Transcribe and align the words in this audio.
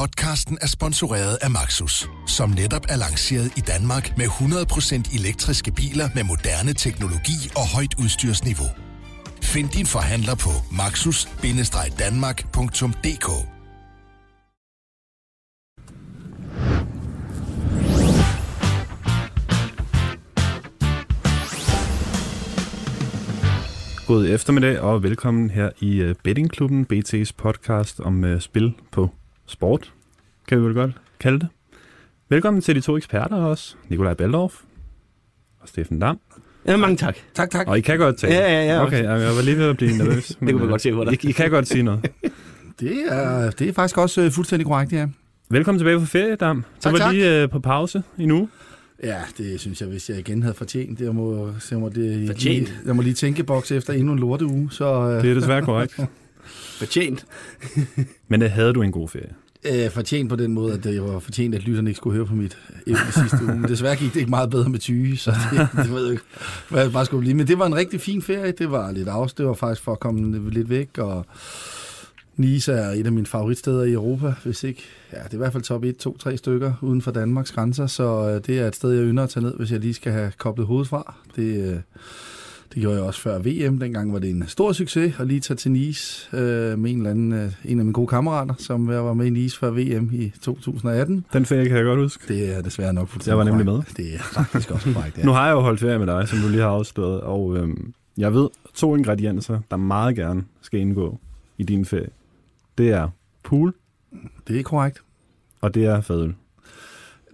Podcasten 0.00 0.58
er 0.60 0.66
sponsoreret 0.66 1.38
af 1.42 1.50
Maxus, 1.50 2.08
som 2.26 2.50
netop 2.50 2.86
er 2.88 2.96
lanceret 2.96 3.52
i 3.56 3.60
Danmark 3.60 4.16
med 4.16 4.26
100% 4.26 5.18
elektriske 5.18 5.72
biler 5.72 6.08
med 6.14 6.24
moderne 6.24 6.72
teknologi 6.72 7.50
og 7.56 7.68
højt 7.74 7.94
udstyrsniveau. 7.98 8.66
Find 9.42 9.68
din 9.68 9.86
forhandler 9.86 10.34
på 10.34 10.50
maxus-danmark.dk 10.72 13.28
God 24.06 24.28
eftermiddag 24.28 24.80
og 24.80 25.02
velkommen 25.02 25.50
her 25.50 25.70
i 25.80 25.96
øh, 25.96 26.14
Bettingklubben, 26.24 26.86
BT's 26.92 27.30
podcast 27.36 28.00
om 28.00 28.24
øh, 28.24 28.40
spil 28.40 28.74
på 28.92 29.10
sport, 29.50 29.92
kan 30.48 30.58
vi 30.58 30.64
vel 30.64 30.74
godt 30.74 30.92
kalde 31.20 31.38
det. 31.38 31.48
Velkommen 32.28 32.62
til 32.62 32.74
de 32.74 32.80
to 32.80 32.96
eksperter 32.96 33.36
også, 33.36 33.74
Nikolaj 33.88 34.14
Baldorf 34.14 34.54
og 35.60 35.68
Steffen 35.68 35.98
Dam. 35.98 36.20
Ja, 36.66 36.76
mange 36.76 36.96
tak. 36.96 37.16
Tak, 37.34 37.50
tak. 37.50 37.68
Og 37.68 37.78
I 37.78 37.80
kan 37.80 37.98
godt 37.98 38.16
tale. 38.18 38.34
Ja, 38.34 38.52
ja, 38.52 38.74
ja. 38.74 38.82
Okay, 38.86 39.02
jeg 39.02 39.36
var 39.36 39.42
lige 39.42 39.56
ved 39.56 39.68
at 39.68 39.76
blive 39.76 39.96
nervøs. 39.96 40.26
det 40.40 40.48
kunne 40.50 40.58
man 40.58 40.68
godt 40.68 40.82
se 40.82 40.92
på 40.92 41.04
dig. 41.04 41.24
I, 41.24 41.28
I 41.28 41.32
kan 41.32 41.50
godt 41.50 41.68
sige 41.68 41.82
noget. 41.82 42.10
Det 42.80 43.02
er, 43.08 43.50
det 43.50 43.68
er 43.68 43.72
faktisk 43.72 43.98
også 43.98 44.22
øh, 44.22 44.30
fuldstændig 44.30 44.66
korrekt, 44.66 44.92
ja. 44.92 45.06
Velkommen 45.50 45.78
tilbage 45.78 45.98
fra 45.98 46.06
ferie, 46.06 46.36
Dam. 46.36 46.64
Så 46.74 46.80
Tak, 46.82 46.92
var 46.92 46.98
tak. 46.98 47.14
lige 47.14 47.44
uh, 47.44 47.50
på 47.50 47.58
pause 47.58 48.02
i 48.18 48.26
nu. 48.26 48.48
Ja, 49.02 49.18
det 49.38 49.60
synes 49.60 49.80
jeg, 49.80 49.88
hvis 49.88 50.10
jeg 50.10 50.18
igen 50.18 50.42
havde 50.42 50.54
fortjent. 50.54 51.00
Jeg 51.00 51.14
må, 51.14 51.52
så 51.58 51.68
jeg 51.70 51.80
må, 51.80 51.88
det, 51.88 52.26
Fortjent? 52.26 52.68
Lige, 52.68 52.78
jeg 52.86 52.96
må 52.96 53.02
lige 53.02 53.14
tænke 53.14 53.44
boks 53.44 53.70
efter 53.72 53.92
endnu 53.92 54.12
en 54.12 54.18
lorteuge. 54.18 54.68
Så 54.70 54.84
øh, 54.94 55.22
Det 55.22 55.30
er 55.30 55.34
desværre 55.34 55.62
korrekt. 55.62 56.00
Fortjent. 56.78 57.26
Men 58.28 58.42
havde 58.42 58.72
du 58.72 58.82
en 58.82 58.92
god 58.92 59.08
ferie? 59.08 59.34
Øh, 59.64 59.90
fortjent 59.90 60.28
på 60.28 60.36
den 60.36 60.54
måde, 60.54 60.74
at 60.74 60.84
det 60.84 61.02
var 61.02 61.18
fortjent, 61.18 61.54
at 61.54 61.62
lytterne 61.62 61.90
ikke 61.90 61.96
skulle 61.96 62.16
høre 62.16 62.26
på 62.26 62.34
mit 62.34 62.58
evne 62.86 63.12
sidste 63.12 63.44
uge. 63.44 63.54
Men 63.54 63.70
desværre 63.70 63.96
gik 63.96 64.14
det 64.14 64.20
ikke 64.20 64.30
meget 64.30 64.50
bedre 64.50 64.68
med 64.68 64.78
tyge, 64.78 65.16
så 65.16 65.34
det, 65.52 65.68
det 65.76 65.92
ved 65.92 66.02
jeg 66.02 66.12
ikke, 66.12 66.24
hvad 66.68 66.82
jeg 66.82 66.92
bare 66.92 67.04
skulle 67.06 67.20
blive. 67.20 67.34
Men 67.34 67.46
det 67.46 67.58
var 67.58 67.66
en 67.66 67.74
rigtig 67.74 68.00
fin 68.00 68.22
ferie. 68.22 68.52
Det 68.52 68.70
var 68.70 68.92
lidt 68.92 69.08
afs. 69.08 69.32
Det 69.34 69.46
var 69.46 69.54
faktisk 69.54 69.82
for 69.82 69.92
at 69.92 70.00
komme 70.00 70.50
lidt 70.50 70.70
væk, 70.70 70.98
og 70.98 71.26
Nice 72.36 72.72
er 72.72 72.90
et 72.90 73.06
af 73.06 73.12
mine 73.12 73.26
favoritsteder 73.26 73.84
i 73.84 73.92
Europa, 73.92 74.34
hvis 74.44 74.64
ikke. 74.64 74.84
Ja, 75.12 75.18
det 75.18 75.30
er 75.30 75.34
i 75.34 75.36
hvert 75.36 75.52
fald 75.52 75.62
top 75.62 75.84
1, 75.84 75.96
2, 75.96 76.18
3 76.18 76.36
stykker 76.36 76.72
uden 76.80 77.02
for 77.02 77.10
Danmarks 77.10 77.52
grænser, 77.52 77.86
så 77.86 78.28
øh, 78.28 78.46
det 78.46 78.58
er 78.58 78.68
et 78.68 78.76
sted, 78.76 78.90
jeg 78.90 79.04
ynder 79.04 79.22
at 79.22 79.30
tage 79.30 79.44
ned, 79.44 79.54
hvis 79.54 79.72
jeg 79.72 79.80
lige 79.80 79.94
skal 79.94 80.12
have 80.12 80.32
koblet 80.38 80.66
hovedet 80.66 80.88
fra. 80.88 81.14
Det, 81.36 81.72
øh, 81.72 81.80
det 82.74 82.80
gjorde 82.82 82.96
jeg 82.96 83.04
også 83.04 83.20
før 83.20 83.38
VM. 83.38 83.78
Dengang 83.78 84.12
var 84.12 84.18
det 84.18 84.30
en 84.30 84.44
stor 84.46 84.72
succes 84.72 85.14
at 85.20 85.26
lige 85.26 85.40
tage 85.40 85.56
til 85.56 85.70
Nice 85.70 86.36
øh, 86.36 86.78
med 86.78 86.90
en, 86.90 86.96
eller 86.96 87.10
anden, 87.10 87.32
øh, 87.32 87.52
en 87.64 87.78
af 87.78 87.84
mine 87.84 87.92
gode 87.92 88.06
kammerater, 88.06 88.54
som 88.58 88.90
jeg 88.90 89.04
var 89.04 89.14
med 89.14 89.26
i 89.26 89.30
Nice 89.30 89.58
før 89.58 89.70
VM 89.70 90.10
i 90.12 90.32
2018. 90.42 91.24
Den 91.32 91.46
ferie 91.46 91.66
kan 91.68 91.76
jeg 91.76 91.84
godt 91.84 91.98
huske. 92.00 92.34
Det 92.34 92.56
er 92.56 92.62
desværre 92.62 92.92
nok 92.92 93.08
fuldstændig 93.08 93.30
Jeg 93.30 93.38
var 93.38 93.44
nemlig 93.44 93.66
korrekt. 93.66 93.96
Det 93.96 94.14
er 94.14 94.18
faktisk 94.18 94.70
også 94.70 94.92
korrekt, 94.92 95.18
ja. 95.18 95.24
Nu 95.24 95.30
har 95.32 95.46
jeg 95.46 95.52
jo 95.52 95.60
holdt 95.60 95.80
ferie 95.80 95.98
med 95.98 96.06
dig, 96.06 96.28
som 96.28 96.38
du 96.38 96.48
lige 96.48 96.60
har 96.62 96.68
afslået, 96.68 97.20
og 97.20 97.56
øhm, 97.56 97.92
jeg 98.18 98.34
ved 98.34 98.48
to 98.74 98.96
ingredienser, 98.96 99.60
der 99.70 99.76
meget 99.76 100.16
gerne 100.16 100.44
skal 100.62 100.80
indgå 100.80 101.18
i 101.58 101.62
din 101.62 101.84
ferie. 101.84 102.08
Det 102.78 102.90
er 102.90 103.08
pool, 103.42 103.74
Det 104.48 104.58
er 104.58 104.62
korrekt. 104.62 105.02
og 105.60 105.74
det 105.74 105.84
er 105.84 106.00
fadøl. 106.00 106.34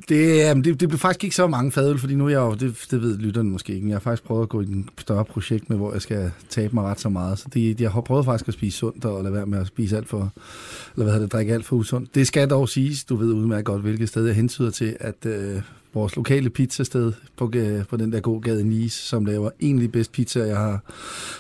Det, 0.09 0.65
det, 0.65 0.81
det 0.81 0.89
blev 0.89 0.99
faktisk 0.99 1.25
ikke 1.25 1.37
så 1.37 1.47
mange 1.47 1.73
fadøl, 1.73 1.99
fordi 1.99 2.15
nu 2.15 2.27
er 2.27 2.31
jeg 2.31 2.39
jo, 2.39 2.55
det, 2.55 2.87
det 2.91 3.03
ved 3.03 3.19
lytterne 3.19 3.51
måske 3.51 3.73
ikke, 3.73 3.85
men 3.85 3.91
jeg 3.91 3.95
har 3.95 4.01
faktisk 4.01 4.23
prøvet 4.23 4.43
at 4.43 4.49
gå 4.49 4.61
i 4.61 4.65
en 4.65 4.89
større 4.99 5.25
projekt 5.25 5.71
med, 5.71 5.77
hvor 5.77 5.93
jeg 5.93 6.03
skal 6.03 6.31
tabe 6.49 6.75
mig 6.75 6.85
ret 6.85 7.01
så 7.01 7.09
meget. 7.09 7.39
Så 7.39 7.49
det, 7.55 7.81
jeg 7.81 7.91
har 7.91 8.01
prøvet 8.01 8.25
faktisk 8.25 8.49
at 8.49 8.55
spise 8.55 8.79
sundt 8.79 9.05
og 9.05 9.23
lade 9.23 9.35
være 9.35 9.47
med 9.47 9.59
at 9.59 9.67
spise 9.67 9.97
alt 9.97 10.09
for, 10.09 10.33
eller 10.95 11.05
hvad 11.05 11.05
hedder 11.05 11.19
det, 11.19 11.33
drikke 11.33 11.55
alt 11.55 11.65
for 11.65 11.77
usundt. 11.77 12.15
Det 12.15 12.27
skal 12.27 12.51
dog 12.51 12.69
siges, 12.69 13.05
du 13.05 13.17
ved 13.17 13.33
udmærket 13.33 13.65
godt, 13.65 13.83
hvilket 13.83 14.09
sted 14.09 14.27
jeg 14.27 14.35
hentyder 14.35 14.71
til, 14.71 14.97
at 15.01 15.27
øh, 15.27 15.63
vores 15.97 16.17
lokale 16.17 16.51
pizzasted 16.51 17.13
på, 17.37 17.51
øh, 17.55 17.85
på 17.87 17.97
den 17.97 18.13
der 18.13 18.21
gågade 18.21 18.61
i 18.61 18.65
Nice, 18.65 19.07
som 19.07 19.25
laver 19.25 19.51
egentlig 19.61 19.93
bedst 19.93 20.13
pizza, 20.13 20.41
jeg 20.41 20.57
har 20.57 20.81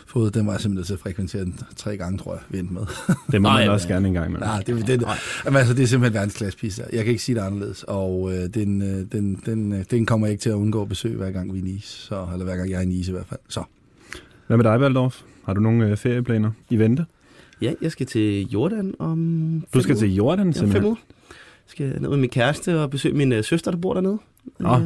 fået, 0.06 0.34
den 0.34 0.46
var 0.46 0.52
jeg 0.52 0.60
simpelthen 0.60 0.86
til 0.86 0.92
at 0.94 1.00
frekventere 1.00 1.44
den 1.44 1.58
tre 1.76 1.96
gange, 1.96 2.18
tror 2.18 2.32
jeg, 2.34 2.42
vendt 2.48 2.70
med. 2.70 2.82
Det 3.32 3.42
må 3.42 3.48
Nej, 3.48 3.60
man 3.60 3.70
også 3.70 3.88
ja. 3.88 3.94
gerne 3.94 4.08
en 4.08 4.14
gang 4.14 4.32
med. 4.32 4.40
Nej, 4.40 4.62
det, 4.66 4.86
det, 4.86 5.04
jamen, 5.44 5.58
altså, 5.58 5.74
det 5.74 5.82
er 5.82 5.86
simpelthen 5.86 6.14
verdensklasse 6.14 6.58
pizza. 6.58 6.82
Jeg 6.92 7.04
kan 7.04 7.10
ikke 7.10 7.22
sige 7.22 7.36
det 7.36 7.40
anderledes. 7.42 7.82
Og 7.88 8.32
øh, 8.34 8.48
den, 8.54 8.82
øh, 8.82 9.06
den, 9.12 9.42
den, 9.46 9.72
øh, 9.72 9.84
den 9.90 10.06
kommer 10.06 10.26
jeg 10.26 10.32
ikke 10.32 10.42
til 10.42 10.50
at 10.50 10.54
undgå 10.54 10.82
at 10.82 10.88
besøge, 10.88 11.16
hver 11.16 11.30
gang 11.30 11.52
vi 11.54 11.58
er 11.58 11.62
i 11.62 11.64
Nice. 11.66 11.88
Så, 11.88 12.26
eller 12.32 12.44
hver 12.44 12.56
gang 12.56 12.70
jeg 12.70 12.76
er 12.76 12.82
i 12.82 12.86
Nice 12.86 13.10
i 13.10 13.12
hvert 13.14 13.26
fald. 13.26 13.40
Så. 13.48 13.62
Hvad 14.46 14.56
med 14.56 14.64
dig, 14.64 14.80
Valdorf? 14.80 15.22
Har 15.44 15.54
du 15.54 15.60
nogle 15.60 15.86
øh, 15.90 15.96
ferieplaner 15.96 16.50
i 16.70 16.76
vente? 16.78 17.06
Ja, 17.62 17.72
jeg 17.82 17.92
skal 17.92 18.06
til 18.06 18.48
Jordan 18.48 18.94
om 18.98 19.64
Du 19.74 19.80
skal 19.82 19.92
uger. 19.92 20.00
til 20.00 20.14
Jordan, 20.14 20.38
Ja, 20.46 20.46
fem 20.46 20.52
simpelthen. 20.52 20.84
uger. 20.84 20.96
Jeg 21.28 21.70
skal 21.70 22.00
ned 22.02 22.08
med 22.08 22.16
min 22.18 22.30
kæreste 22.30 22.80
og 22.80 22.90
besøge 22.90 23.14
min 23.14 23.32
øh, 23.32 23.44
søster, 23.44 23.70
der 23.70 23.78
bor 23.78 23.94
dernede. 23.94 24.18
Nå, 24.58 24.68
Øh, 24.74 24.80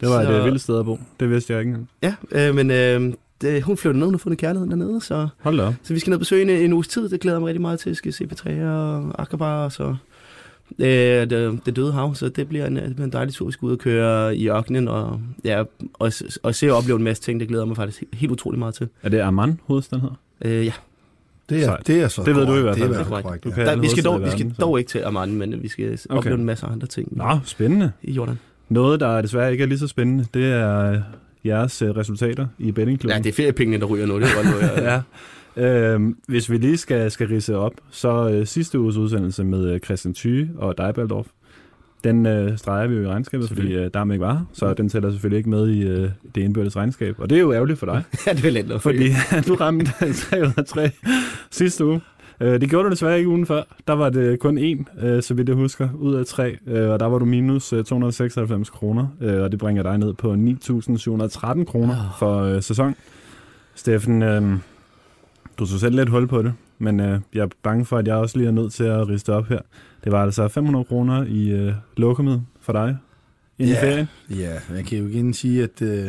det 0.00 0.08
var 0.08 0.20
et 0.20 0.26
Så- 0.26 0.32
øh, 0.38 0.44
vildt 0.44 0.60
sted 0.60 0.78
at 0.78 0.84
bo. 0.84 1.00
Det 1.20 1.30
vidste 1.30 1.52
jeg 1.52 1.60
ikke 1.60 1.68
engang. 1.68 1.88
Ja, 2.02 2.14
øh, 2.48 2.54
men 2.54 2.70
øh, 2.70 3.14
det, 3.40 3.62
hun 3.62 3.76
flytter 3.76 3.98
ned, 3.98 4.06
hun 4.06 4.14
har 4.14 4.18
fundet 4.18 4.38
kærligheden 4.38 4.70
dernede, 4.70 5.00
så, 5.00 5.28
Hold 5.40 5.58
da 5.58 5.74
så 5.82 5.94
vi 5.94 5.98
skal 6.00 6.10
ned 6.10 6.16
og 6.16 6.20
besøge 6.20 6.42
en, 6.42 6.50
en 6.50 6.72
uges 6.72 6.88
tid. 6.88 7.08
Det 7.08 7.20
glæder 7.20 7.36
jeg 7.36 7.40
mig 7.40 7.46
rigtig 7.46 7.60
meget 7.60 7.78
til. 7.80 7.90
Jeg 7.90 7.96
skal 7.96 8.12
se 8.12 8.26
Petrea 8.26 8.64
og 8.70 9.22
Akbar 9.22 9.64
og 9.64 9.72
så 9.72 9.96
øh, 10.78 10.86
det, 11.30 11.58
det 11.66 11.76
døde 11.76 11.92
hav, 11.92 12.14
så 12.14 12.28
det 12.28 12.48
bliver 12.48 12.66
en, 12.66 12.76
det 12.76 12.94
bliver 12.94 13.06
en 13.06 13.12
dejlig 13.12 13.34
tur. 13.34 13.46
Vi 13.46 13.52
skal 13.52 13.66
ud 13.66 13.72
og 13.72 13.78
køre 13.78 14.36
i 14.36 14.48
ørkenen 14.48 14.88
og, 14.88 15.20
ja, 15.44 15.62
og, 15.92 16.12
og 16.42 16.54
se 16.54 16.70
og 16.72 16.78
opleve 16.78 16.96
en 16.98 17.04
masse 17.04 17.22
ting. 17.22 17.40
Det 17.40 17.48
glæder 17.48 17.62
jeg 17.62 17.68
mig 17.68 17.76
faktisk 17.76 18.00
helt, 18.00 18.14
helt 18.14 18.32
utrolig 18.32 18.58
meget 18.58 18.74
til. 18.74 18.88
Er 19.02 19.08
det 19.08 19.20
Amman, 19.20 19.60
hovedstaden 19.66 20.00
hedder? 20.02 20.16
Øh, 20.60 20.66
ja, 20.66 20.72
Det 21.48 21.58
er, 21.60 21.64
Sejt. 21.64 21.86
det 21.86 22.00
er 22.02 22.08
så 22.08 22.22
Det 22.22 22.36
ved 22.36 22.46
du 22.46 22.54
i 22.54 22.60
hvert 22.60 22.78
fald. 22.78 22.88
Det 22.90 23.00
er 23.00 23.04
korrekt. 23.04 23.26
korrekt, 23.26 23.46
ja. 23.58 23.64
der, 23.64 23.76
vi 23.76 23.88
skal, 23.88 24.04
dog, 24.04 24.22
vi 24.24 24.30
skal 24.30 24.54
dog 24.60 24.78
ikke 24.78 24.88
til 24.88 24.98
Amman, 24.98 25.34
men 25.34 25.62
vi 25.62 25.68
skal. 25.68 25.98
Okay. 26.10 26.18
opleve 26.18 26.34
en 26.38 26.44
masse 26.44 26.66
andre 26.66 26.86
ting 26.86 27.16
Nå, 27.16 27.38
spændende. 27.44 27.92
i 28.02 28.12
Jordan. 28.12 28.38
Noget, 28.72 29.00
der 29.00 29.22
desværre 29.22 29.52
ikke 29.52 29.64
er 29.64 29.68
lige 29.68 29.78
så 29.78 29.88
spændende, 29.88 30.26
det 30.34 30.52
er 30.52 30.92
øh, 30.92 30.98
jeres 31.44 31.82
øh, 31.82 31.90
resultater 31.90 32.46
i 32.58 32.72
bettingklubben. 32.72 33.16
Ja, 33.16 33.22
det 33.22 33.28
er 33.28 33.32
feriepengene, 33.32 33.80
der 33.80 33.86
ryger 33.86 34.06
nu. 34.06 34.20
Det 34.20 34.24
er 34.24 34.50
noget, 34.50 34.62
jeg, 34.62 35.02
ja. 35.56 35.92
Øhm, 35.92 36.16
hvis 36.28 36.50
vi 36.50 36.58
lige 36.58 36.76
skal, 36.76 37.10
skal 37.10 37.28
rise 37.28 37.56
op, 37.56 37.72
så 37.90 38.30
øh, 38.30 38.46
sidste 38.46 38.80
uges 38.80 38.96
udsendelse 38.96 39.44
med 39.44 39.70
øh, 39.70 39.80
Christian 39.80 40.14
Thyge 40.14 40.50
og 40.56 40.78
dig, 40.78 40.94
Baldorf, 40.94 41.26
den 42.04 42.26
øh, 42.26 42.58
streger 42.58 42.86
vi 42.86 42.94
jo 42.94 43.02
i 43.02 43.06
regnskabet, 43.06 43.48
fordi 43.48 43.74
øh, 43.74 43.90
der 43.94 44.12
ikke 44.12 44.24
var 44.24 44.46
så 44.52 44.74
den 44.74 44.88
tæller 44.88 45.10
selvfølgelig 45.10 45.38
ikke 45.38 45.50
med 45.50 45.68
i 45.68 45.82
øh, 45.82 46.08
det 46.34 46.40
indbyrdes 46.42 46.76
regnskab. 46.76 47.14
Og 47.18 47.30
det 47.30 47.36
er 47.36 47.42
jo 47.42 47.52
ærgerligt 47.52 47.78
for 47.78 47.86
dig, 47.86 48.02
ja, 48.26 48.32
det 48.32 48.44
er 48.44 48.50
lidt 48.50 48.82
fordi 48.82 49.08
du 49.48 49.54
ramte 49.54 50.12
3 50.12 50.42
ud 50.42 50.52
af 50.56 50.64
3 50.64 50.90
sidste 51.50 51.84
uge. 51.84 52.00
Øh, 52.42 52.60
det 52.60 52.70
gjorde 52.70 52.84
du 52.84 52.90
desværre 52.90 53.18
ikke 53.18 53.28
ugen 53.28 53.46
før. 53.46 53.62
Der 53.86 53.92
var 53.92 54.10
det 54.10 54.38
kun 54.38 54.58
én, 54.58 55.04
øh, 55.06 55.22
så 55.22 55.34
vidt 55.34 55.48
jeg 55.48 55.56
husker, 55.56 55.88
ud 55.94 56.14
af 56.14 56.26
tre. 56.26 56.56
Øh, 56.66 56.88
og 56.90 57.00
der 57.00 57.06
var 57.06 57.18
du 57.18 57.24
minus 57.24 57.72
øh, 57.72 57.84
296 57.84 58.70
kroner, 58.70 59.06
øh, 59.20 59.42
og 59.42 59.50
det 59.52 59.58
bringer 59.60 59.82
dig 59.82 59.98
ned 59.98 60.14
på 60.14 60.32
9.713 60.32 61.64
kroner 61.64 62.16
for 62.18 62.42
øh, 62.42 62.62
sæson. 62.62 62.94
Steffen, 63.74 64.22
øh, 64.22 64.42
du 65.58 65.66
så 65.66 65.78
selv 65.78 65.96
lidt 65.96 66.08
hul 66.08 66.26
på 66.28 66.42
det, 66.42 66.52
men 66.78 67.00
øh, 67.00 67.20
jeg 67.34 67.42
er 67.42 67.48
bange 67.62 67.84
for, 67.84 67.98
at 67.98 68.06
jeg 68.06 68.14
også 68.16 68.38
lige 68.38 68.48
er 68.48 68.52
nødt 68.52 68.72
til 68.72 68.84
at 68.84 69.08
riste 69.08 69.32
op 69.32 69.46
her. 69.48 69.58
Det 70.04 70.12
var 70.12 70.22
altså 70.22 70.48
500 70.48 70.84
kroner 70.84 71.24
i 71.28 71.50
øh, 71.50 71.72
lokummet 71.96 72.42
for 72.60 72.72
dig 72.72 72.96
inden 73.58 73.74
Ja. 73.74 73.82
ferien. 73.82 74.08
Ja, 74.30 74.58
jeg 74.74 74.84
kan 74.84 74.98
jo 74.98 75.06
igen 75.06 75.34
sige, 75.34 75.62
at, 75.62 75.82
øh, 75.82 76.06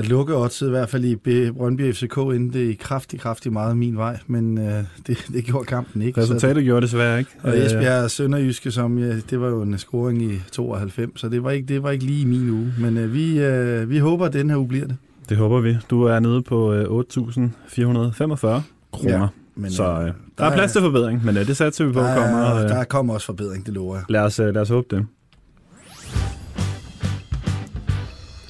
at 0.00 0.08
lukke 0.08 0.36
oddset, 0.36 0.66
i 0.66 0.70
hvert 0.70 0.88
fald 0.88 1.04
i 1.04 1.16
Brøndby 1.52 1.92
FCK, 1.94 2.16
endte 2.16 2.70
i 2.70 2.74
kraftig, 2.74 3.20
kraftig 3.20 3.52
meget 3.52 3.76
min 3.76 3.96
vej, 3.96 4.18
men 4.26 4.58
øh, 4.58 4.84
det, 5.06 5.18
det 5.32 5.44
gjorde 5.44 5.64
kampen 5.64 6.02
ikke. 6.02 6.14
Så- 6.20 6.20
Resultatet 6.22 6.64
gjorde 6.64 6.80
det 6.80 6.90
desværre 6.90 7.18
ikke. 7.18 7.30
Og 7.42 7.56
Øh, 7.56 7.64
Esbjerg 7.64 8.10
Sønderjyske, 8.10 8.70
som 8.70 8.98
ja, 8.98 9.16
det 9.30 9.40
var 9.40 9.48
jo 9.48 9.62
en 9.62 9.78
scoring 9.78 10.22
i 10.22 10.40
92, 10.52 11.20
så 11.20 11.28
det 11.28 11.44
var 11.44 11.50
ikke, 11.50 11.68
det 11.68 11.82
var 11.82 11.90
ikke 11.90 12.04
lige 12.04 12.26
min 12.26 12.50
uge. 12.50 12.74
Men 12.78 12.96
øh, 12.98 13.14
vi, 13.14 13.40
øh, 13.40 13.90
vi 13.90 13.98
håber, 13.98 14.26
at 14.26 14.32
den 14.32 14.50
her 14.50 14.56
uge 14.56 14.68
bliver 14.68 14.86
det. 14.86 14.96
Det 15.28 15.36
håber 15.36 15.60
vi. 15.60 15.76
Du 15.90 16.02
er 16.02 16.20
nede 16.20 16.42
på 16.42 16.72
øh, 16.72 16.84
8.445 16.84 18.62
kroner. 18.92 19.18
Ja, 19.20 19.26
Men, 19.54 19.70
Så 19.70 19.84
øh, 19.84 20.12
der 20.38 20.44
er 20.44 20.54
plads 20.54 20.72
til 20.72 20.80
forbedring, 20.80 21.24
men 21.24 21.36
øh, 21.36 21.46
det 21.46 21.56
satser 21.56 21.84
vi 21.84 21.92
på 21.92 22.00
der, 22.00 22.14
kommer. 22.14 22.38
er, 22.38 22.62
Øh, 22.64 22.68
der 22.68 22.84
kommer 22.84 23.14
også 23.14 23.26
forbedring, 23.26 23.66
det 23.66 23.74
lover 23.74 23.96
jeg. 23.96 24.04
lad, 24.08 24.20
os, 24.20 24.40
øh, 24.40 24.54
lad 24.54 24.62
os 24.62 24.68
håbe 24.68 24.96
det. 24.96 25.06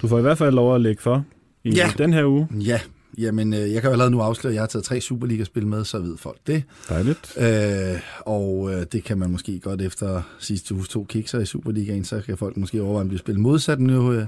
Du 0.02 0.08
får 0.08 0.18
i 0.18 0.22
hvert 0.22 0.38
fald 0.38 0.54
lov 0.54 0.74
at 0.74 0.80
lægge 0.80 1.02
for 1.02 1.24
i 1.64 1.70
Ja. 1.74 1.90
den 1.98 2.12
her 2.12 2.24
uge. 2.26 2.48
Ja, 2.52 2.80
jamen 3.18 3.54
øh, 3.54 3.72
jeg 3.72 3.80
kan 3.82 3.88
jo 3.88 3.92
allerede 3.92 4.10
nu 4.10 4.20
afsløre, 4.20 4.50
at 4.50 4.54
jeg 4.54 4.62
har 4.62 4.66
taget 4.66 4.84
tre 4.84 5.00
Superliga-spil 5.00 5.66
med, 5.66 5.84
så 5.84 5.98
ved 5.98 6.16
folk 6.16 6.38
det. 6.46 6.62
Dejligt. 6.88 7.34
Øh, 7.38 8.00
og 8.20 8.70
øh, 8.74 8.86
det 8.92 9.04
kan 9.04 9.18
man 9.18 9.30
måske 9.30 9.58
godt 9.60 9.82
efter 9.82 10.22
sidste 10.38 10.74
uges 10.74 10.88
to 10.88 11.04
kikser 11.04 11.38
i 11.40 11.46
Superligaen, 11.46 12.04
så 12.04 12.20
kan 12.26 12.36
folk 12.36 12.56
måske 12.56 12.82
overveje, 12.82 13.04
om 13.04 13.10
de 13.10 13.18
spille 13.18 13.40
modsat 13.40 13.80
nu. 13.80 14.12
Øh, 14.12 14.26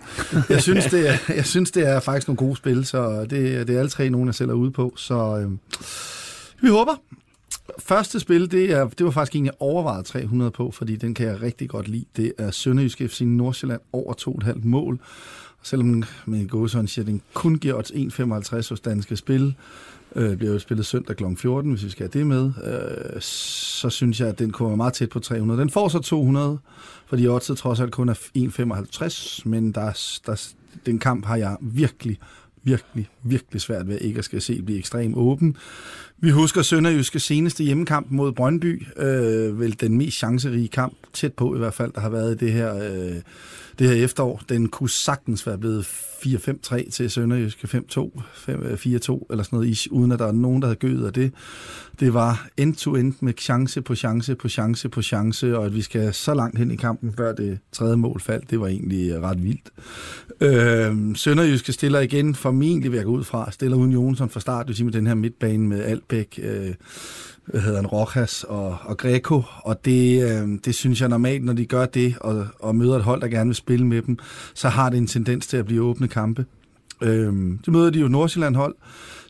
jeg, 0.49 0.63
synes, 0.69 0.85
det 0.85 1.09
er, 1.09 1.15
jeg 1.37 1.47
synes, 1.47 1.71
det 1.71 1.89
er 1.89 2.01
faktisk 2.01 2.29
nogle 2.29 2.37
gode 2.37 2.57
spil, 2.57 2.85
så 2.85 3.21
det, 3.21 3.67
det 3.69 3.71
er 3.75 3.79
alle 3.79 3.91
tre 3.91 4.11
nogen, 4.11 4.27
jeg 4.27 4.35
selv 4.35 4.51
er 4.51 4.55
ude 4.55 4.71
på. 4.71 4.93
Så 4.97 5.39
øh, 5.39 5.51
vi 6.63 6.69
håber. 6.69 6.93
Første 7.79 8.21
spil, 8.21 8.51
det, 8.51 8.71
er, 8.73 8.89
det 8.89 9.07
var 9.07 9.13
faktisk 9.13 9.37
en, 9.37 9.45
jeg 9.47 9.55
overvejede 9.61 10.03
300 10.03 10.51
på, 10.51 10.71
fordi 10.71 10.97
den 10.97 11.15
kan 11.15 11.27
jeg 11.27 11.43
rigtig 11.43 11.69
godt 11.69 11.89
lide. 11.89 12.05
Det 12.17 12.33
er 12.39 12.51
Sønderjysk 12.51 12.99
FC 13.09 13.21
Nordsjælland 13.21 13.81
over 13.93 14.15
2,5 14.45 14.53
mål 14.63 15.01
selvom 15.63 16.03
min 16.27 16.47
gåsøjne 16.47 16.89
siger, 16.89 17.03
at 17.03 17.07
den 17.07 17.23
kun 17.35 17.55
giver 17.55 17.75
odds 17.75 17.91
1,55 17.91 18.69
hos 18.69 18.81
danske 18.81 19.17
spil, 19.17 19.55
øh, 20.17 20.37
bliver 20.37 20.53
jo 20.53 20.59
spillet 20.59 20.87
søndag 20.87 21.17
kl. 21.17 21.25
14, 21.37 21.71
hvis 21.71 21.85
vi 21.85 21.91
skal 21.91 22.09
have 22.13 22.19
det 22.19 22.27
med, 22.27 22.53
øh, 22.65 23.21
så 23.21 23.91
synes 23.91 24.21
jeg, 24.21 24.29
at 24.29 24.39
den 24.39 24.51
kommer 24.51 24.77
meget 24.77 24.93
tæt 24.93 25.09
på 25.09 25.21
300. 25.21 25.61
Den 25.61 25.71
får 25.71 25.89
så 25.89 25.99
200, 25.99 26.59
fordi 27.07 27.27
oddset 27.27 27.57
trods 27.57 27.81
alt 27.81 27.93
kun 27.93 28.09
er 28.09 28.15
1,55, 28.15 29.49
men 29.49 29.73
der, 29.73 30.19
der, 30.27 30.49
den 30.87 30.99
kamp 30.99 31.25
har 31.25 31.37
jeg 31.37 31.57
virkelig, 31.61 32.19
virkelig, 32.65 33.09
virkelig 33.23 33.61
svært 33.61 33.89
ved 33.89 33.99
ikke 33.99 34.19
at 34.19 34.25
skal 34.25 34.43
se 34.43 34.63
blive 34.63 34.79
ekstremt 34.79 35.17
åben. 35.17 35.57
Vi 36.19 36.31
husker 36.31 36.63
Sønderjyske 36.63 37.21
seneste 37.21 37.65
hjemmekamp 37.65 38.07
mod 38.11 38.33
Brøndby, 38.33 38.87
øh, 38.97 39.61
vel 39.61 39.81
den 39.81 39.99
mest 39.99 40.17
chancerige 40.17 40.69
kamp, 40.69 40.97
tæt 41.13 41.33
på 41.33 41.55
i 41.55 41.59
hvert 41.59 41.75
fald, 41.75 41.93
der 41.93 42.01
har 42.01 42.09
været 42.09 42.35
i 42.35 42.45
det 42.45 42.53
her, 42.53 42.77
øh, 42.77 43.15
det 43.79 43.89
her 43.89 44.05
efterår. 44.05 44.43
Den 44.49 44.69
kunne 44.69 44.91
sagtens 44.91 45.47
være 45.47 45.59
blevet 45.59 45.87
4-5-3 46.27 46.91
til 46.91 47.11
Sønderjyske 47.11 47.67
5-2, 47.67 48.23
4-2 48.47 48.49
øh, 48.49 49.21
eller 49.31 49.45
sådan 49.45 49.47
noget, 49.53 49.87
uden 49.91 50.13
at 50.13 50.19
der 50.19 50.27
er 50.27 50.33
nogen, 50.33 50.63
der 50.63 50.69
havde 50.69 50.79
gødet 50.79 51.07
af 51.07 51.13
det. 51.13 51.33
Det 52.01 52.15
var 52.15 52.49
end-to-end 52.57 53.15
med 53.21 53.33
chance 53.39 53.83
på 53.83 53.95
chance 53.95 54.35
på 54.35 54.49
chance 54.49 54.89
på 54.89 55.03
chance, 55.03 55.59
og 55.59 55.67
at 55.67 55.75
vi 55.75 55.83
skal 55.83 56.15
så 56.15 56.35
langt 56.35 56.59
hen 56.59 56.71
i 56.71 56.77
kampen, 56.77 57.13
før 57.17 57.33
det 57.35 57.59
tredje 57.73 57.97
mål 57.97 58.21
faldt, 58.21 58.51
det 58.51 58.61
var 58.61 58.67
egentlig 58.67 59.23
ret 59.23 59.45
vildt. 59.45 59.71
Øh, 60.41 61.17
Sønderjyske 61.17 61.73
stiller 61.73 62.01
igen, 62.01 62.35
formentlig 62.53 62.91
vil 62.91 62.97
jeg 62.97 63.07
gå 63.07 63.13
ud 63.13 63.25
fra, 63.25 63.51
stiller 63.51 63.77
uden 63.77 63.93
Jonsson 63.93 64.31
fra 64.31 64.41
start, 64.41 64.69
det 64.69 64.77
siger 64.77 64.85
med 64.85 64.93
den 64.93 65.07
her 65.07 65.15
midtbane 65.15 65.69
med 65.69 65.83
Albæk, 65.83 66.41
øh, 66.43 66.75
hvad 67.47 67.61
hedder 67.61 67.77
han, 67.77 67.87
Rojas 67.87 68.45
og, 68.45 68.77
og 68.83 68.97
Greco, 68.97 69.43
og 69.65 69.85
det, 69.85 70.23
øh, 70.23 70.59
det 70.65 70.75
synes 70.75 71.01
jeg 71.01 71.09
normalt, 71.09 71.45
når 71.45 71.53
de 71.53 71.67
gør 71.67 71.87
det, 71.87 72.15
og, 72.21 72.47
og 72.59 72.77
møder 72.77 72.97
et 72.97 73.03
hold, 73.03 73.21
der 73.21 73.29
gerne 73.29 73.49
vil 73.49 73.55
spille 73.55 73.87
med 73.87 74.03
dem, 74.03 74.19
så 74.55 74.69
har 74.69 74.91
det 74.91 74.99
en 74.99 75.07
tendens 75.07 75.47
til 75.47 75.57
at 75.57 75.65
blive 75.65 75.83
åbne 75.83 76.09
kampe. 76.09 76.47
Øh, 77.03 77.33
det 77.65 77.69
møder 77.69 77.91
de 77.91 78.01
jo 78.01 78.09
Nordsjælland 78.09 78.57
hold, 78.57 78.75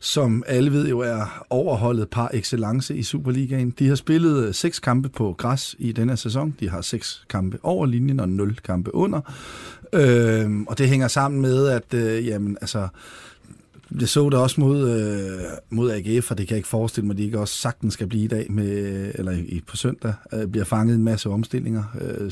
som 0.02 0.42
alle 0.46 0.72
ved 0.72 0.88
jo 0.88 0.98
er 0.98 1.44
overholdet 1.50 2.08
par 2.10 2.30
excellence 2.34 2.96
i 2.96 3.02
Superligaen. 3.02 3.70
De 3.70 3.88
har 3.88 3.94
spillet 3.94 4.54
seks 4.54 4.78
kampe 4.78 5.08
på 5.08 5.34
græs 5.38 5.76
i 5.78 5.92
denne 5.92 6.16
sæson. 6.16 6.56
De 6.60 6.68
har 6.68 6.80
seks 6.80 7.24
kampe 7.28 7.58
over 7.62 7.86
linjen 7.86 8.20
og 8.20 8.28
nul 8.28 8.56
kampe 8.56 8.94
under. 8.94 9.20
Øh, 9.92 10.60
og 10.66 10.78
det 10.78 10.88
hænger 10.88 11.08
sammen 11.08 11.40
med, 11.40 11.68
at 11.68 11.94
øh, 11.94 12.26
jamen, 12.26 12.58
altså, 12.60 12.88
jeg 14.00 14.08
så 14.08 14.24
det 14.30 14.38
også 14.38 14.60
mod, 14.60 14.90
øh, 14.90 15.40
mod 15.70 15.90
AGF, 15.90 16.30
og 16.30 16.38
det 16.38 16.48
kan 16.48 16.54
jeg 16.54 16.58
ikke 16.58 16.68
forestille 16.68 17.06
mig, 17.06 17.14
at 17.14 17.18
de 17.18 17.24
ikke 17.24 17.38
også 17.38 17.54
sagtens 17.54 17.94
skal 17.94 18.06
blive 18.06 18.24
i 18.24 18.28
dag, 18.28 18.46
med, 18.52 19.12
eller 19.14 19.32
i, 19.32 19.62
på 19.66 19.76
søndag, 19.76 20.14
øh, 20.32 20.46
bliver 20.46 20.64
fanget 20.64 20.94
en 20.94 21.04
masse 21.04 21.28
omstillinger. 21.28 21.84
Øh, 22.00 22.30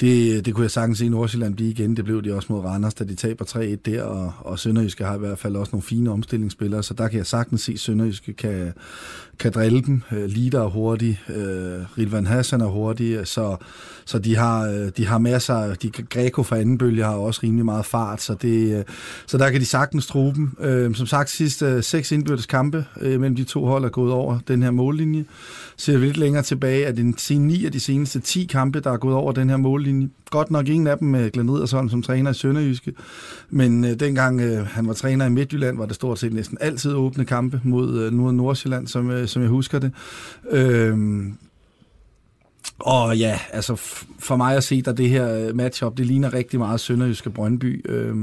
det, 0.00 0.46
det 0.46 0.54
kunne 0.54 0.62
jeg 0.62 0.70
sagtens 0.70 0.98
se 0.98 1.08
Nordsjælland 1.08 1.54
blive 1.54 1.70
igen. 1.70 1.96
Det 1.96 2.04
blev 2.04 2.22
de 2.22 2.34
også 2.34 2.52
mod 2.52 2.60
Randers, 2.60 2.94
da 2.94 3.04
de 3.04 3.14
taber 3.14 3.44
3-1 3.44 3.76
der, 3.84 4.02
og, 4.02 4.32
og 4.38 4.58
Sønderjyske 4.58 5.04
har 5.04 5.16
i 5.16 5.18
hvert 5.18 5.38
fald 5.38 5.56
også 5.56 5.70
nogle 5.72 5.82
fine 5.82 6.10
omstillingsspillere, 6.10 6.82
så 6.82 6.94
der 6.94 7.08
kan 7.08 7.18
jeg 7.18 7.26
sagtens 7.26 7.62
se, 7.62 7.72
at 7.72 7.80
Sønderjyske 7.80 8.32
kan, 8.32 8.72
kan 9.38 9.52
drille 9.52 9.82
dem. 9.82 10.02
Øh, 10.12 10.24
Lider 10.24 10.62
er 10.62 10.68
hurtig, 10.68 11.20
øh, 11.28 11.98
Rilvan 11.98 12.26
Hassan 12.26 12.60
er 12.60 12.66
hurtig, 12.66 13.26
så, 13.26 13.56
så 14.10 14.18
de, 14.18 14.36
har, 14.36 14.68
øh, 14.68 14.88
de 14.96 15.06
har 15.06 15.18
masser, 15.18 15.74
de 15.74 15.90
Greco 15.90 16.42
fra 16.42 16.58
anden 16.58 16.78
bølge 16.78 17.04
har 17.04 17.14
også 17.14 17.40
rimelig 17.42 17.64
meget 17.64 17.86
fart, 17.86 18.22
så, 18.22 18.34
det, 18.34 18.78
øh, 18.78 18.84
så 19.26 19.38
der 19.38 19.50
kan 19.50 19.60
de 19.60 19.66
sagtens 19.66 20.06
tro 20.06 20.32
dem. 20.32 20.56
Øh, 20.60 20.94
som 20.94 21.06
sagt, 21.06 21.30
sidste 21.30 21.82
seks 21.82 22.12
indbyrdes 22.12 22.46
kampe 22.46 22.84
mellem 23.00 23.36
de 23.36 23.44
to 23.44 23.64
hold 23.64 23.84
er 23.84 23.88
gået 23.88 24.12
over 24.12 24.38
den 24.48 24.62
her 24.62 24.70
mållinje. 24.70 25.24
Ser 25.76 25.98
vi 25.98 26.06
lidt 26.06 26.16
længere 26.16 26.42
tilbage, 26.42 26.86
at 26.86 26.96
det 26.96 27.30
er 27.30 27.38
ni 27.38 27.66
af 27.66 27.72
de 27.72 27.80
seneste 27.80 28.20
10 28.20 28.44
kampe, 28.44 28.80
der 28.80 28.92
er 28.92 28.96
gået 28.96 29.14
over 29.14 29.32
den 29.32 29.50
her 29.50 29.56
mållinje. 29.56 30.08
Godt 30.30 30.50
nok 30.50 30.68
ingen 30.68 30.86
af 30.86 30.98
dem 30.98 31.08
med 31.08 31.30
Glenn 31.30 31.50
Riddersson 31.50 31.90
som 31.90 32.02
træner 32.02 32.30
i 32.30 32.34
Sønderjyske, 32.34 32.92
men 33.50 33.98
dengang 33.98 34.64
han 34.66 34.86
var 34.86 34.92
træner 34.92 35.26
i 35.26 35.30
Midtjylland, 35.30 35.76
var 35.76 35.86
det 35.86 35.94
stort 35.94 36.18
set 36.18 36.32
næsten 36.32 36.58
altid 36.60 36.94
åbne 36.94 37.24
kampe 37.24 37.60
mod 37.64 38.10
Nord 38.10 38.34
Nordsjælland, 38.34 38.86
som, 38.86 39.26
som 39.26 39.42
jeg 39.42 39.50
husker 39.50 39.78
det. 39.78 39.92
Øh, 40.50 40.98
og 42.80 43.18
ja, 43.18 43.38
altså 43.52 43.74
for 44.18 44.36
mig 44.36 44.56
at 44.56 44.64
se, 44.64 44.82
der 44.82 44.92
det 44.92 45.08
her 45.08 45.34
øh, 45.34 45.56
matchup, 45.56 45.96
det 45.96 46.06
ligner 46.06 46.34
rigtig 46.34 46.58
meget 46.58 46.80
Sønderjyske 46.80 47.30
Brøndby. 47.30 47.90
Øh, 47.90 48.16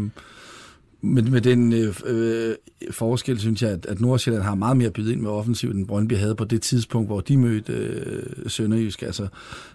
med, 1.01 1.23
med 1.23 1.41
den 1.41 1.73
øh, 1.73 1.95
øh, 2.05 2.55
forskel, 2.91 3.39
synes 3.39 3.61
jeg, 3.61 3.71
at, 3.71 3.85
at 3.85 4.01
Nordsjælland 4.01 4.43
har 4.43 4.55
meget 4.55 4.77
mere 4.77 4.89
bydet 4.89 5.11
ind 5.11 5.21
med 5.21 5.29
offensiv, 5.29 5.69
end 5.69 5.87
Brøndby 5.87 6.17
havde 6.17 6.35
på 6.35 6.45
det 6.45 6.61
tidspunkt, 6.61 7.09
hvor 7.09 7.21
de 7.21 7.37
mødte 7.37 7.73
øh, 7.73 8.49
Sønderjysk. 8.49 9.01
Altså, 9.01 9.27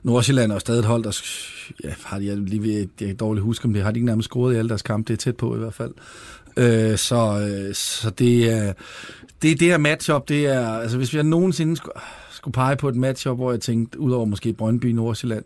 Nordsjælland 0.03 0.53
er 0.53 0.59
stadig 0.59 0.79
et 0.79 0.85
hold, 0.85 1.05
der 1.05 1.23
ja, 1.85 1.95
har 2.05 2.19
de 2.19 2.45
lige 2.45 2.63
ved, 2.63 2.73
jeg 2.73 2.89
kan 2.99 3.17
dårligt 3.17 3.45
huske, 3.45 3.65
om 3.65 3.73
det 3.73 3.83
har 3.83 3.91
de 3.91 3.97
ikke 3.99 4.07
nærmest 4.07 4.27
scoret 4.27 4.55
i 4.55 4.57
alle 4.57 4.69
deres 4.69 4.83
kampe. 4.83 5.09
Det 5.09 5.15
er 5.15 5.23
tæt 5.23 5.37
på 5.37 5.55
i 5.57 5.59
hvert 5.59 5.75
fald. 5.75 5.93
Øh, 6.57 6.99
så, 6.99 7.49
øh, 7.49 7.75
så 7.75 8.11
det 8.11 8.53
er 8.53 8.73
det, 9.43 9.61
det 9.61 9.69
her 9.69 9.79
matchup, 9.79 10.29
det 10.29 10.47
er, 10.47 10.69
altså 10.69 10.97
hvis 10.97 11.13
vi 11.13 11.19
har 11.19 11.23
nogensinde 11.25 11.77
skulle, 11.77 11.95
skulle 12.43 12.55
pege 12.55 12.77
på 12.77 12.89
et 12.89 12.97
matchup, 12.97 13.37
hvor 13.37 13.51
jeg 13.51 13.61
tænkte, 13.61 14.01
udover 14.01 14.25
måske 14.25 14.53
Brøndby 14.53 14.87
Nordsjælland, 14.87 15.45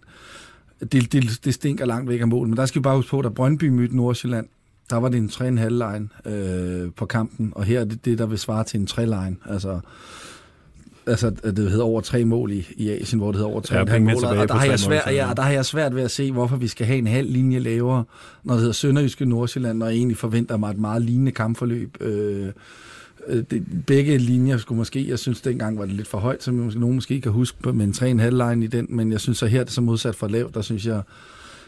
det, 0.92 1.12
det, 1.12 1.44
det 1.44 1.54
stinker 1.54 1.84
langt 1.84 2.10
væk 2.10 2.20
af 2.20 2.28
mål. 2.28 2.48
Men 2.48 2.56
der 2.56 2.66
skal 2.66 2.80
vi 2.80 2.82
bare 2.82 2.96
huske 2.96 3.10
på, 3.10 3.20
at 3.20 3.34
Brøndby 3.34 3.64
mødte 3.68 3.96
Nordsjælland, 3.96 4.46
der 4.90 4.96
var 4.96 5.08
det 5.08 5.18
en 5.18 5.28
3,5 5.28 5.68
line 5.68 6.08
øh, 6.36 6.90
på 6.96 7.06
kampen, 7.06 7.52
og 7.54 7.64
her 7.64 7.80
er 7.80 7.84
det 7.84 8.04
det, 8.04 8.18
der 8.18 8.26
vil 8.26 8.38
svare 8.38 8.64
til 8.64 8.80
en 8.80 8.86
3 8.86 9.04
line. 9.04 9.36
Altså, 9.50 9.80
altså 11.06 11.30
det 11.30 11.70
hedder 11.70 11.84
over 11.84 12.00
tre 12.00 12.24
mål 12.24 12.52
i, 12.52 12.66
i 12.76 12.90
Asien, 12.90 13.20
hvor 13.20 13.32
det 13.32 13.36
hedder 13.36 13.50
over 13.50 13.60
tre 13.60 13.76
ja, 13.76 13.98
mål, 13.98 14.24
og 14.24 14.48
der 14.48 14.54
har, 14.54 14.64
jeg 14.64 14.78
svært, 14.78 15.06
ja, 15.06 15.32
der 15.36 15.42
har 15.42 15.52
jeg 15.52 15.64
svært 15.64 15.94
ved 15.94 16.02
at 16.02 16.10
se, 16.10 16.32
hvorfor 16.32 16.56
vi 16.56 16.68
skal 16.68 16.86
have 16.86 16.98
en 16.98 17.06
halv 17.06 17.30
linje 17.30 17.58
lavere, 17.58 18.04
når 18.44 18.54
det 18.54 18.60
hedder 18.60 18.72
Sønderjyske 18.72 19.24
Nordsjælland, 19.24 19.82
og 19.82 19.88
jeg 19.88 19.96
egentlig 19.96 20.16
forventer 20.16 20.56
mig 20.56 20.70
et 20.70 20.78
meget 20.78 21.02
lignende 21.02 21.32
kampforløb. 21.32 21.96
Øh 22.00 22.52
Øh, 23.28 23.44
det, 23.50 23.64
begge 23.86 24.18
linjer 24.18 24.56
skulle 24.56 24.78
måske, 24.78 25.08
jeg 25.08 25.18
synes 25.18 25.40
dengang 25.40 25.78
var 25.78 25.84
det 25.84 25.94
lidt 25.94 26.08
for 26.08 26.18
højt, 26.18 26.42
som 26.42 26.54
nogen 26.54 26.94
måske 26.94 27.20
kan 27.20 27.32
huske, 27.32 27.72
med 27.72 28.02
en 28.02 28.20
3,5 28.20 28.50
line 28.50 28.64
i 28.64 28.68
den, 28.68 28.86
men 28.88 29.12
jeg 29.12 29.20
synes 29.20 29.38
så 29.38 29.46
her, 29.46 29.60
det 29.60 29.68
er 29.68 29.72
så 29.72 29.80
modsat 29.80 30.14
for 30.14 30.28
lavt, 30.28 30.54
der 30.54 30.62
synes 30.62 30.86
jeg, 30.86 31.02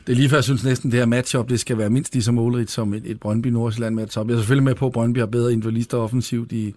det 0.07 0.13
er 0.13 0.17
lige 0.17 0.29
før, 0.29 0.37
jeg 0.37 0.45
synes 0.45 0.65
næsten, 0.65 0.91
det 0.91 0.99
her 0.99 1.07
matchup, 1.07 1.49
det 1.49 1.61
skal 1.61 1.79
være 1.79 1.91
mindst 1.91 2.13
lige 2.15 2.23
så 2.23 2.33
målrigt 2.33 2.71
som 2.71 2.95
et, 2.95 3.03
et 3.05 3.21
brøndby 3.21 3.47
nordsjælland 3.47 3.95
matchup. 3.95 4.29
Jeg 4.29 4.35
er 4.35 4.39
selvfølgelig 4.39 4.65
med 4.65 4.75
på, 4.75 4.87
at 4.87 4.93
Brøndby 4.93 5.19
har 5.19 5.27
bedre 5.27 5.53
individualister 5.53 5.99
offensivt 5.99 6.53
i, 6.53 6.75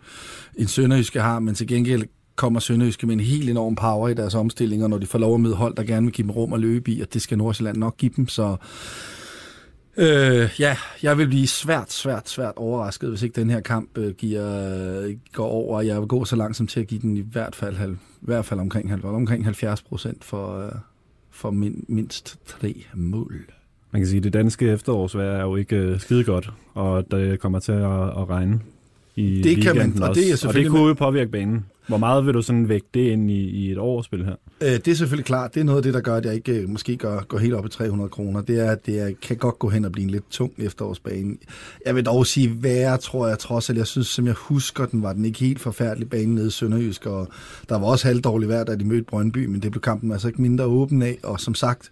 en 0.56 0.68
Sønderjyske 0.68 1.22
har, 1.22 1.40
men 1.40 1.56
til 1.56 1.68
gengæld 1.68 2.04
kommer 2.36 2.60
Sønderjyske 2.60 3.08
med 3.08 3.14
en 3.14 3.20
helt 3.20 3.50
enorm 3.50 3.76
power 3.76 4.10
i 4.10 4.14
deres 4.14 4.36
omstillinger, 4.36 4.88
når 4.88 4.98
de 4.98 5.06
får 5.06 5.20
lov 5.20 5.34
at 5.34 5.42
møde 5.42 5.56
hold, 5.56 5.76
der 5.76 5.84
gerne 5.84 6.06
vil 6.06 6.14
give 6.14 6.24
dem 6.24 6.32
rum 6.32 6.54
at 6.54 6.60
løbe 6.60 6.92
i, 6.92 7.02
og 7.02 7.14
det 7.14 7.22
skal 7.22 7.38
Nordsjælland 7.38 7.78
nok 7.78 7.98
give 7.98 8.12
dem, 8.16 8.28
så 8.28 8.56
Øh, 9.98 10.50
ja, 10.60 10.78
jeg 11.04 11.18
vil 11.18 11.28
blive 11.28 11.48
svært, 11.48 11.92
svært, 11.92 12.30
svært 12.30 12.54
overrasket, 12.56 13.10
hvis 13.10 13.22
ikke 13.22 13.42
den 13.42 13.50
her 13.50 13.60
kamp 13.60 13.98
øh, 13.98 14.14
giver, 14.14 15.16
går 15.34 15.48
over. 15.48 15.82
Jeg 15.82 16.00
vil 16.00 16.08
gå 16.08 16.26
så 16.26 16.36
langt 16.36 16.58
som 16.58 16.68
til 16.68 16.80
at 16.80 16.88
give 16.88 17.02
den 17.02 17.18
i 17.18 17.24
hvert 17.32 17.56
fald, 17.56 17.76
halv, 17.76 17.94
i 17.94 17.98
hvert 18.22 18.46
fald 18.46 18.60
omkring, 18.60 19.06
omkring 19.06 19.44
70 19.44 19.82
procent 19.82 20.24
for, 20.24 20.66
øh, 20.66 20.72
for 21.32 21.52
min, 21.52 21.86
mindst 21.88 22.38
tre 22.46 22.76
mål. 22.94 23.46
Man 23.92 24.02
kan 24.02 24.08
sige, 24.08 24.18
at 24.18 24.24
det 24.24 24.34
danske 24.34 24.70
efterårsvejr 24.70 25.32
er 25.32 25.42
jo 25.42 25.56
ikke 25.56 25.76
øh, 25.76 26.00
skide 26.00 26.24
godt, 26.24 26.50
og 26.74 27.12
det 27.12 27.40
kommer 27.40 27.60
til 27.60 27.72
at, 27.72 28.08
at 28.08 28.30
regne 28.30 28.60
i 29.16 29.42
det 29.42 29.64
kan 29.64 29.76
man, 29.76 30.04
og 30.04 30.10
også. 30.10 30.22
det 30.22 30.44
er 30.44 30.48
og 30.48 30.54
det 30.54 30.70
kunne 30.70 30.88
jo 30.88 30.94
påvirke 30.94 31.32
banen. 31.32 31.66
Hvor 31.92 31.98
meget 31.98 32.26
vil 32.26 32.34
du 32.34 32.42
sådan 32.42 32.70
vægte 32.70 32.90
det 32.94 33.12
ind 33.12 33.32
i, 33.32 33.50
i 33.50 33.72
et 33.72 33.78
årsspil 33.78 34.26
her? 34.26 34.36
Øh, 34.62 34.72
det 34.72 34.88
er 34.88 34.96
selvfølgelig 34.96 35.26
klart. 35.26 35.54
Det 35.54 35.60
er 35.60 35.64
noget 35.64 35.78
af 35.78 35.84
det, 35.84 35.94
der 35.94 36.02
gør, 36.02 36.16
at 36.16 36.26
jeg 36.26 36.34
ikke 36.34 36.52
øh, 36.52 36.70
måske 36.70 36.98
går, 36.98 37.24
går 37.26 37.38
helt 37.38 37.54
op 37.54 37.66
i 37.66 37.70
300 37.70 38.10
kroner. 38.10 38.42
Det 38.42 38.60
er, 38.60 38.72
at 38.72 38.86
det 38.86 39.00
er, 39.00 39.12
kan 39.22 39.38
godt 39.38 39.60
gå 39.60 39.70
hen 39.70 39.86
og 39.86 39.92
blive 39.92 40.04
en 40.04 40.10
lidt 40.10 40.30
tung 40.30 40.54
efterårsbane. 40.58 41.38
Jeg 41.86 41.96
vil 41.96 42.06
dog 42.06 42.28
sige, 42.28 42.50
hvad 42.50 42.98
tror 42.98 43.28
jeg 43.28 43.40
trods 43.40 43.70
alt. 43.70 43.78
Jeg 43.78 43.88
synes, 43.88 44.08
som 44.08 44.26
jeg 44.26 44.34
husker 44.38 44.86
den, 44.86 45.04
var 45.04 45.14
den 45.14 45.26
ikke 45.26 45.40
helt 45.40 45.60
forfærdelig 45.60 46.10
bane 46.10 46.36
nede 46.36 46.48
i 46.48 46.50
Sønderjysk. 46.50 47.06
Og 47.06 47.28
der 47.70 47.80
var 47.80 47.88
også 47.88 48.08
halvdårlig 48.08 48.50
vejr, 48.50 48.64
da 48.64 48.76
de 48.76 48.86
mødte 48.86 49.04
Brøndby, 49.04 49.46
men 49.46 49.62
det 49.62 49.72
blev 49.72 49.82
kampen 49.82 50.12
altså 50.12 50.28
ikke 50.28 50.42
mindre 50.42 50.66
åben 50.66 51.02
af. 51.02 51.18
Og 51.24 51.40
som 51.40 51.56
sagt, 51.56 51.92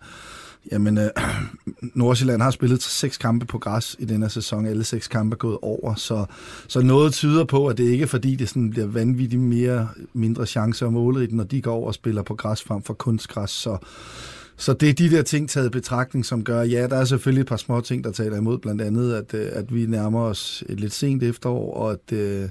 Jamen, 0.72 0.98
øh, 0.98 1.10
Nordsjælland 1.96 2.42
har 2.42 2.52
spillet 2.52 2.82
seks 2.82 3.18
kampe 3.18 3.46
på 3.46 3.58
græs 3.58 3.96
i 4.00 4.06
denne 4.06 4.30
sæson. 4.30 4.66
Alle 4.66 4.84
seks 4.84 5.08
kampe 5.08 5.34
er 5.34 5.38
gået 5.38 5.58
over, 5.62 5.96
så, 5.96 6.26
så 6.68 6.82
noget 6.82 7.14
tyder 7.14 7.44
på, 7.44 7.68
at 7.68 7.78
det 7.78 7.84
ikke 7.84 8.04
er 8.04 8.08
fordi, 8.08 8.36
det 8.36 8.50
sådan 8.50 8.70
bliver 8.70 8.88
vanvittigt 8.88 9.42
mere, 9.42 9.88
mindre 10.14 10.46
chancer 10.46 10.86
og 10.86 10.94
måle 10.94 11.24
i 11.24 11.28
når 11.32 11.44
de 11.44 11.62
går 11.62 11.74
over 11.74 11.88
og 11.88 11.94
spiller 11.94 12.24
på 12.24 12.36
græs 12.36 12.64
frem 12.64 12.84
for 12.84 12.94
kunstgræs. 12.94 13.50
Så, 13.50 13.78
så 14.58 14.74
det 14.74 14.90
er 14.90 14.94
de 14.94 15.10
der 15.10 15.22
ting 15.22 15.50
taget 15.50 15.68
i 15.68 15.70
betragtning, 15.70 16.26
som 16.26 16.44
gør, 16.44 16.62
ja, 16.62 16.88
der 16.88 16.98
er 16.98 17.06
selvfølgelig 17.06 17.42
et 17.42 17.48
par 17.48 17.58
små 17.58 17.82
ting, 17.82 18.04
der 18.04 18.12
taler 18.12 18.38
imod, 18.38 18.58
blandt 18.58 18.82
andet, 18.82 19.14
at, 19.14 19.34
øh, 19.34 19.48
at 19.52 19.76
vi 19.76 19.86
nærmer 19.86 20.22
os 20.22 20.64
et 20.70 20.80
lidt 20.80 20.94
sent 20.94 21.24
efterår, 21.24 21.74
og 21.74 21.92
at, 21.92 22.18
øh, 22.18 22.50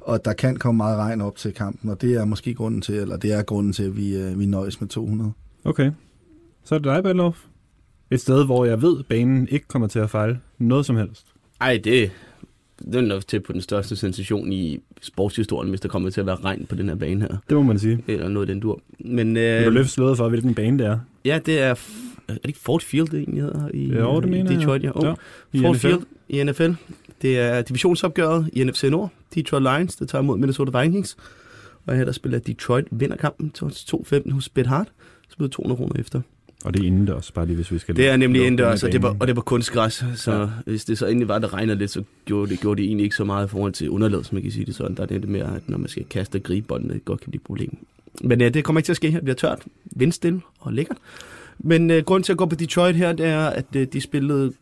og 0.00 0.14
at 0.14 0.24
der 0.24 0.32
kan 0.32 0.56
komme 0.56 0.76
meget 0.76 0.98
regn 0.98 1.20
op 1.20 1.36
til 1.36 1.52
kampen, 1.52 1.90
og 1.90 2.00
det 2.00 2.14
er 2.14 2.24
måske 2.24 2.54
grunden 2.54 2.80
til, 2.80 2.94
eller 2.94 3.16
det 3.16 3.32
er 3.32 3.42
grunden 3.42 3.72
til, 3.72 3.82
at 3.82 3.96
vi, 3.96 4.16
øh, 4.16 4.38
vi 4.38 4.46
nøjes 4.46 4.80
med 4.80 4.88
200. 4.88 5.32
Okay. 5.64 5.90
Så 6.68 6.74
er 6.74 6.78
det 6.78 6.84
dig, 6.84 7.02
Badlof. 7.02 7.44
Et 8.10 8.20
sted, 8.20 8.44
hvor 8.44 8.64
jeg 8.64 8.82
ved, 8.82 9.02
banen 9.02 9.48
ikke 9.50 9.68
kommer 9.68 9.88
til 9.88 9.98
at 9.98 10.10
fejle 10.10 10.38
noget 10.58 10.86
som 10.86 10.96
helst. 10.96 11.26
Ej, 11.60 11.80
det, 11.84 12.10
det 12.84 12.94
er 12.94 13.00
nok 13.00 13.26
til 13.26 13.40
på 13.40 13.52
den 13.52 13.60
største 13.60 13.96
sensation 13.96 14.52
i 14.52 14.78
sportshistorien, 15.00 15.68
hvis 15.68 15.80
der 15.80 15.88
kommer 15.88 16.10
til 16.10 16.20
at 16.20 16.26
være 16.26 16.36
regn 16.36 16.66
på 16.66 16.74
den 16.74 16.88
her 16.88 16.94
bane 16.96 17.20
her. 17.20 17.36
Det 17.48 17.56
må 17.56 17.62
man 17.62 17.78
sige. 17.78 18.04
Eller 18.08 18.28
noget 18.28 18.48
den 18.48 18.60
dur. 18.60 18.80
Men, 18.98 19.36
øh, 19.36 19.64
du 19.64 19.70
løfte 19.70 19.92
slået 19.92 20.16
for, 20.16 20.28
hvilken 20.28 20.54
bane 20.54 20.78
det 20.78 20.86
er? 20.86 20.98
Ja, 21.24 21.38
det 21.46 21.60
er 21.60 21.74
er 22.28 22.32
det 22.32 22.40
ikke 22.44 22.58
Ford 22.58 22.80
Field, 22.82 23.06
det 23.08 23.18
egentlig 23.18 23.42
hedder 23.42 23.68
i, 23.74 23.84
Jo, 23.86 24.20
det 24.20 24.26
i 24.26 24.30
mener 24.30 24.50
jeg. 24.50 24.60
Detroit? 24.60 24.82
Ja. 24.82 24.90
Oh, 24.94 25.04
Ja, 25.04 25.14
i 25.52 25.60
Ford 25.60 25.74
NFL. 25.74 25.86
Field 25.86 26.02
i 26.28 26.44
NFL. 26.44 26.70
Det 27.22 27.38
er 27.38 27.62
divisionsopgøret 27.62 28.50
i 28.52 28.64
NFC 28.64 28.84
Nord. 28.90 29.10
Detroit 29.34 29.62
Lions, 29.62 29.96
der 29.96 30.06
tager 30.06 30.22
imod 30.22 30.38
Minnesota 30.38 30.80
Vikings. 30.82 31.16
Og 31.86 31.96
her 31.96 32.04
der 32.04 32.12
spiller 32.12 32.38
Detroit 32.38 32.86
vinder 32.90 33.16
kampen 33.16 33.50
til 33.50 33.64
2-15 33.64 34.32
hos 34.32 34.48
Bet 34.48 34.66
Hart. 34.66 34.88
Så 35.28 35.36
bliver 35.36 35.48
200 35.50 35.76
kroner 35.76 36.00
efter. 36.00 36.20
Og 36.64 36.74
det 36.74 36.82
er 36.82 36.86
indendørs, 36.86 37.30
bare 37.32 37.46
lige 37.46 37.56
hvis 37.56 37.72
vi 37.72 37.78
skal... 37.78 37.96
Det 37.96 38.08
er 38.08 38.16
nemlig 38.16 38.40
indendørs, 38.42 38.80
den 38.80 38.86
og 38.86 38.92
det, 38.92 39.02
var, 39.02 39.16
og 39.20 39.26
det 39.26 39.36
var 39.36 39.42
kunstgræs. 39.42 40.04
Så 40.14 40.32
Ja. 40.32 40.46
hvis 40.66 40.84
det 40.84 40.98
så 40.98 41.06
endelig 41.06 41.28
var, 41.28 41.38
der 41.38 41.54
regnede 41.54 41.78
lidt, 41.78 41.90
så 41.90 42.02
gjorde 42.24 42.50
det, 42.50 42.60
gjorde 42.60 42.82
det 42.82 42.86
egentlig 42.88 43.04
ikke 43.04 43.16
så 43.16 43.24
meget 43.24 43.46
i 43.46 43.48
forhold 43.48 43.72
til 43.72 43.90
underlaget, 43.90 44.26
som 44.26 44.34
man 44.34 44.42
kan 44.42 44.52
sige 44.52 44.64
det 44.66 44.74
sådan. 44.74 44.96
Der 44.96 45.02
er 45.02 45.06
det 45.06 45.28
mere, 45.28 45.56
at 45.56 45.68
når 45.68 45.78
man 45.78 45.88
skal 45.88 46.04
kaste 46.04 46.36
og 46.36 46.42
gribe 46.42 46.66
bolden, 46.66 46.90
det 46.90 47.04
godt 47.04 47.20
kan 47.20 47.30
blive 47.30 47.38
et 47.40 47.44
problem. 47.46 47.76
Men 48.22 48.40
ja, 48.40 48.48
det 48.48 48.64
kommer 48.64 48.80
ikke 48.80 48.86
til 48.86 48.92
at 48.92 48.96
ske 48.96 49.10
her. 49.10 49.18
Det 49.18 49.24
bliver 49.24 49.34
tørt, 49.36 49.62
vindstille 49.84 50.40
og 50.60 50.72
lækkert. 50.72 50.96
Men 51.58 51.90
øh, 51.90 52.02
grunden 52.04 52.24
til 52.24 52.32
at 52.32 52.38
gå 52.38 52.46
på 52.46 52.54
Detroit 52.56 52.96
her, 52.96 53.12
det 53.12 53.26
er, 53.26 53.46
at 53.46 53.66
øh, 53.76 53.86
de 53.92 54.00
spillede... 54.00 54.52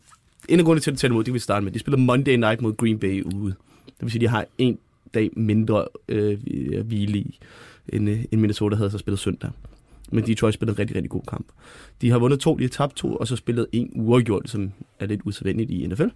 En 0.49 0.59
af 0.59 0.65
grundene 0.65 0.81
til 0.81 0.91
at 0.91 0.97
tage 0.97 1.11
imod, 1.11 1.23
det 1.23 1.33
vi 1.33 1.39
starte 1.39 1.63
med. 1.63 1.71
De 1.71 1.79
spillede 1.79 2.01
Monday 2.01 2.35
Night 2.35 2.61
mod 2.61 2.77
Green 2.77 2.99
Bay 2.99 3.23
ude. 3.23 3.53
Det 3.85 3.95
vil 4.01 4.11
sige, 4.11 4.21
de 4.21 4.27
har 4.27 4.45
en 4.57 4.77
dag 5.13 5.29
mindre 5.35 5.85
øh, 6.09 6.37
hvile 6.85 7.17
i, 7.17 7.39
end, 7.89 8.09
øh, 8.09 8.19
end 8.31 8.41
Minnesota 8.41 8.75
havde 8.75 8.91
så 8.91 8.97
spillet 8.97 9.19
søndag. 9.19 9.49
Men 10.11 10.25
Detroit 10.25 10.53
spillede 10.53 10.75
en 10.75 10.79
rigtig, 10.79 10.95
rigtig 10.95 11.09
god 11.09 11.21
kamp. 11.27 11.47
De 12.01 12.09
har 12.09 12.19
vundet 12.19 12.39
to, 12.39 12.55
de 12.55 12.63
har 12.63 12.69
tabt 12.69 12.95
to, 12.95 13.15
og 13.15 13.27
så 13.27 13.35
spillet 13.35 13.67
en 13.71 13.91
uafgjort, 13.95 14.49
som 14.49 14.71
er 14.99 15.05
lidt 15.05 15.21
usædvanligt 15.25 15.71
i 15.71 15.87
NFL. 15.87 16.07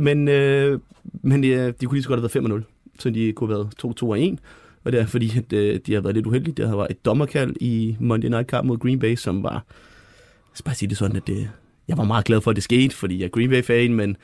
Men, 0.00 0.28
øh, 0.28 0.80
men 1.22 1.44
øh, 1.44 1.72
de 1.80 1.86
kunne 1.86 1.96
lige 1.96 2.02
så 2.02 2.08
godt 2.08 2.34
have 2.34 2.50
været 2.50 2.62
5-0, 2.62 2.64
så 2.98 3.10
de 3.10 3.32
kunne 3.32 3.54
have 3.54 3.58
været 3.58 3.96
2-2 4.02 4.06
og 4.06 4.22
1. 4.22 4.38
Og 4.84 4.92
det 4.92 5.00
er 5.00 5.06
fordi, 5.06 5.38
at 5.38 5.52
øh, 5.52 5.80
de 5.86 5.94
har 5.94 6.00
været 6.00 6.14
lidt 6.14 6.26
uheldige. 6.26 6.54
Der 6.62 6.74
var 6.74 6.86
et 6.90 7.04
dommerkald 7.04 7.54
i 7.60 7.96
Monday 8.00 8.28
Night 8.28 8.46
kamp 8.46 8.66
mod 8.66 8.78
Green 8.78 8.98
Bay, 8.98 9.16
som 9.16 9.42
var... 9.42 9.52
Jeg 9.52 10.58
skal 10.58 10.64
bare 10.64 10.74
sige 10.74 10.88
det 10.88 10.96
sådan, 10.96 11.16
at 11.16 11.26
det, 11.26 11.50
jeg 11.88 11.98
var 11.98 12.04
meget 12.04 12.24
glad 12.24 12.40
for, 12.40 12.50
at 12.50 12.56
det 12.56 12.64
skete, 12.64 12.96
fordi 12.96 13.18
jeg 13.18 13.24
er 13.24 13.28
Green 13.28 13.50
Bay-fan, 13.50 13.94
men 13.94 14.16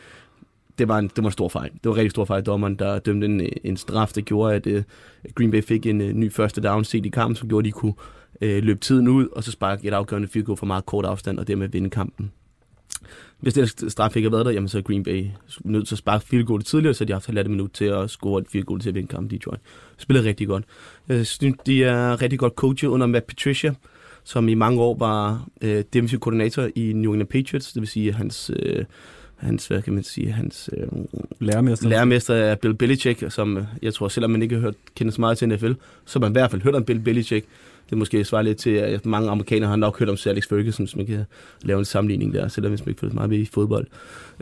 det 0.79 0.89
var, 0.89 0.99
en, 0.99 1.11
det 1.17 1.25
var 1.25 1.29
en 1.29 1.33
stor 1.33 1.49
fejl. 1.49 1.71
Det 1.71 1.81
var 1.85 1.91
en 1.91 1.97
rigtig 1.97 2.11
stor 2.11 2.25
fejl 2.25 2.43
dommeren, 2.43 2.75
der 2.75 2.99
dømte 2.99 3.27
en, 3.27 3.49
en 3.65 3.77
straf, 3.77 4.13
der 4.15 4.21
gjorde, 4.21 4.55
at 4.55 4.67
øh, 4.67 4.83
Green 5.35 5.51
Bay 5.51 5.63
fik 5.63 5.87
en 5.87 6.01
øh, 6.01 6.13
ny 6.13 6.33
første 6.33 6.61
down 6.61 6.85
set 6.85 7.07
i 7.07 7.09
kampen, 7.09 7.37
som 7.37 7.49
gjorde, 7.49 7.63
at 7.63 7.67
de 7.67 7.73
kunne 7.73 7.95
øh, 8.41 8.63
løbe 8.63 8.81
tiden 8.81 9.09
ud, 9.09 9.29
og 9.29 9.45
så 9.45 9.53
sparke 9.53 9.89
et 9.89 9.95
afgørende 9.95 10.29
field 10.29 10.47
goal 10.47 10.59
for 10.59 10.67
meget 10.67 10.87
kort 10.87 11.05
afstand, 11.05 11.39
og 11.39 11.49
dermed 11.49 11.69
vinde 11.69 11.91
kampen. 11.91 12.33
Hvis 13.41 13.55
det 13.55 13.93
straf 13.93 14.17
ikke 14.17 14.27
havde 14.27 14.33
været 14.33 14.47
der, 14.47 14.53
jamen 14.53 14.69
så 14.69 14.79
er 14.79 14.83
Green 14.83 15.03
Bay 15.03 15.27
nødt 15.65 15.89
til 15.89 15.95
at 15.95 15.99
sparke 15.99 16.27
field 16.27 16.45
goal 16.45 16.63
tidligere, 16.63 16.95
så 16.95 17.05
de 17.05 17.13
har 17.13 17.15
haft 17.15 17.27
halvandet 17.27 17.51
minut 17.51 17.71
til 17.71 17.85
at 17.85 18.11
score 18.11 18.41
et 18.41 18.47
field 18.49 18.65
goal 18.65 18.81
til 18.81 18.89
at 18.89 18.95
vinde 18.95 19.09
kampen 19.09 19.31
Detroit. 19.31 19.61
Spillede 19.99 20.29
rigtig 20.29 20.47
godt. 20.47 20.65
Jeg 21.09 21.27
synes, 21.27 21.57
de 21.67 21.85
er 21.85 22.23
rigtig 22.23 22.39
godt 22.39 22.53
coachet 22.55 22.89
under 22.89 23.07
Matt 23.07 23.27
Patricia, 23.27 23.75
som 24.25 24.49
i 24.49 24.55
mange 24.55 24.81
år 24.81 24.97
var 24.99 25.47
øh, 25.61 25.85
defensive 25.93 26.21
koordinator 26.21 26.69
i 26.75 26.93
New 26.93 27.13
England 27.13 27.29
Patriots, 27.29 27.73
det 27.73 27.81
vil 27.81 27.89
sige 27.89 28.13
hans... 28.13 28.51
Øh, 28.57 28.85
hans, 29.37 29.67
hvad 29.67 29.83
kan 29.83 29.93
man 29.93 30.03
sige, 30.03 30.33
hans 30.33 30.71
øh, 30.77 30.89
Lærermester. 31.39 31.89
lærermester 31.89 32.35
er 32.35 32.55
Bill 32.55 32.75
Belichick, 32.75 33.25
som 33.29 33.59
jeg 33.83 33.95
tror, 33.95 34.09
selvom 34.09 34.31
man 34.31 34.43
ikke 34.43 34.55
har 34.55 34.63
hørt 34.63 34.75
kendes 34.95 35.19
meget 35.19 35.39
til 35.39 35.49
NFL, 35.49 35.73
så 36.05 36.19
har 36.19 36.21
man 36.21 36.31
i 36.31 36.33
hvert 36.33 36.51
fald 36.51 36.63
hørt 36.63 36.75
om 36.75 36.85
Bill 36.85 37.01
Belichick. 37.01 37.47
Det 37.91 37.99
måske 37.99 38.25
svarer 38.25 38.43
lidt 38.43 38.59
til, 38.59 38.71
at 38.71 39.07
mange 39.07 39.31
amerikanere 39.31 39.69
har 39.69 39.77
nok 39.77 39.99
hørt 39.99 40.09
om 40.09 40.17
Sir 40.17 40.31
Alex 40.31 40.49
Ferguson, 40.49 40.85
hvis 40.85 40.97
man 40.97 41.07
kan 41.07 41.25
lave 41.63 41.79
en 41.79 41.85
sammenligning 41.85 42.35
der, 42.35 42.49
selvom 42.49 42.71
hvis 42.71 42.81
man 42.81 42.89
ikke 42.89 43.01
føler 43.01 43.15
meget 43.15 43.31
ved 43.31 43.39
i 43.39 43.49
fodbold. 43.53 43.87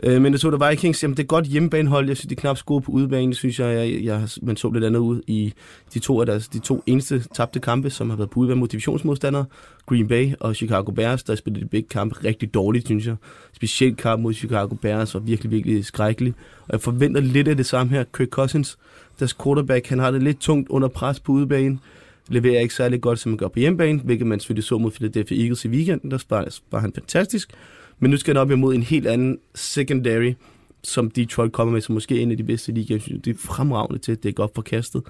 Øh, 0.03 0.21
men 0.21 0.33
det 0.33 0.41
så 0.41 0.49
der 0.49 0.69
Vikings, 0.69 1.03
jamen 1.03 1.17
det 1.17 1.23
er 1.23 1.27
godt 1.27 1.45
hjemmebanehold. 1.45 2.07
Jeg 2.07 2.17
synes, 2.17 2.27
de 2.27 2.35
er 2.35 2.39
knap 2.39 2.59
gode 2.65 2.81
på 2.81 2.91
udebane. 2.91 3.33
Synes 3.33 3.59
jeg, 3.59 3.75
jeg, 3.75 4.03
jeg, 4.03 4.27
man 4.41 4.57
så 4.57 4.69
lidt 4.69 4.83
andet 4.83 4.99
ud 4.99 5.21
i 5.27 5.53
de 5.93 5.99
to 5.99 6.19
af 6.19 6.25
deres, 6.25 6.47
de 6.47 6.59
to 6.59 6.83
eneste 6.85 7.23
tabte 7.35 7.59
kampe, 7.59 7.89
som 7.89 8.09
har 8.09 8.17
været 8.17 8.29
på 8.29 8.39
udebane 8.39 8.59
mod 8.59 8.67
divisionsmodstandere. 8.67 9.45
Green 9.85 10.07
Bay 10.07 10.33
og 10.39 10.55
Chicago 10.55 10.91
Bears, 10.91 11.23
der 11.23 11.35
spillede 11.35 11.63
de 11.63 11.69
begge 11.69 11.89
kampe 11.89 12.15
rigtig 12.25 12.53
dårligt, 12.53 12.85
synes 12.85 13.07
jeg. 13.07 13.15
Specielt 13.53 13.97
kamp 13.97 14.21
mod 14.21 14.33
Chicago 14.33 14.75
Bears 14.75 15.13
var 15.13 15.19
virkelig, 15.19 15.51
virkelig 15.51 15.85
skrækkelig. 15.85 16.33
Og 16.61 16.71
jeg 16.71 16.81
forventer 16.81 17.21
lidt 17.21 17.47
af 17.47 17.57
det 17.57 17.65
samme 17.65 17.91
her. 17.91 18.03
Kirk 18.13 18.29
Cousins, 18.29 18.77
deres 19.19 19.33
quarterback, 19.43 19.87
han 19.87 19.99
har 19.99 20.11
det 20.11 20.23
lidt 20.23 20.39
tungt 20.39 20.69
under 20.69 20.87
pres 20.87 21.19
på 21.19 21.31
udebane. 21.31 21.79
Leverer 22.29 22.59
ikke 22.59 22.73
særlig 22.73 23.01
godt, 23.01 23.19
som 23.19 23.29
man 23.29 23.37
gør 23.37 23.47
på 23.47 23.59
hjemmebane, 23.59 23.99
hvilket 23.99 24.27
man 24.27 24.39
selvfølgelig 24.39 24.63
så 24.63 24.77
mod 24.77 24.91
Philadelphia 24.91 25.41
Eagles 25.41 25.65
i 25.65 25.67
weekenden. 25.67 26.11
Der 26.11 26.23
var, 26.29 26.59
var 26.71 26.79
han 26.79 26.93
fantastisk. 26.93 27.51
Men 27.99 28.11
nu 28.11 28.17
skal 28.17 28.35
han 28.35 28.41
op 28.41 28.51
imod 28.51 28.75
en 28.75 28.83
helt 28.83 29.07
anden 29.07 29.39
secondary, 29.55 30.33
som 30.83 31.11
Detroit 31.11 31.51
kommer 31.51 31.73
med, 31.73 31.81
som 31.81 31.93
måske 31.93 32.17
er 32.17 32.21
en 32.21 32.31
af 32.31 32.37
de 32.37 32.43
bedste 32.43 32.71
ligaer. 32.71 32.99
Det 33.25 33.27
er 33.27 33.37
fremragende 33.37 33.99
til 33.99 34.11
at 34.11 34.23
dække 34.23 34.43
op 34.43 34.51
for 34.55 34.61
kastet. 34.61 35.03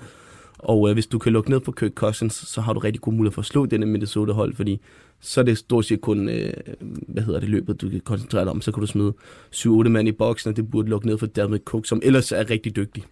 Og 0.60 0.90
øh, 0.90 0.94
hvis 0.94 1.08
du 1.08 1.20
kan 1.20 1.34
lukke 1.34 1.50
ned 1.50 1.62
for 1.66 1.72
Kirk 1.72 1.92
Cousins, 1.92 2.34
så 2.34 2.62
har 2.62 2.74
du 2.74 2.80
rigtig 2.80 3.02
god 3.02 3.14
mulighed 3.14 3.34
for 3.34 3.42
at 3.42 3.46
slå 3.46 3.66
denne 3.66 3.86
Minnesota-hold, 3.86 4.56
fordi 4.56 4.80
så 5.20 5.42
er 5.42 5.46
det 5.46 5.58
stort 5.58 5.86
set 5.86 6.02
kun, 6.02 6.30
øh, 6.30 6.54
hvad 7.08 7.24
hedder 7.24 7.40
det, 7.40 7.50
løbet, 7.50 7.82
du 7.82 7.90
kan 7.90 8.00
koncentrere 8.00 8.44
dig 8.44 8.52
om. 8.52 8.62
Så 8.62 8.72
kan 8.72 8.82
du 8.82 8.88
smide 8.88 9.14
7-8 9.56 9.70
mand 9.90 10.08
i 10.08 10.12
boksen, 10.12 10.50
og 10.50 10.56
det 10.56 10.72
burde 10.72 10.90
lukke 10.90 11.08
ned 11.08 11.18
for 11.18 11.26
David 11.26 11.60
Cook, 11.60 11.86
som 11.86 12.02
ellers 12.04 12.32
er 12.32 12.50
rigtig 12.50 12.76
dygtig. 12.76 13.04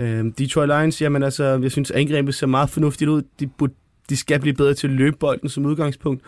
Øh, 0.00 0.24
Detroit 0.38 0.68
Lions, 0.68 1.02
jamen 1.02 1.22
altså, 1.22 1.44
jeg 1.44 1.70
synes, 1.70 1.90
angrebet 1.90 2.34
ser 2.34 2.46
meget 2.46 2.70
fornuftigt 2.70 3.10
ud. 3.10 3.22
De, 3.40 3.46
burde, 3.46 3.74
de 4.10 4.16
skal 4.16 4.40
blive 4.40 4.54
bedre 4.54 4.74
til 4.74 4.86
at 4.88 4.92
løbe 4.92 5.16
bolden 5.16 5.48
som 5.48 5.66
udgangspunkt. 5.66 6.22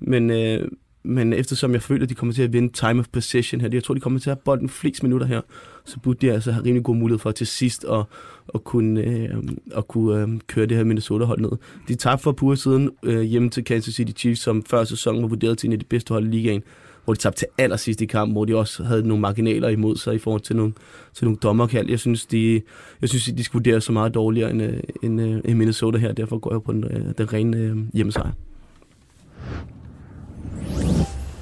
Men, 0.00 0.30
øh, 0.30 0.68
men 1.04 1.32
eftersom 1.32 1.72
jeg 1.72 1.82
føler, 1.82 2.02
at 2.02 2.08
de 2.08 2.14
kommer 2.14 2.32
til 2.32 2.42
at 2.42 2.52
vinde 2.52 2.72
time 2.72 3.00
of 3.00 3.06
possession 3.12 3.60
her, 3.60 3.68
jeg 3.72 3.84
tror, 3.84 3.94
de 3.94 4.00
kommer 4.00 4.20
til 4.20 4.30
at 4.30 4.36
have 4.36 4.42
bolden 4.44 4.68
flest 4.68 5.02
minutter 5.02 5.26
her, 5.26 5.40
så 5.84 6.00
burde 6.00 6.26
de 6.26 6.32
altså 6.32 6.52
have 6.52 6.64
rimelig 6.64 6.84
god 6.84 6.96
mulighed 6.96 7.18
for 7.18 7.30
til 7.30 7.46
sidst 7.46 7.84
at, 7.84 8.04
at 8.54 8.64
kunne, 8.64 9.00
øh, 9.00 9.34
at 9.76 9.88
kunne 9.88 10.22
øh, 10.22 10.28
køre 10.46 10.66
det 10.66 10.76
her 10.76 10.84
Minnesota-hold 10.84 11.40
ned. 11.40 11.50
De 11.88 11.94
tabte 11.94 12.22
for 12.22 12.32
på 12.32 12.56
siden 12.56 12.90
øh, 13.02 13.22
hjemme 13.22 13.50
til 13.50 13.64
Kansas 13.64 13.94
City 13.94 14.12
Chiefs, 14.20 14.40
som 14.40 14.64
før 14.64 14.84
sæsonen 14.84 15.22
var 15.22 15.28
vurderet 15.28 15.58
til 15.58 15.66
en 15.66 15.72
af 15.72 15.78
de 15.78 15.84
bedste 15.84 16.12
hold 16.14 16.26
i 16.26 16.30
ligaen, 16.30 16.62
hvor 17.04 17.14
de 17.14 17.18
tabte 17.18 17.38
til 17.38 17.46
allersidst 17.58 18.00
i 18.00 18.06
kampen, 18.06 18.32
hvor 18.32 18.44
de 18.44 18.56
også 18.56 18.84
havde 18.84 19.08
nogle 19.08 19.20
marginaler 19.20 19.68
imod 19.68 19.96
sig 19.96 20.14
i 20.14 20.18
forhold 20.18 20.40
til 20.42 20.56
nogle, 20.56 20.72
til 21.14 21.24
nogle 21.24 21.38
dommerkald. 21.42 21.90
Jeg 21.90 21.98
synes, 21.98 22.26
de, 22.26 22.62
jeg 23.00 23.08
synes, 23.08 23.24
de 23.24 23.44
skulle 23.44 23.60
vurdere 23.64 23.80
så 23.80 23.92
meget 23.92 24.14
dårligere 24.14 24.50
end, 24.50 24.62
øh, 24.62 24.80
end, 25.02 25.20
øh, 25.20 25.40
end 25.44 25.58
Minnesota 25.58 25.98
her, 25.98 26.12
derfor 26.12 26.38
går 26.38 26.52
jeg 26.54 26.62
på 26.62 26.72
den, 26.72 26.84
øh, 26.84 27.14
den 27.18 27.32
rene 27.32 27.56
øh, 27.56 27.76
hjemmesejr. 27.94 28.30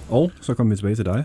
Og 0.09 0.33
så 0.40 0.55
kommer 0.55 0.75
vi 0.75 0.76
tilbage 0.76 0.95
til 0.95 1.05
dig. 1.05 1.25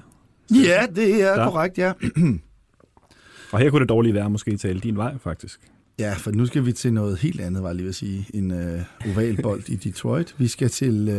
Ja, 0.51 0.85
det 0.95 1.21
er 1.23 1.41
Ja. 1.41 1.49
korrekt, 1.49 1.77
ja. 1.77 1.91
Og 3.51 3.59
her 3.59 3.69
kunne 3.69 3.79
det 3.79 3.89
dårlige 3.89 4.13
være 4.13 4.29
måske 4.29 4.57
tale 4.57 4.79
din 4.79 4.97
vej, 4.97 5.17
faktisk. 5.17 5.59
Ja, 5.99 6.13
for 6.17 6.31
nu 6.31 6.45
skal 6.45 6.65
vi 6.65 6.71
til 6.71 6.93
noget 6.93 7.17
helt 7.17 7.41
andet, 7.41 7.63
var 7.63 7.69
jeg 7.69 7.75
lige 7.75 7.89
at 7.89 7.95
sige, 7.95 8.25
en 8.33 8.51
uh, 8.51 9.09
ovalbold 9.11 9.69
i 9.69 9.75
Detroit. 9.75 10.35
Vi 10.37 10.47
skal 10.47 10.69
til 10.69 11.09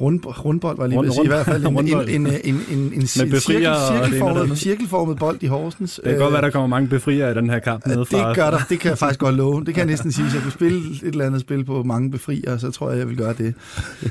rund, 0.00 0.20
rundbold, 0.26 0.76
var 0.76 0.86
lige 0.86 1.06
at 1.06 1.12
sige, 1.12 1.24
i 1.24 1.26
hvert 1.26 1.46
fald 1.46 1.66
en, 1.66 1.78
en, 1.78 1.86
en, 2.08 2.26
en, 2.44 2.54
en, 2.70 2.78
en, 2.78 3.00
det 3.00 3.10
cirkelformet, 3.10 4.58
cirkelformet 4.58 5.18
bold 5.18 5.42
i 5.42 5.46
Horsens. 5.46 6.00
Det 6.04 6.10
kan 6.10 6.18
godt 6.18 6.32
være, 6.32 6.42
der 6.42 6.50
kommer 6.50 6.66
mange 6.66 6.88
befrier 6.88 7.30
i 7.30 7.34
den 7.34 7.50
her 7.50 7.58
kamp. 7.58 7.86
nede 7.86 8.06
fra. 8.06 8.28
Det 8.28 8.36
gør 8.36 8.50
der, 8.50 8.58
det 8.68 8.80
kan 8.80 8.88
jeg 8.88 8.98
faktisk 8.98 9.20
godt 9.20 9.34
love. 9.34 9.64
Det 9.64 9.74
kan 9.74 9.76
jeg 9.76 9.86
næsten 9.86 10.12
sige, 10.12 10.24
hvis 10.24 10.34
jeg 10.34 10.42
kunne 10.42 10.52
spille 10.52 10.78
et 10.78 11.02
eller 11.02 11.26
andet 11.26 11.40
spil 11.40 11.64
på 11.64 11.82
mange 11.82 12.10
befrier, 12.10 12.58
så 12.58 12.70
tror 12.70 12.90
jeg, 12.90 12.98
jeg 12.98 13.08
vil 13.08 13.16
gøre 13.16 13.32
det. 13.32 13.54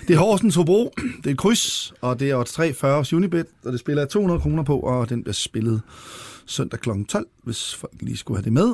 Det 0.07 0.15
er 0.15 0.19
Horsens 0.19 0.55
Hobro, 0.55 0.93
det 1.17 1.27
er 1.27 1.31
et 1.31 1.37
kryds, 1.37 1.93
og 2.01 2.19
det 2.19 2.29
er 2.29 2.35
odds 2.35 2.53
340 2.53 2.97
hos 2.97 3.13
Unibet, 3.13 3.45
og 3.65 3.71
det 3.71 3.79
spiller 3.79 4.01
jeg 4.01 4.09
200 4.09 4.39
kroner 4.39 4.63
på, 4.63 4.79
og 4.79 5.09
den 5.09 5.23
bliver 5.23 5.33
spillet 5.33 5.81
søndag 6.45 6.79
kl. 6.79 6.89
12, 7.09 7.27
hvis 7.43 7.75
folk 7.75 7.93
lige 8.01 8.17
skulle 8.17 8.37
have 8.37 8.45
det 8.45 8.53
med. 8.53 8.73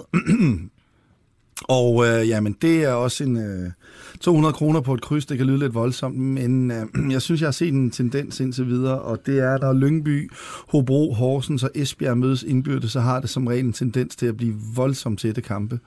Og 1.61 2.05
øh, 2.07 2.29
jamen, 2.29 2.55
det 2.61 2.83
er 2.83 2.91
også 2.91 3.23
en 3.23 3.37
øh, 3.37 3.71
200 4.19 4.53
kroner 4.53 4.81
på 4.81 4.93
et 4.93 5.01
kryds. 5.01 5.25
Det 5.25 5.37
kan 5.37 5.47
lyde 5.47 5.59
lidt 5.59 5.73
voldsomt, 5.73 6.17
men 6.17 6.71
øh, 6.71 6.85
jeg 7.11 7.21
synes, 7.21 7.41
jeg 7.41 7.47
har 7.47 7.51
set 7.51 7.73
en 7.73 7.91
tendens 7.91 8.39
indtil 8.39 8.67
videre, 8.67 8.99
og 8.99 9.25
det 9.25 9.39
er, 9.39 9.57
der 9.57 9.73
Lyngby, 9.73 10.31
Hobro, 10.67 11.13
Horsens 11.13 11.63
og 11.63 11.69
Esbjerg 11.75 12.17
mødes 12.17 12.43
indbyrdes, 12.43 12.91
så 12.91 12.99
har 12.99 13.19
det 13.19 13.29
som 13.29 13.47
regel 13.47 13.65
en 13.65 13.73
tendens 13.73 14.15
til 14.15 14.25
at 14.25 14.37
blive 14.37 14.53
voldsomt 14.75 15.19
tætte 15.19 15.41
kampe. 15.41 15.79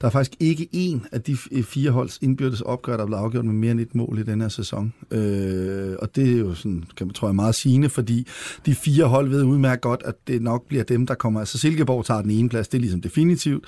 Der 0.00 0.06
er 0.06 0.10
faktisk 0.10 0.36
ikke 0.40 0.68
en 0.72 1.06
af 1.12 1.22
de 1.22 1.36
fire 1.62 1.90
holds 1.90 2.18
indbyrdes 2.22 2.60
opgør, 2.60 2.96
der 2.96 3.02
er 3.02 3.06
blevet 3.06 3.22
afgjort 3.22 3.44
med 3.44 3.54
mere 3.54 3.70
end 3.70 3.80
et 3.80 3.94
mål 3.94 4.18
i 4.18 4.22
den 4.22 4.40
her 4.40 4.48
sæson. 4.48 4.92
Øh, 5.10 5.96
og 5.98 6.16
det 6.16 6.34
er 6.34 6.38
jo 6.38 6.54
sådan, 6.54 6.84
kan 6.96 7.06
man, 7.06 7.14
tror 7.14 7.28
jeg, 7.28 7.34
meget 7.34 7.54
sigende, 7.54 7.88
fordi 7.88 8.26
de 8.66 8.74
fire 8.74 9.04
hold 9.04 9.28
ved 9.28 9.42
udmærket 9.42 9.80
godt, 9.80 10.02
at 10.04 10.14
det 10.26 10.42
nok 10.42 10.66
bliver 10.68 10.84
dem, 10.84 11.06
der 11.06 11.14
kommer. 11.14 11.40
Altså 11.40 11.58
Silkeborg 11.58 12.04
tager 12.04 12.22
den 12.22 12.30
ene 12.30 12.48
plads, 12.48 12.68
det 12.68 12.78
er 12.78 12.80
ligesom 12.80 13.00
definitivt, 13.00 13.64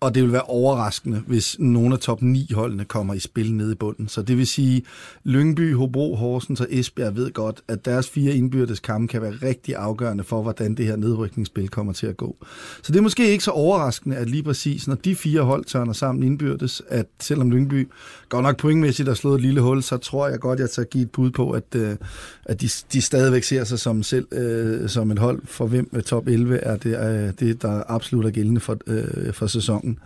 og 0.00 0.14
det 0.14 0.22
vil 0.22 0.32
være 0.32 0.42
overraskende, 0.42 0.87
hvis 1.26 1.56
nogle 1.58 1.94
af 1.94 2.00
top 2.00 2.22
9 2.22 2.52
holdene 2.54 2.84
kommer 2.84 3.14
i 3.14 3.18
spil 3.18 3.54
nede 3.54 3.72
i 3.72 3.74
bunden. 3.74 4.08
Så 4.08 4.22
det 4.22 4.36
vil 4.36 4.46
sige, 4.46 4.82
Lyngby, 5.24 5.74
Hobro, 5.74 6.14
Horsens 6.14 6.60
og 6.60 6.66
Esbjerg 6.70 7.16
ved 7.16 7.32
godt, 7.32 7.60
at 7.68 7.84
deres 7.84 8.08
fire 8.08 8.34
indbyrdes 8.34 8.80
kampe 8.80 9.10
kan 9.10 9.22
være 9.22 9.32
rigtig 9.42 9.76
afgørende 9.76 10.24
for, 10.24 10.42
hvordan 10.42 10.74
det 10.74 10.86
her 10.86 10.96
nedrykningsspil 10.96 11.68
kommer 11.68 11.92
til 11.92 12.06
at 12.06 12.16
gå. 12.16 12.36
Så 12.82 12.92
det 12.92 12.98
er 12.98 13.02
måske 13.02 13.30
ikke 13.30 13.44
så 13.44 13.50
overraskende, 13.50 14.16
at 14.16 14.30
lige 14.30 14.42
præcis, 14.42 14.88
når 14.88 14.94
de 14.94 15.16
fire 15.16 15.42
hold 15.42 15.64
tørner 15.64 15.92
sammen 15.92 16.22
indbyrdes, 16.22 16.82
at 16.88 17.06
selvom 17.20 17.50
Lyngby 17.50 17.88
godt 18.28 18.42
nok 18.42 18.56
pointmæssigt 18.56 19.08
har 19.08 19.14
slået 19.14 19.34
et 19.34 19.42
lille 19.42 19.60
hul, 19.60 19.82
så 19.82 19.96
tror 19.96 20.28
jeg 20.28 20.40
godt, 20.40 20.60
jeg 20.60 20.70
tager 20.70 20.86
give 20.86 21.02
et 21.02 21.10
bud 21.10 21.30
på, 21.30 21.50
at, 21.50 21.74
øh, 21.76 21.96
at 22.44 22.60
de, 22.60 22.68
de 22.92 23.00
stadigvæk 23.00 23.42
ser 23.42 23.64
sig 23.64 23.78
som 23.78 24.02
selv 24.02 24.26
øh, 24.32 24.88
som 24.88 25.10
et 25.10 25.18
hold, 25.18 25.42
for 25.44 25.66
hvem 25.66 26.02
top 26.06 26.28
11 26.28 26.56
er 26.56 26.76
det, 26.76 26.98
øh, 26.98 27.32
det 27.40 27.62
der 27.62 27.82
absolut 27.88 28.26
er 28.26 28.30
gældende 28.30 28.60
for, 28.60 28.78
øh, 28.86 29.32
for 29.32 29.46
sæsonen. 29.46 29.98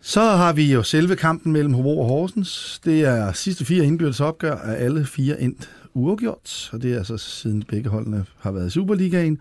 Så 0.00 0.20
har 0.20 0.52
vi 0.52 0.72
jo 0.72 0.82
selve 0.82 1.16
kampen 1.16 1.52
mellem 1.52 1.74
Hobro 1.74 2.00
og 2.00 2.06
Horsens. 2.06 2.80
Det 2.84 3.04
er 3.04 3.32
sidste 3.32 3.64
fire 3.64 3.84
indbyrdes 3.84 4.20
opgør, 4.20 4.56
af 4.56 4.84
alle 4.84 5.04
fire 5.04 5.40
endt 5.40 5.70
uafgjort, 5.94 6.70
og 6.72 6.82
det 6.82 6.92
er 6.92 6.98
altså 6.98 7.16
siden 7.16 7.62
begge 7.62 7.88
holdene 7.88 8.24
har 8.38 8.52
været 8.52 8.66
i 8.66 8.70
Superligaen. 8.70 9.38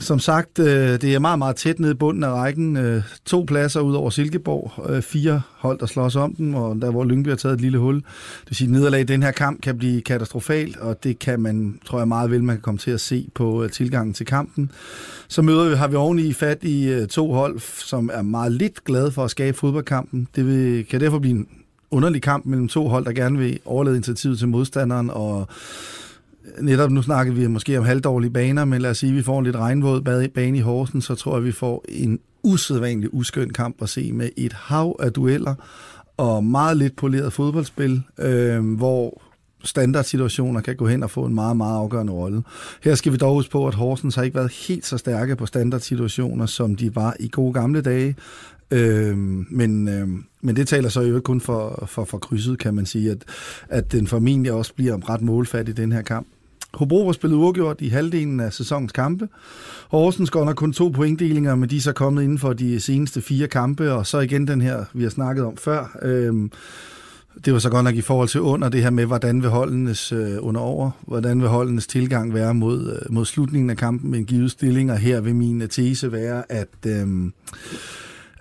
Som 0.00 0.18
sagt, 0.18 0.58
øh, 0.58 1.00
det 1.00 1.04
er 1.04 1.18
meget, 1.18 1.38
meget 1.38 1.56
tæt 1.56 1.80
nede 1.80 1.92
i 1.92 1.94
bunden 1.94 2.24
af 2.24 2.32
rækken. 2.32 2.76
Øh, 2.76 3.02
to 3.24 3.44
pladser 3.44 3.80
ud 3.80 3.94
over 3.94 4.10
Silkeborg, 4.10 4.90
øh, 4.90 5.02
fire 5.02 5.42
hold, 5.56 5.78
der 5.78 5.86
slås 5.86 6.16
om 6.16 6.34
den, 6.34 6.54
og 6.54 6.76
der 6.82 6.90
hvor 6.90 7.04
Lyngby 7.04 7.28
har 7.28 7.36
taget 7.36 7.54
et 7.54 7.60
lille 7.60 7.78
hul. 7.78 7.94
Det 7.94 8.04
vil 8.48 8.56
sige, 8.56 8.68
at 8.68 8.72
nederlag 8.72 9.00
i 9.00 9.04
den 9.04 9.22
her 9.22 9.30
kamp 9.30 9.62
kan 9.62 9.78
blive 9.78 10.00
katastrofalt, 10.00 10.76
og 10.76 11.04
det 11.04 11.18
kan 11.18 11.40
man, 11.40 11.80
tror 11.84 11.98
jeg 11.98 12.08
meget 12.08 12.30
vel, 12.30 12.44
man 12.44 12.56
kan 12.56 12.62
komme 12.62 12.78
til 12.78 12.90
at 12.90 13.00
se 13.00 13.28
på 13.34 13.64
øh, 13.64 13.70
tilgangen 13.70 14.14
til 14.14 14.26
kampen. 14.26 14.70
Så 15.28 15.42
møder 15.42 15.68
vi, 15.68 15.74
har 15.74 15.88
vi 15.88 15.96
oveni 15.96 16.32
fat 16.32 16.64
i 16.64 16.88
øh, 16.88 17.06
to 17.08 17.32
hold, 17.32 17.60
som 17.60 18.10
er 18.12 18.22
meget 18.22 18.52
lidt 18.52 18.84
glade 18.84 19.12
for 19.12 19.24
at 19.24 19.30
skabe 19.30 19.56
fodboldkampen. 19.56 20.28
Det 20.36 20.46
vil, 20.46 20.86
kan 20.86 21.00
derfor 21.00 21.18
blive 21.18 21.36
en 21.36 21.48
underlig 21.90 22.22
kamp 22.22 22.46
mellem 22.46 22.68
to 22.68 22.88
hold, 22.88 23.04
der 23.04 23.12
gerne 23.12 23.38
vil 23.38 23.58
overlade 23.64 23.96
initiativet 23.96 24.38
til 24.38 24.48
modstanderen, 24.48 25.10
og 25.10 25.48
netop 26.60 26.90
nu 26.90 27.02
snakker 27.02 27.32
vi 27.32 27.46
måske 27.46 27.78
om 27.78 27.84
halvdårlige 27.84 28.30
baner, 28.30 28.64
men 28.64 28.82
lad 28.82 28.90
os 28.90 28.98
sige, 28.98 29.10
at 29.10 29.16
vi 29.16 29.22
får 29.22 29.38
en 29.38 29.44
lidt 29.44 29.56
regnvåd 29.56 30.28
bane 30.34 30.58
i 30.58 30.60
Horsen, 30.60 31.02
så 31.02 31.14
tror 31.14 31.32
jeg, 31.32 31.38
at 31.38 31.44
vi 31.44 31.52
får 31.52 31.84
en 31.88 32.18
usædvanlig 32.42 33.14
uskøn 33.14 33.50
kamp 33.50 33.82
at 33.82 33.88
se 33.88 34.12
med 34.12 34.28
et 34.36 34.52
hav 34.52 34.96
af 35.00 35.12
dueller 35.12 35.54
og 36.16 36.44
meget 36.44 36.76
lidt 36.76 36.96
poleret 36.96 37.32
fodboldspil, 37.32 38.02
øh, 38.18 38.76
hvor 38.76 39.22
standardsituationer 39.64 40.60
kan 40.60 40.76
gå 40.76 40.86
hen 40.86 41.02
og 41.02 41.10
få 41.10 41.24
en 41.24 41.34
meget, 41.34 41.56
meget 41.56 41.76
afgørende 41.76 42.12
rolle. 42.12 42.42
Her 42.84 42.94
skal 42.94 43.12
vi 43.12 43.16
dog 43.16 43.34
huske 43.34 43.50
på, 43.50 43.66
at 43.66 43.74
Horsens 43.74 44.14
har 44.14 44.22
ikke 44.22 44.36
været 44.36 44.52
helt 44.68 44.86
så 44.86 44.98
stærke 44.98 45.36
på 45.36 45.46
standardsituationer, 45.46 46.46
som 46.46 46.76
de 46.76 46.94
var 46.94 47.16
i 47.20 47.28
gode 47.32 47.52
gamle 47.52 47.80
dage. 47.80 48.16
Øh, 48.70 49.18
men, 49.50 49.88
øh, 49.88 50.08
men 50.40 50.56
det 50.56 50.68
taler 50.68 50.88
så 50.88 51.00
jo 51.00 51.06
ikke 51.06 51.20
kun 51.20 51.40
for, 51.40 51.84
for, 51.86 52.04
for 52.04 52.18
krydset, 52.18 52.58
kan 52.58 52.74
man 52.74 52.86
sige, 52.86 53.10
at, 53.10 53.24
at 53.68 53.92
den 53.92 54.06
formentlig 54.06 54.52
også 54.52 54.74
bliver 54.74 55.10
ret 55.10 55.22
målfattig 55.22 55.72
i 55.72 55.82
den 55.82 55.92
her 55.92 56.02
kamp. 56.02 56.26
Hobro 56.74 57.06
har 57.06 57.12
spillet 57.12 57.36
uafgjort 57.36 57.80
i 57.80 57.88
halvdelen 57.88 58.40
af 58.40 58.52
sæsonens 58.52 58.92
kampe. 58.92 59.28
Horsens 59.88 60.30
går 60.30 60.44
nok 60.44 60.56
kun 60.56 60.72
to 60.72 60.88
pointdelinger, 60.88 61.54
men 61.54 61.70
de 61.70 61.76
er 61.76 61.80
så 61.80 61.92
kommet 61.92 62.22
inden 62.22 62.38
for 62.38 62.52
de 62.52 62.80
seneste 62.80 63.20
fire 63.22 63.48
kampe, 63.48 63.92
og 63.92 64.06
så 64.06 64.18
igen 64.18 64.48
den 64.48 64.60
her, 64.60 64.84
vi 64.92 65.02
har 65.02 65.10
snakket 65.10 65.44
om 65.44 65.56
før. 65.56 65.98
Øhm, 66.02 66.50
det 67.44 67.52
var 67.52 67.58
så 67.58 67.70
godt 67.70 67.84
nok 67.84 67.94
i 67.94 68.00
forhold 68.00 68.28
til 68.28 68.40
under 68.40 68.68
det 68.68 68.82
her 68.82 68.90
med, 68.90 69.06
hvordan 69.06 69.42
vil 69.42 69.50
holdenes 69.50 70.12
øh, 70.12 70.36
under 70.40 70.60
over, 70.60 70.90
hvordan 71.06 71.40
vil 71.40 71.48
holdenes 71.48 71.86
tilgang 71.86 72.34
være 72.34 72.54
mod, 72.54 72.92
øh, 72.92 73.14
mod 73.14 73.24
slutningen 73.24 73.70
af 73.70 73.76
kampen 73.76 74.10
med 74.10 74.18
en 74.18 74.24
givet 74.24 74.50
stilling, 74.50 74.92
og 74.92 74.98
her 74.98 75.20
vil 75.20 75.34
min 75.34 75.68
tese 75.68 76.12
være, 76.12 76.52
at, 76.52 76.86
øh, 76.86 77.30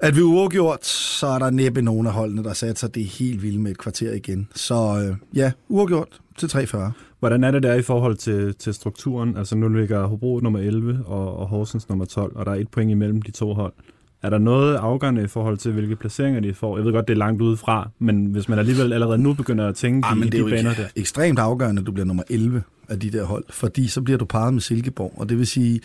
at 0.02 0.16
vi 0.16 0.20
er 0.20 0.24
uafgjort, 0.24 0.86
så 0.86 1.28
er 1.28 1.40
der 1.40 1.50
næppe 1.50 1.82
nogen 1.82 2.08
af 2.08 2.14
holdene, 2.14 2.44
der 2.44 2.54
satte 2.54 2.80
sig 2.80 2.96
det 2.96 3.06
helt 3.06 3.44
vildt 3.44 3.60
med 3.60 3.72
et 3.72 3.78
kvarter 3.78 4.14
igen. 4.14 4.48
Så 4.56 4.76
øh, 4.76 5.16
ja, 5.38 5.52
uafgjort 5.70 6.20
til 6.38 6.48
3,40. 6.48 6.78
Hvordan 7.20 7.44
er 7.44 7.52
det 7.52 7.64
der 7.64 7.74
i 7.74 7.82
forhold 7.82 8.16
til, 8.16 8.56
til 8.56 8.74
strukturen? 8.74 9.38
Altså 9.38 9.56
nu 9.56 9.68
ligger 9.68 10.08
Hobro 10.08 10.40
nummer 10.40 10.60
11 10.60 11.04
og, 11.06 11.38
og 11.38 11.48
Horsens 11.48 11.90
nummer 11.90 12.06
12, 12.06 12.36
og 12.36 12.46
der 12.46 12.52
er 12.52 12.56
et 12.56 12.68
point 12.68 12.92
imellem 12.92 13.22
de 13.22 13.32
to 13.32 13.54
hold. 13.54 13.74
Er 14.22 14.30
der 14.30 14.38
noget 14.38 14.76
afgørende 14.76 15.24
i 15.24 15.28
forhold 15.28 15.58
til, 15.58 15.72
hvilke 15.72 15.96
placeringer 15.96 16.42
de 16.42 16.54
får? 16.54 16.78
Jeg 16.78 16.86
ved 16.86 16.94
godt, 16.94 17.08
det 17.08 17.14
er 17.14 17.18
langt 17.18 17.42
udefra, 17.42 17.90
men 18.00 18.26
hvis 18.26 18.50
man 18.50 18.60
alligevel 18.60 18.94
allerede 18.94 19.18
nu 19.18 19.34
begynder 19.34 19.68
at 19.68 19.76
tænke 19.76 20.08
ah, 20.08 20.18
i, 20.18 20.20
men 20.20 20.32
det 20.32 20.46
de 20.46 20.50
baner 20.50 20.74
der. 20.74 20.86
ekstremt 20.96 21.40
afgørende, 21.40 21.80
at 21.80 21.86
du 21.86 21.92
bliver 21.92 22.06
nummer 22.06 22.24
11 22.30 22.64
af 22.90 23.00
de 23.00 23.12
der 23.12 23.24
hold, 23.24 23.44
fordi 23.50 23.88
så 23.88 24.02
bliver 24.02 24.18
du 24.18 24.26
parret 24.26 24.54
med 24.54 24.62
Silkeborg, 24.62 25.14
og 25.16 25.30
det 25.30 25.38
vil 25.38 25.48
sige, 25.48 25.82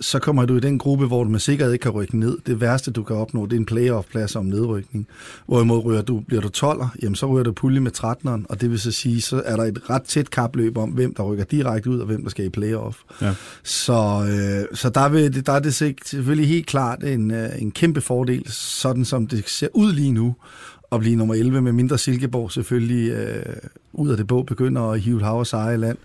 så 0.00 0.18
kommer 0.22 0.44
du 0.44 0.56
i 0.56 0.60
den 0.60 0.78
gruppe, 0.78 1.06
hvor 1.06 1.24
du 1.24 1.30
med 1.30 1.40
sikkerhed 1.40 1.72
ikke 1.72 1.82
kan 1.82 1.92
rykke 1.92 2.18
ned. 2.18 2.38
Det 2.46 2.60
værste, 2.60 2.90
du 2.90 3.02
kan 3.02 3.16
opnå, 3.16 3.46
det 3.46 3.52
er 3.52 3.56
en 3.56 3.66
playoff-plads 3.66 4.36
om 4.36 4.44
nedrykning. 4.44 5.06
Hvorimod 5.46 5.84
ryger 5.84 6.02
du, 6.02 6.20
bliver 6.20 6.42
du 6.42 6.48
12'er, 6.56 6.88
jamen 7.02 7.16
så 7.16 7.26
ryger 7.26 7.44
du 7.44 7.52
pulje 7.52 7.80
med 7.80 7.90
13'eren, 7.98 8.46
og 8.48 8.60
det 8.60 8.70
vil 8.70 8.80
så 8.80 8.92
sige, 8.92 9.22
så 9.22 9.42
er 9.44 9.56
der 9.56 9.64
et 9.64 9.90
ret 9.90 10.02
tæt 10.02 10.30
kapløb 10.30 10.78
om, 10.78 10.90
hvem 10.90 11.14
der 11.14 11.22
rykker 11.22 11.44
direkte 11.44 11.90
ud, 11.90 11.98
og 11.98 12.06
hvem 12.06 12.22
der 12.22 12.30
skal 12.30 12.44
i 12.44 12.48
playoff. 12.48 12.98
Ja. 13.22 13.34
Så, 13.62 13.92
øh, 13.92 14.76
så 14.76 14.90
der, 14.90 15.08
vil, 15.08 15.46
der 15.46 15.52
er 15.52 15.60
det 15.60 15.74
selvfølgelig 15.74 16.48
helt 16.48 16.66
klart 16.66 17.04
en, 17.04 17.30
øh, 17.30 17.48
en 17.58 17.70
kæmpe 17.70 18.00
fordel, 18.00 18.42
sådan 18.52 19.04
som 19.04 19.26
det 19.26 19.48
ser 19.48 19.68
ud 19.74 19.92
lige 19.92 20.12
nu, 20.12 20.34
at 20.96 21.00
blive 21.00 21.16
nummer 21.16 21.34
11, 21.34 21.62
med 21.62 21.72
mindre 21.72 21.98
Silkeborg 21.98 22.52
selvfølgelig 22.52 23.10
øh, 23.10 23.56
ud 23.92 24.10
af 24.10 24.16
det 24.16 24.26
bog 24.26 24.46
begynder 24.46 24.82
at 24.82 25.00
hive 25.00 25.16
et 25.16 25.22
hav 25.22 25.38
og 25.38 25.46
seje 25.46 25.74
i 25.74 25.78
land, 25.78 25.98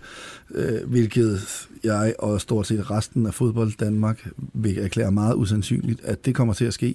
øh, 0.54 0.88
hvilket 0.90 1.40
jeg 1.84 2.14
og 2.18 2.40
stort 2.40 2.66
set 2.66 2.90
resten 2.90 3.26
af 3.26 3.34
fodbold 3.34 3.72
Danmark 3.80 4.28
vil 4.54 4.78
erklære 4.78 5.12
meget 5.12 5.34
usandsynligt, 5.34 6.04
at 6.04 6.24
det 6.24 6.34
kommer 6.34 6.54
til 6.54 6.64
at 6.64 6.74
ske. 6.74 6.94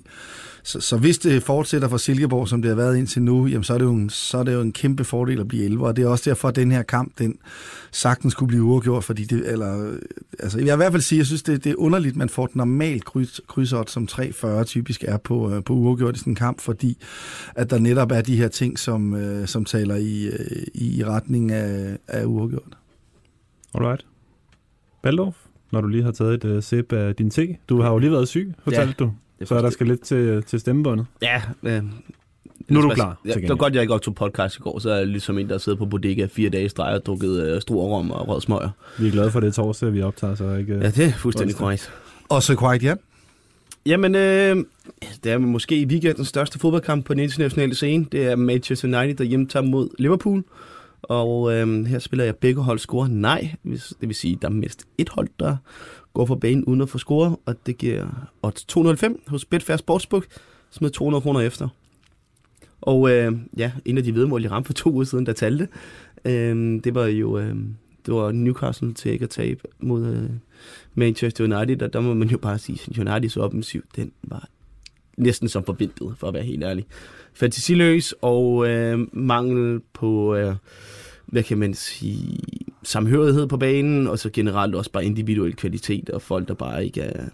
Så, 0.63 0.79
så 0.79 0.97
hvis 0.97 1.17
det 1.17 1.43
fortsætter 1.43 1.87
for 1.87 1.97
Silkeborg, 1.97 2.47
som 2.47 2.61
det 2.61 2.69
har 2.69 2.75
været 2.75 2.97
indtil 2.97 3.21
nu, 3.21 3.45
jamen 3.45 3.63
så, 3.63 3.73
er 3.73 3.77
det 3.77 3.85
jo 3.85 3.93
en, 3.93 4.09
så 4.09 4.37
er 4.37 4.43
det 4.43 4.53
jo 4.53 4.61
en 4.61 4.71
kæmpe 4.71 5.03
fordel 5.03 5.39
at 5.39 5.47
blive 5.47 5.65
11, 5.65 5.87
og 5.87 5.95
det 5.95 6.03
er 6.03 6.07
også 6.07 6.29
derfor, 6.29 6.47
at 6.47 6.55
den 6.55 6.71
her 6.71 6.83
kamp, 6.83 7.19
den 7.19 7.37
sagtens 7.91 8.33
kunne 8.33 8.47
blive 8.47 8.63
uafgjort, 8.63 9.03
fordi 9.03 9.23
det, 9.23 9.51
eller, 9.51 9.97
altså, 10.39 10.57
jeg 10.57 10.65
vil 10.65 10.73
i 10.73 10.75
hvert 10.75 10.91
fald 10.91 11.01
sige, 11.01 11.19
jeg 11.19 11.25
synes, 11.25 11.43
det, 11.43 11.63
det 11.63 11.71
er 11.71 11.75
underligt, 11.75 12.15
man 12.15 12.29
får 12.29 12.45
et 12.45 12.55
normalt 12.55 13.05
kryds, 13.05 13.41
krydsot, 13.47 13.89
som 13.89 14.07
3,40 14.11 14.63
typisk 14.63 15.03
er 15.07 15.17
på, 15.17 15.53
øh, 15.53 15.63
på 15.63 15.73
uafgjort 15.73 16.15
i 16.15 16.19
sådan 16.19 16.31
en 16.31 16.35
kamp, 16.35 16.61
fordi 16.61 16.97
at 17.55 17.69
der 17.69 17.79
netop 17.79 18.11
er 18.11 18.21
de 18.21 18.37
her 18.37 18.47
ting, 18.47 18.79
som, 18.79 19.13
øh, 19.13 19.47
som 19.47 19.65
taler 19.65 19.95
i, 19.95 20.25
øh, 20.25 20.63
i 20.73 21.03
retning 21.05 21.51
af, 21.51 21.97
af 22.07 22.25
uafgjort. 22.25 22.77
Alright. 23.73 24.05
Baldorf, 25.01 25.35
når 25.71 25.81
du 25.81 25.87
lige 25.87 26.03
har 26.03 26.11
taget 26.11 26.43
et 26.43 26.55
uh, 26.55 26.63
sip 26.63 26.93
af 26.93 27.15
din 27.15 27.29
te. 27.29 27.57
Du 27.69 27.81
har 27.81 27.91
jo 27.91 27.97
lige 27.97 28.11
været 28.11 28.27
syg, 28.27 28.53
fortalte 28.63 28.95
ja, 28.99 29.05
du. 29.05 29.11
Så 29.45 29.61
der 29.61 29.69
skal 29.69 29.87
lidt 29.87 30.01
til, 30.01 30.43
til 30.43 30.59
stemmebåndet. 30.59 31.05
Ja, 31.21 31.41
øh, 31.63 31.83
nu 32.69 32.79
er 32.79 32.83
du 32.83 32.89
klar. 32.89 33.19
Ja, 33.25 33.33
det 33.33 33.49
var 33.49 33.55
godt, 33.55 33.73
jeg 33.73 33.81
ikke 33.81 33.93
optog 33.93 34.15
podcast 34.15 34.57
i 34.57 34.59
går, 34.59 34.79
så 34.79 34.89
er 34.89 34.97
jeg 34.97 35.07
ligesom 35.07 35.37
en, 35.37 35.49
der 35.49 35.57
sidder 35.57 35.77
på 35.77 35.85
bodega 35.85 36.27
fire 36.31 36.49
dage 36.49 36.65
i 36.65 36.69
streg 36.69 36.93
og 36.93 37.05
drukket 37.05 37.61
uh, 37.69 37.75
rom 37.75 38.11
og 38.11 38.27
rød 38.27 38.41
smøger. 38.41 38.69
Vi 38.99 39.07
er 39.07 39.11
glade 39.11 39.31
for 39.31 39.39
det 39.39 39.53
torsdag, 39.53 39.93
vi 39.93 40.01
optager, 40.01 40.35
så 40.35 40.55
ikke... 40.55 40.73
Ja, 40.73 40.89
det 40.89 41.05
er 41.05 41.11
fuldstændig 41.11 41.55
korrekt. 41.55 41.93
Og 42.29 42.43
så 42.43 42.55
korrekt, 42.55 42.83
ja. 42.83 42.95
Jamen, 43.85 44.15
øh, 44.15 44.55
det 45.23 45.31
er 45.31 45.37
måske 45.37 45.81
i 45.81 45.85
weekendens 45.85 46.27
største 46.27 46.59
fodboldkamp 46.59 47.05
på 47.05 47.13
den 47.13 47.23
internationale 47.23 47.75
scene. 47.75 48.05
Det 48.11 48.25
er 48.25 48.35
Manchester 48.35 48.99
United, 48.99 49.15
der 49.15 49.23
hjemtager 49.23 49.65
mod 49.65 49.89
Liverpool. 49.99 50.43
Og 51.09 51.53
øhm, 51.53 51.85
her 51.85 51.99
spiller 51.99 52.25
jeg 52.25 52.35
begge 52.35 52.61
hold 52.61 52.79
score 52.79 53.09
nej. 53.09 53.55
Det 53.63 53.95
vil 54.01 54.15
sige, 54.15 54.35
at 54.35 54.41
der 54.41 54.47
er 54.47 54.51
mindst 54.51 54.87
et 54.97 55.09
hold, 55.09 55.27
der 55.39 55.57
går 56.13 56.25
for 56.25 56.35
banen 56.35 56.65
uden 56.65 56.81
at 56.81 56.89
få 56.89 56.97
score. 56.97 57.35
Og 57.45 57.55
det 57.65 57.77
giver 57.77 58.29
odds 58.41 58.65
205 58.65 59.21
hos 59.27 59.45
Betfair 59.45 59.77
Sportsbook. 59.77 60.25
med 60.81 60.89
200 60.89 61.21
kroner 61.21 61.39
efter. 61.39 61.67
Og 62.81 63.11
øh, 63.11 63.33
ja, 63.57 63.71
en 63.85 63.97
af 63.97 64.03
de 64.03 64.15
vedmål, 64.15 64.41
jeg 64.41 64.51
ramte 64.51 64.67
for 64.67 64.73
to 64.73 64.91
uger 64.91 65.03
siden, 65.03 65.25
der 65.25 65.33
talte, 65.33 65.67
øh, 66.25 66.83
det 66.83 66.95
var 66.95 67.05
jo 67.05 67.37
øh, 67.37 67.55
det 68.07 68.13
var 68.13 68.31
Newcastle 68.31 68.93
til 68.93 69.11
ikke 69.11 69.23
at 69.23 69.29
tabe 69.29 69.61
mod 69.79 70.05
øh, 70.05 70.29
Manchester 70.95 71.43
United, 71.43 71.81
og 71.81 71.93
der 71.93 71.99
må 71.99 72.13
man 72.13 72.27
jo 72.27 72.37
bare 72.37 72.57
sige, 72.57 72.79
at 72.91 72.97
Uniteds 72.97 73.37
offensiv, 73.37 73.83
den 73.95 74.11
var 74.23 74.49
næsten 75.17 75.49
som 75.49 75.63
forventet, 75.63 76.13
for 76.17 76.27
at 76.27 76.33
være 76.33 76.43
helt 76.43 76.63
ærlig. 76.63 76.85
Fantasiløs 77.33 78.13
og 78.21 78.67
øh, 78.67 78.99
mangel 79.13 79.81
på, 79.93 80.35
øh, 80.35 80.55
hvad 81.27 81.43
kan 81.43 81.57
man 81.57 81.73
sige, 81.73 82.39
samhørighed 82.83 83.47
på 83.47 83.57
banen, 83.57 84.07
og 84.07 84.19
så 84.19 84.29
generelt 84.33 84.75
også 84.75 84.91
bare 84.91 85.05
individuel 85.05 85.55
kvalitet, 85.55 86.09
og 86.09 86.21
folk, 86.21 86.47
der 86.47 86.53
bare 86.53 86.85
ikke 86.85 87.01
er, 87.01 87.25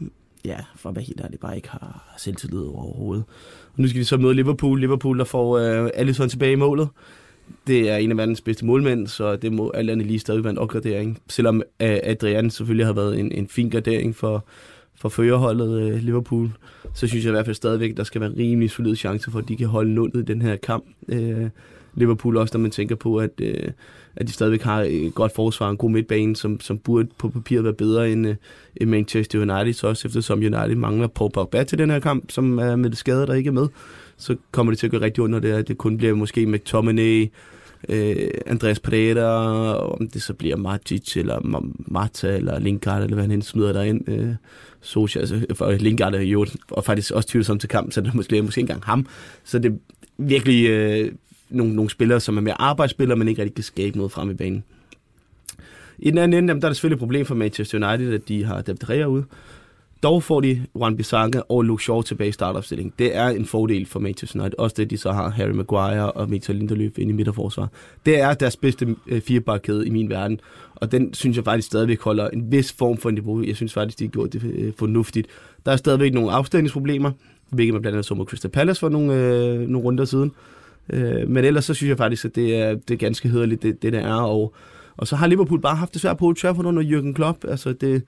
ja, 0.46 0.58
for 0.76 0.90
at 0.90 0.96
være 0.96 1.06
helt 1.06 1.22
ærlig, 1.22 1.40
bare 1.40 1.56
ikke 1.56 1.70
har 1.70 2.16
selvtillid 2.18 2.60
overhovedet. 2.60 3.24
Og 3.74 3.82
nu 3.82 3.88
skal 3.88 4.00
vi 4.00 4.04
så 4.04 4.18
møde 4.18 4.34
Liverpool. 4.34 4.80
Liverpool, 4.80 5.20
der 5.20 5.26
får 5.26 5.58
øh, 5.58 5.90
Alisson 5.94 6.30
tilbage 6.30 6.52
i 6.52 6.56
målet. 6.56 6.88
Det 7.68 7.90
er 7.90 7.98
en 7.98 8.12
af 8.12 8.18
verdens 8.18 8.42
bedste 8.42 8.66
målmænd, 8.66 9.08
så 9.08 9.36
det 9.36 9.52
må 9.54 9.72
alt 9.72 9.90
andet 9.90 10.08
lige 10.08 10.20
stadig 10.20 10.44
være 10.44 10.52
en 10.52 10.58
opgradering. 10.58 11.20
Selvom 11.30 11.62
øh, 11.80 11.98
Adrian 12.04 12.50
selvfølgelig 12.50 12.86
har 12.86 12.94
været 12.94 13.20
en, 13.20 13.32
en 13.32 13.48
fin 13.48 13.70
gradering 13.70 14.16
for, 14.16 14.46
for 14.96 15.10
førerholdet 15.10 15.82
øh, 15.82 16.04
Liverpool, 16.04 16.50
så 16.94 17.08
synes 17.08 17.26
jeg 17.26 17.30
i 17.30 17.34
hvert 17.34 17.46
fald 17.46 17.56
stadigvæk, 17.56 17.92
at 17.92 17.98
der 17.98 18.04
skal 18.04 18.22
være 18.22 18.34
rimelig 18.38 18.72
solid 18.72 18.96
chance 18.96 19.32
for, 19.32 19.40
at 19.40 19.48
de 19.48 19.56
kan 19.58 19.68
holde 19.68 19.94
nullet 19.94 20.22
i 20.22 20.26
den 20.26 20.42
her 20.42 20.56
kamp. 20.56 20.86
Øh, 21.08 21.50
Liverpool 21.96 22.38
også, 22.38 22.58
når 22.58 22.62
man 22.62 22.72
tænker 22.72 22.96
på, 22.96 23.18
at, 23.18 23.30
øh, 23.42 23.72
at 24.16 24.28
de 24.28 24.32
stadigvæk 24.32 24.62
har 24.62 24.82
et 24.82 25.16
godt 25.16 25.36
forsvar, 25.36 25.70
en 25.70 25.78
god 25.78 25.90
midtbane, 25.90 26.36
som, 26.36 26.60
som 26.60 26.78
burde 26.78 27.10
på 27.18 27.30
papiret 27.30 27.64
være 27.64 27.74
bedre 27.74 28.12
end, 28.12 28.28
øh, 28.28 28.36
end 28.76 28.90
Manchester 28.90 29.40
United, 29.40 29.74
så 29.74 29.88
også 29.88 30.08
eftersom 30.08 30.40
United 30.40 30.76
mangler 30.76 31.08
Paul 31.08 31.32
Pogba 31.32 31.64
til 31.64 31.78
den 31.78 31.90
her 31.90 32.00
kamp, 32.00 32.32
som 32.32 32.60
er 32.60 32.76
med 32.76 32.90
det 32.90 32.98
skade, 32.98 33.28
der 33.28 33.34
ikke 33.34 33.48
er 33.48 33.52
med, 33.52 33.68
så 34.18 34.36
kommer 34.52 34.72
det 34.72 34.80
til 34.80 34.88
at 34.88 34.92
gå 34.92 34.98
rigtig 34.98 35.24
under 35.24 35.40
det, 35.40 35.52
at 35.52 35.68
det 35.68 35.78
kun 35.78 35.98
bliver 35.98 36.16
måske 36.16 36.46
McTominay, 36.46 37.28
øh, 37.90 38.30
Andreas 38.46 38.80
Pereira, 38.80 39.78
om 39.78 40.08
det 40.08 40.22
så 40.22 40.34
bliver 40.34 40.58
Matic, 40.58 41.18
eller 41.18 41.62
Marta, 41.88 42.36
eller 42.36 42.60
Lingard, 42.60 43.04
eller 43.04 43.16
hvad 43.16 43.28
han 43.28 43.42
smider 43.42 43.74
derind. 43.74 44.10
Øh, 44.10 44.36
Socia, 44.82 45.22
altså, 45.22 45.46
for 45.54 45.72
Lingard 45.72 46.16
er 46.16 46.22
jo 46.22 46.46
og 46.72 46.84
faktisk 46.84 47.12
også 47.12 47.30
tvivlsom 47.30 47.60
til 47.60 47.70
kamp, 47.70 47.92
så 47.92 48.02
det 48.02 48.10
er 48.10 48.16
måske, 48.16 48.42
måske 48.42 48.62
ikke 48.62 48.72
engang 48.72 48.84
ham. 48.86 49.06
Så 49.44 49.60
det 49.60 49.72
er 49.72 49.76
virkelig 50.18 50.70
øh, 50.70 51.12
nogle, 51.54 51.76
nogle 51.76 51.90
spillere, 51.90 52.20
som 52.20 52.38
er 52.38 52.42
mere 52.42 52.62
arbejdsspillere, 52.62 53.18
men 53.18 53.28
ikke 53.28 53.42
rigtig 53.42 53.56
kan 53.56 53.64
skabe 53.64 53.98
noget 53.98 54.12
frem 54.12 54.30
i 54.30 54.34
banen. 54.34 54.64
I 56.00 56.10
den 56.10 56.18
anden 56.18 56.50
ende, 56.50 56.62
der 56.62 56.68
er 56.68 56.70
det 56.70 56.78
selvfølgelig 56.78 56.96
et 56.96 57.00
problem 57.00 57.26
for 57.26 57.36
Manchester 57.36 57.90
United, 57.90 58.14
at 58.14 58.28
de 58.28 58.44
har 58.46 58.62
Dabdrea 58.62 59.06
ude. 59.06 59.26
dog 60.04 60.24
får 60.24 60.42
de 60.42 60.66
Juan 60.76 60.98
Bissaka 60.98 61.42
og 61.50 61.64
Luke 61.64 61.84
Shaw 61.84 62.02
tilbage 62.02 62.28
i 62.28 62.32
startopstillingen. 62.32 62.94
Det 63.00 63.16
er 63.16 63.28
en 63.28 63.46
fordel 63.46 63.86
for 63.86 64.00
Manchester 64.00 64.40
United. 64.40 64.60
Også 64.60 64.74
det, 64.78 64.90
de 64.90 64.98
så 64.98 65.12
har 65.12 65.30
Harry 65.30 65.52
Maguire 65.52 66.12
og 66.12 66.32
Victor 66.32 66.54
Lindeløf 66.54 66.98
inde 66.98 67.10
i 67.10 67.16
midterforsvar. 67.16 67.70
Det 68.06 68.20
er 68.20 68.34
deres 68.34 68.58
bedste 68.58 68.96
øh, 69.08 69.22
firebakkæde 69.22 69.88
i 69.88 69.90
min 69.90 70.10
verden. 70.10 70.40
Og 70.76 70.92
den 70.92 71.14
synes 71.14 71.38
jeg 71.38 71.46
faktisk 71.46 71.68
stadigvæk 71.68 72.02
holder 72.02 72.30
en 72.30 72.52
vis 72.52 72.74
form 72.74 72.98
for 72.98 73.12
niveau. 73.12 73.44
Jeg 73.44 73.56
synes 73.56 73.74
faktisk, 73.74 74.00
de 74.00 74.04
har 74.04 74.10
gjort 74.10 74.34
det 74.34 74.44
øh, 74.44 74.74
fornuftigt. 74.78 75.28
Der 75.66 75.72
er 75.72 75.76
stadigvæk 75.76 76.14
nogle 76.14 76.32
afstillingsproblemer, 76.32 77.12
hvilket 77.50 77.74
man 77.74 77.82
blandt 77.82 77.96
andet 77.96 78.06
så 78.06 78.16
mod 78.16 78.26
Crystal 78.26 78.52
Palace 78.52 78.80
for 78.80 78.90
nogle, 78.90 79.14
øh, 79.14 79.60
nogle 79.60 79.88
runder 79.88 80.06
siden. 80.06 80.32
Øh, 80.90 81.30
men 81.30 81.46
ellers 81.46 81.66
så 81.66 81.74
synes 81.74 81.90
jeg 81.90 81.98
faktisk, 81.98 82.26
at 82.26 82.36
det 82.36 82.56
er, 82.56 82.76
det 82.76 82.92
er 82.92 82.98
ganske 82.98 83.30
hederligt, 83.30 83.64
det, 83.64 83.82
det 83.82 83.94
der 83.94 84.00
er. 84.00 84.22
Og, 84.22 84.54
og 84.98 85.08
så 85.08 85.16
har 85.16 85.28
Liverpool 85.28 85.62
bare 85.62 85.76
haft 85.76 85.94
det 85.94 86.02
svært 86.02 86.18
på 86.18 86.26
Old 86.26 86.36
Trafford 86.36 86.66
under 86.66 86.84
Jürgen 86.84 87.14
Klopp. 87.14 87.46
Altså 87.48 87.74
det, 87.74 88.04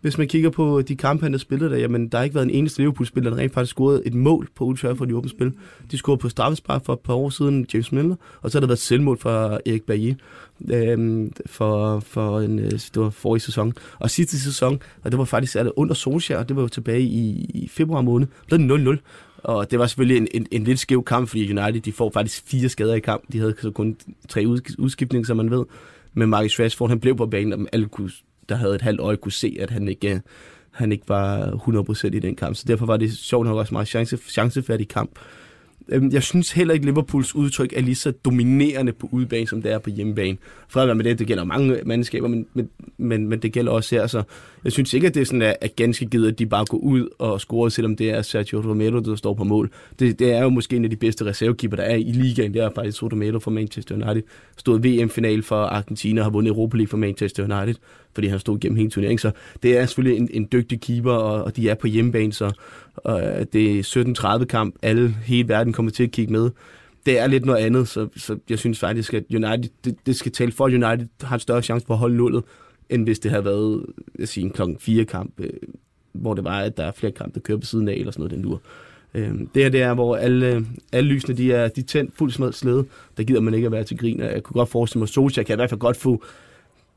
hvis 0.00 0.18
man 0.18 0.28
kigger 0.28 0.50
på 0.50 0.82
de 0.82 0.96
kampe, 0.96 1.24
han 1.24 1.32
har 1.32 1.38
spillet 1.38 1.70
der, 1.70 1.76
jamen 1.76 2.08
der 2.08 2.18
har 2.18 2.24
ikke 2.24 2.34
været 2.34 2.46
en 2.46 2.50
eneste 2.54 2.80
Liverpool-spiller, 2.80 3.30
der 3.30 3.36
rent 3.36 3.54
faktisk 3.54 3.70
scoret 3.70 4.02
et 4.04 4.14
mål 4.14 4.48
på 4.54 4.64
Old 4.64 4.76
Trafford 4.76 5.08
i 5.08 5.12
åbent 5.12 5.30
spil. 5.30 5.52
De 5.90 5.96
scorede 5.96 6.18
på 6.18 6.28
straffespark 6.28 6.84
for 6.84 6.92
et 6.92 7.00
par 7.00 7.14
år 7.14 7.30
siden, 7.30 7.66
James 7.74 7.92
Miller, 7.92 8.16
og 8.40 8.50
så 8.50 8.58
har 8.58 8.60
der 8.60 8.66
været 8.66 8.78
selvmål 8.78 9.18
fra 9.18 9.58
Erik 9.66 9.82
Bailly 9.82 10.14
øhm, 10.70 11.32
for, 11.46 12.00
for 12.00 12.40
en, 12.40 12.58
øh, 12.58 12.70
det 12.70 12.96
var 12.96 13.10
forrige 13.10 13.40
sæson. 13.40 13.72
Og 13.98 14.10
sidste 14.10 14.40
sæson, 14.40 14.82
og 15.02 15.10
det 15.10 15.18
var 15.18 15.24
faktisk 15.24 15.54
det 15.54 15.72
under 15.76 15.94
Solskjaer, 15.94 16.38
og 16.38 16.48
det 16.48 16.56
var 16.56 16.62
jo 16.62 16.68
tilbage 16.68 17.02
i, 17.02 17.50
i 17.54 17.68
februar 17.68 18.00
måned, 18.00 18.26
der 18.50 18.96
0-0. 18.96 18.98
Og 19.44 19.70
det 19.70 19.78
var 19.78 19.86
selvfølgelig 19.86 20.16
en, 20.16 20.28
en, 20.34 20.46
en 20.50 20.64
lidt 20.64 20.78
skæv 20.78 21.04
kamp, 21.04 21.28
fordi 21.28 21.58
United 21.58 21.80
de 21.80 21.92
får 21.92 22.10
faktisk 22.10 22.42
fire 22.46 22.68
skader 22.68 22.94
i 22.94 23.00
kamp. 23.00 23.24
De 23.32 23.38
havde 23.38 23.54
så 23.62 23.70
kun 23.70 23.96
tre 24.28 24.46
udskiftninger, 24.78 25.26
som 25.26 25.36
man 25.36 25.50
ved. 25.50 25.64
Men 26.14 26.30
Marcus 26.30 26.60
Rashford, 26.60 26.88
han 26.88 27.00
blev 27.00 27.16
på 27.16 27.26
banen, 27.26 27.52
og 27.52 27.68
alle 27.72 27.86
kunne, 27.86 28.10
der 28.48 28.54
havde 28.54 28.74
et 28.74 28.82
halvt 28.82 29.00
øje, 29.00 29.16
kunne 29.16 29.32
se, 29.32 29.56
at 29.60 29.70
han 29.70 29.88
ikke, 29.88 30.14
øh, 30.14 30.20
han 30.70 30.92
ikke 30.92 31.08
var 31.08 31.46
100% 31.46 32.06
i 32.06 32.18
den 32.18 32.36
kamp. 32.36 32.56
Så 32.56 32.64
derfor 32.66 32.86
var 32.86 32.96
det 32.96 33.12
sjovt 33.12 33.46
nok 33.46 33.56
også 33.56 33.74
meget 33.74 33.88
chance, 33.88 34.16
chancefærdig 34.16 34.88
kamp. 34.88 35.10
Øhm, 35.88 36.10
jeg 36.12 36.22
synes 36.22 36.52
heller 36.52 36.74
ikke, 36.74 36.86
Liverpools 36.86 37.34
udtryk 37.34 37.72
er 37.76 37.80
lige 37.80 37.94
så 37.94 38.10
dominerende 38.10 38.92
på 38.92 39.08
udebane, 39.12 39.46
som 39.46 39.62
det 39.62 39.72
er 39.72 39.78
på 39.78 39.90
hjemmebane. 39.90 40.38
Fred 40.68 40.94
med 40.94 41.04
det, 41.04 41.18
det 41.18 41.26
gælder 41.26 41.44
mange 41.44 41.80
mandskaber, 41.84 42.28
men, 42.28 42.46
men, 42.54 42.68
men, 42.98 43.28
men 43.28 43.38
det 43.38 43.52
gælder 43.52 43.72
også 43.72 43.94
her. 43.94 44.06
Så 44.06 44.22
jeg 44.64 44.72
synes 44.72 44.94
ikke, 44.94 45.06
at 45.06 45.14
det 45.14 45.20
er 45.20 45.24
sådan, 45.24 45.54
at 45.60 45.76
ganske 45.76 46.06
givet, 46.06 46.28
at 46.28 46.38
de 46.38 46.46
bare 46.46 46.64
går 46.64 46.78
ud 46.78 47.08
og 47.18 47.40
scorer, 47.40 47.68
selvom 47.68 47.96
det 47.96 48.10
er 48.10 48.22
Sergio 48.22 48.60
Romero, 48.60 48.98
der 48.98 49.16
står 49.16 49.34
på 49.34 49.44
mål. 49.44 49.70
Det, 49.98 50.18
det 50.18 50.32
er 50.32 50.42
jo 50.42 50.48
måske 50.48 50.76
en 50.76 50.84
af 50.84 50.90
de 50.90 50.96
bedste 50.96 51.24
reservekeeper, 51.24 51.76
der 51.76 51.82
er 51.82 51.94
i 51.94 52.12
ligaen. 52.12 52.54
Det 52.54 52.62
er 52.62 52.70
faktisk 52.74 53.02
Romero 53.02 53.38
for 53.38 53.50
Manchester 53.50 53.94
United. 53.94 54.22
Stod 54.56 54.80
VM-final 54.80 55.42
for 55.42 55.56
Argentina 55.56 56.20
og 56.20 56.24
har 56.24 56.30
vundet 56.30 56.50
Europa 56.50 56.76
League 56.76 56.88
for 56.88 56.96
Manchester 56.96 57.58
United, 57.58 57.74
fordi 58.14 58.26
han 58.26 58.38
stod 58.38 58.60
gennem 58.60 58.76
hele 58.76 58.90
turneringen. 58.90 59.18
Så 59.18 59.30
det 59.62 59.78
er 59.78 59.86
selvfølgelig 59.86 60.18
en, 60.18 60.28
en 60.32 60.48
dygtig 60.52 60.80
keeper, 60.80 61.12
og, 61.12 61.44
og 61.44 61.56
de 61.56 61.68
er 61.68 61.74
på 61.74 61.86
hjemmebane, 61.86 62.32
så 62.32 62.52
og 62.96 63.22
øh, 63.22 63.46
det 63.52 63.78
er 63.78 64.38
17-30 64.38 64.44
kamp. 64.44 64.74
Alle, 64.82 65.16
hele 65.24 65.48
verden 65.48 65.72
kommer 65.72 65.92
til 65.92 66.02
at 66.02 66.10
kigge 66.10 66.32
med. 66.32 66.50
Det 67.06 67.18
er 67.18 67.26
lidt 67.26 67.44
noget 67.44 67.58
andet, 67.58 67.88
så, 67.88 68.08
så 68.16 68.38
jeg 68.48 68.58
synes 68.58 68.78
faktisk, 68.78 69.14
at 69.14 69.24
United, 69.30 69.70
det, 69.84 69.96
det 70.06 70.16
skal 70.16 70.32
tale 70.32 70.52
for, 70.52 70.66
at 70.66 70.72
United 70.72 71.06
har 71.22 71.36
en 71.36 71.40
større 71.40 71.62
chance 71.62 71.86
for 71.86 71.94
at 71.94 71.98
holde 71.98 72.16
nullet, 72.16 72.44
end 72.90 73.04
hvis 73.04 73.18
det 73.18 73.30
havde 73.30 73.44
været 73.44 73.86
jeg 74.18 74.28
siger, 74.28 74.44
en 74.44 74.50
klokken 74.50 74.78
4 74.78 75.04
kamp, 75.04 75.32
øh, 75.38 75.50
hvor 76.12 76.34
det 76.34 76.44
var, 76.44 76.60
at 76.60 76.76
der 76.76 76.84
er 76.84 76.92
flere 76.92 77.12
kampe, 77.12 77.34
der 77.34 77.40
kører 77.40 77.58
på 77.58 77.66
siden 77.66 77.88
af, 77.88 77.94
eller 77.94 78.12
sådan 78.12 78.20
noget 78.20 78.30
den 78.30 78.42
lur. 78.42 78.62
Øh, 79.14 79.32
det 79.54 79.62
her 79.62 79.68
det 79.68 79.82
er, 79.82 79.94
hvor 79.94 80.16
alle, 80.16 80.66
alle 80.92 81.10
lysene 81.10 81.36
de 81.36 81.52
er, 81.52 81.68
de 81.68 81.80
er 81.80 81.84
tændt 81.84 82.16
fuldt 82.16 82.34
smadret 82.34 82.54
slæde. 82.54 82.84
Der 83.16 83.22
gider 83.22 83.40
man 83.40 83.54
ikke 83.54 83.66
at 83.66 83.72
være 83.72 83.84
til 83.84 83.98
grin. 83.98 84.20
Jeg 84.20 84.42
kunne 84.42 84.54
godt 84.54 84.68
forestille 84.68 84.98
mig, 84.98 85.04
at 85.04 85.08
Socia 85.08 85.42
kan 85.42 85.54
i 85.54 85.56
hvert 85.56 85.70
fald 85.70 85.80
godt 85.80 85.96
få 85.96 86.24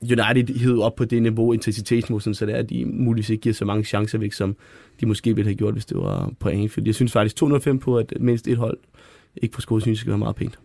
United 0.01 0.60
hivet 0.60 0.82
op 0.82 0.95
på 0.95 1.06
det 1.06 1.21
niveau, 1.21 1.53
intensitetsniveau, 1.53 2.19
så 2.19 2.45
det 2.45 2.56
er, 2.56 2.60
at 2.60 2.69
de 2.69 2.86
muligvis 2.86 3.29
ikke 3.29 3.41
giver 3.41 3.53
så 3.53 3.65
mange 3.65 3.84
chancer 3.84 4.17
væk, 4.17 4.34
som 4.34 4.56
de 4.99 5.06
måske 5.06 5.36
ville 5.36 5.49
have 5.49 5.56
gjort, 5.56 5.73
hvis 5.73 5.86
det 5.86 5.97
var 5.97 6.32
på 6.39 6.49
Anfield. 6.49 6.88
Jeg 6.88 6.95
synes 6.95 7.12
faktisk 7.12 7.36
205 7.36 7.79
på, 7.79 7.97
at 7.97 8.13
mindst 8.19 8.47
et 8.47 8.58
hold 8.58 8.77
ikke 9.36 9.53
på 9.53 9.62
skåret, 9.62 9.84
synes 9.84 9.97
jeg 9.97 9.99
skal 9.99 10.10
være 10.10 10.17
meget 10.17 10.36
pænt. 10.36 10.60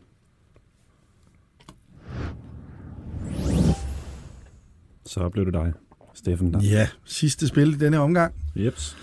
Så 5.09 5.29
blev 5.29 5.45
det 5.45 5.55
dig, 5.55 5.73
Steffen. 6.15 6.55
Der. 6.55 6.63
Ja, 6.63 6.89
sidste 7.05 7.49
spil 7.49 7.73
i 7.75 7.77
denne 7.77 7.99
omgang. 7.99 8.35
Jeps. 8.57 8.97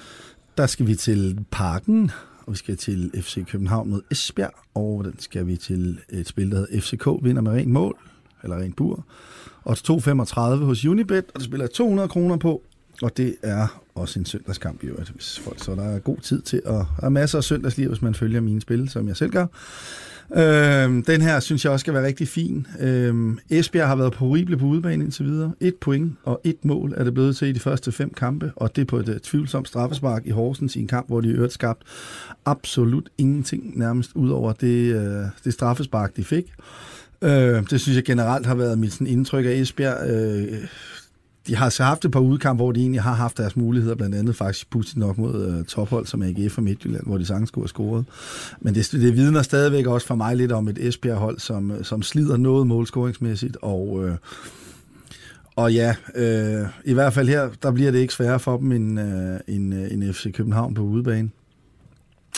Der 0.58 0.66
skal 0.66 0.88
vi 0.88 0.96
til 0.96 1.46
Parken, 1.52 2.12
og 2.46 2.54
vi 2.54 2.58
skal 2.58 2.78
til 2.78 3.12
FC 3.16 3.46
København 3.46 3.90
mod 3.90 4.02
Esbjerg, 4.12 4.54
og 4.74 5.04
den 5.04 5.20
skal 5.20 5.48
vi 5.48 5.58
til 5.58 6.00
et 6.10 6.28
spil, 6.28 6.52
der 6.52 6.58
hedder 6.58 6.82
FCK 6.82 7.08
vinder 7.22 7.42
med 7.42 7.52
rent 7.52 7.72
mål, 7.72 7.98
eller 8.44 8.58
rent 8.58 8.76
bur. 8.76 9.06
Og 9.64 9.78
2,35 9.78 10.40
hos 10.42 10.86
Unibet, 10.86 11.26
og 11.34 11.40
der 11.40 11.44
spiller 11.44 11.68
200 11.68 12.10
kroner 12.10 12.38
på, 12.38 12.64
og 13.02 13.18
det 13.18 13.36
er 13.44 13.82
også 13.96 14.20
en 14.20 14.26
søndagskamp 14.26 14.84
i 14.84 14.86
øvrigt, 14.86 15.10
hvis 15.10 15.40
folk, 15.40 15.64
så 15.64 15.76
der 15.76 15.84
er 15.84 16.00
god 16.00 16.18
tid 16.18 16.42
til 16.42 16.62
at... 16.66 16.74
Der 16.74 16.86
er 17.06 17.10
masser 17.10 17.38
af 17.38 17.44
søndagsliv, 17.44 17.88
hvis 17.88 18.02
man 18.02 18.16
følger 18.16 18.42
mine 18.42 18.62
spil, 18.62 18.90
som 18.90 19.08
jeg 19.08 19.18
selv 19.18 19.32
gør. 19.32 19.46
Øhm, 20.34 21.04
den 21.04 21.22
her 21.22 21.40
synes 21.40 21.66
jeg 21.66 21.72
også 21.72 21.84
skal 21.84 21.94
være 21.94 22.06
rigtig 22.06 22.28
fin. 22.28 22.68
Øhm, 22.80 23.40
Esbjerg 23.50 23.88
har 23.88 23.96
været 23.96 24.14
på 24.14 24.26
horrible 24.26 24.58
på 24.58 24.66
udebane 24.66 25.04
indtil 25.04 25.26
videre. 25.26 25.52
Et 25.60 25.76
point 25.76 26.14
og 26.24 26.42
et 26.44 26.66
mål 26.66 26.94
er 26.98 27.04
det 27.04 27.14
blevet 27.14 27.36
til 27.36 27.48
i 27.48 27.52
de 27.52 27.60
første 27.60 27.92
fem 27.92 28.14
kampe, 28.14 28.52
og 28.56 28.76
det 28.76 28.82
er 28.82 28.86
på 28.86 28.98
et 28.98 29.10
uh, 29.10 29.16
tvivlsomt 29.16 29.68
straffespark 29.68 30.26
i 30.26 30.30
Horsens 30.30 30.76
i 30.76 30.80
en 30.80 30.88
kamp, 30.88 31.08
hvor 31.08 31.22
de 31.22 31.28
øvrigt 31.28 31.54
skabt 31.54 31.84
absolut 32.46 33.10
ingenting 33.18 33.78
nærmest 33.78 34.12
ud 34.16 34.30
over 34.30 34.54
det, 34.54 34.96
uh, 34.96 35.26
det 35.44 35.54
straffespark, 35.54 36.16
de 36.16 36.24
fik. 36.24 36.54
Øh, 37.22 37.70
det 37.70 37.82
synes 37.82 37.96
jeg 37.96 38.04
generelt 38.04 38.46
har 38.46 38.56
været 38.56 38.80
mit 38.80 38.94
sådan, 38.94 39.08
indtryk 39.08 39.46
af 39.46 39.50
Esbjerg. 39.50 40.10
Øh, 40.10 40.68
de 41.48 41.56
har 41.56 41.70
så 41.70 41.84
haft 41.84 42.06
et 42.06 42.12
par 42.12 42.20
udkamp, 42.20 42.60
hvor 42.60 42.72
de 42.72 42.80
egentlig 42.80 43.02
har 43.02 43.14
haft 43.14 43.38
deres 43.38 43.56
muligheder, 43.56 43.96
blandt 43.96 44.16
andet 44.16 44.36
faktisk 44.36 44.70
pudsigt 44.70 44.98
nok 44.98 45.18
mod 45.18 45.60
uh, 45.60 45.66
tophold 45.66 46.06
som 46.06 46.22
AGF 46.22 46.58
og 46.58 46.64
Midtjylland, 46.64 47.06
hvor 47.06 47.18
de 47.18 47.26
sagtens 47.26 47.50
skulle 47.50 47.64
have 47.64 47.70
scoret. 47.70 48.06
Men 48.60 48.76
det, 48.76 48.92
det 48.92 49.16
vidner 49.16 49.42
stadigvæk 49.42 49.86
også 49.86 50.08
for 50.08 50.16
mig 50.16 50.36
lidt 50.36 50.52
om 50.52 50.68
et 50.68 50.88
Esbjerg-hold, 50.88 51.40
som, 51.40 51.84
som 51.84 52.04
slider 52.04 52.38
noget 52.38 52.68
målscoringsmæssigt, 52.68 53.58
og, 53.62 53.90
uh, 53.90 54.12
og 55.56 55.74
ja, 55.74 55.96
øh, 56.16 56.68
i 56.86 56.94
hvert 56.94 57.14
fald 57.14 57.28
her, 57.28 57.50
der 57.64 57.72
bliver 57.72 57.92
det 57.92 58.00
ikke 58.00 58.14
sværere 58.14 58.40
for 58.40 58.58
dem 58.58 58.72
end, 58.72 59.00
øh, 59.00 59.40
end, 59.48 59.74
øh, 59.74 59.94
end 59.94 60.14
FC 60.14 60.34
København 60.34 60.74
på 60.74 60.82
udebane. 60.82 61.30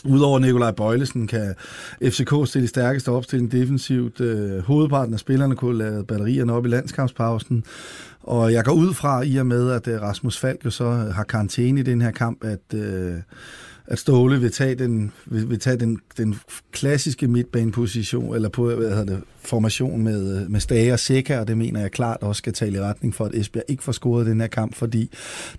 Udover 0.05 0.39
Nikolaj 0.39 0.71
Bøjlesen 0.71 1.27
kan 1.27 1.55
FCK 2.03 2.33
stille 2.45 2.67
stærkeste 2.67 3.09
opstilling 3.09 3.51
defensivt. 3.51 4.21
Øh, 4.21 4.59
hovedparten 4.59 5.13
af 5.13 5.19
spillerne 5.19 5.55
kunne 5.55 5.77
lade 5.77 6.03
batterierne 6.03 6.53
op 6.53 6.65
i 6.65 6.69
landskampspausen. 6.69 7.63
Og 8.23 8.53
jeg 8.53 8.65
går 8.65 8.73
ud 8.73 8.93
fra, 8.93 9.21
i 9.21 9.37
og 9.37 9.45
med, 9.45 9.71
at 9.71 9.87
øh, 9.87 10.01
Rasmus 10.01 10.37
Falk 10.37 10.65
jo 10.65 10.69
så 10.69 10.89
har 10.91 11.23
karantæne 11.23 11.79
i 11.79 11.83
den 11.83 12.01
her 12.01 12.11
kamp, 12.11 12.43
at, 12.43 12.79
øh, 12.79 13.15
at 13.87 13.99
Ståle 13.99 14.41
vil 14.41 14.51
tage 14.51 14.75
den, 14.75 15.11
vil, 15.25 15.49
vil 15.49 15.59
tage 15.59 15.77
den, 15.77 15.99
den 16.17 16.35
klassiske 16.71 17.27
midtbaneposition, 17.27 18.35
eller 18.35 18.49
på, 18.49 18.75
hvad 18.75 18.89
hedder 18.89 19.05
det, 19.05 19.23
formation 19.47 20.03
med, 20.03 20.49
med 20.49 20.59
Stage 20.59 20.93
og 20.93 20.99
Seca, 20.99 21.39
og 21.39 21.47
det 21.47 21.57
mener 21.57 21.79
jeg 21.79 21.91
klart 21.91 22.17
også 22.21 22.39
skal 22.39 22.53
tale 22.53 22.77
i 22.77 22.81
retning 22.81 23.15
for, 23.15 23.25
at 23.25 23.35
Esbjerg 23.35 23.65
ikke 23.67 23.83
får 23.83 23.91
scoret 23.91 24.25
den 24.25 24.41
her 24.41 24.47
kamp, 24.47 24.75
fordi 24.75 25.09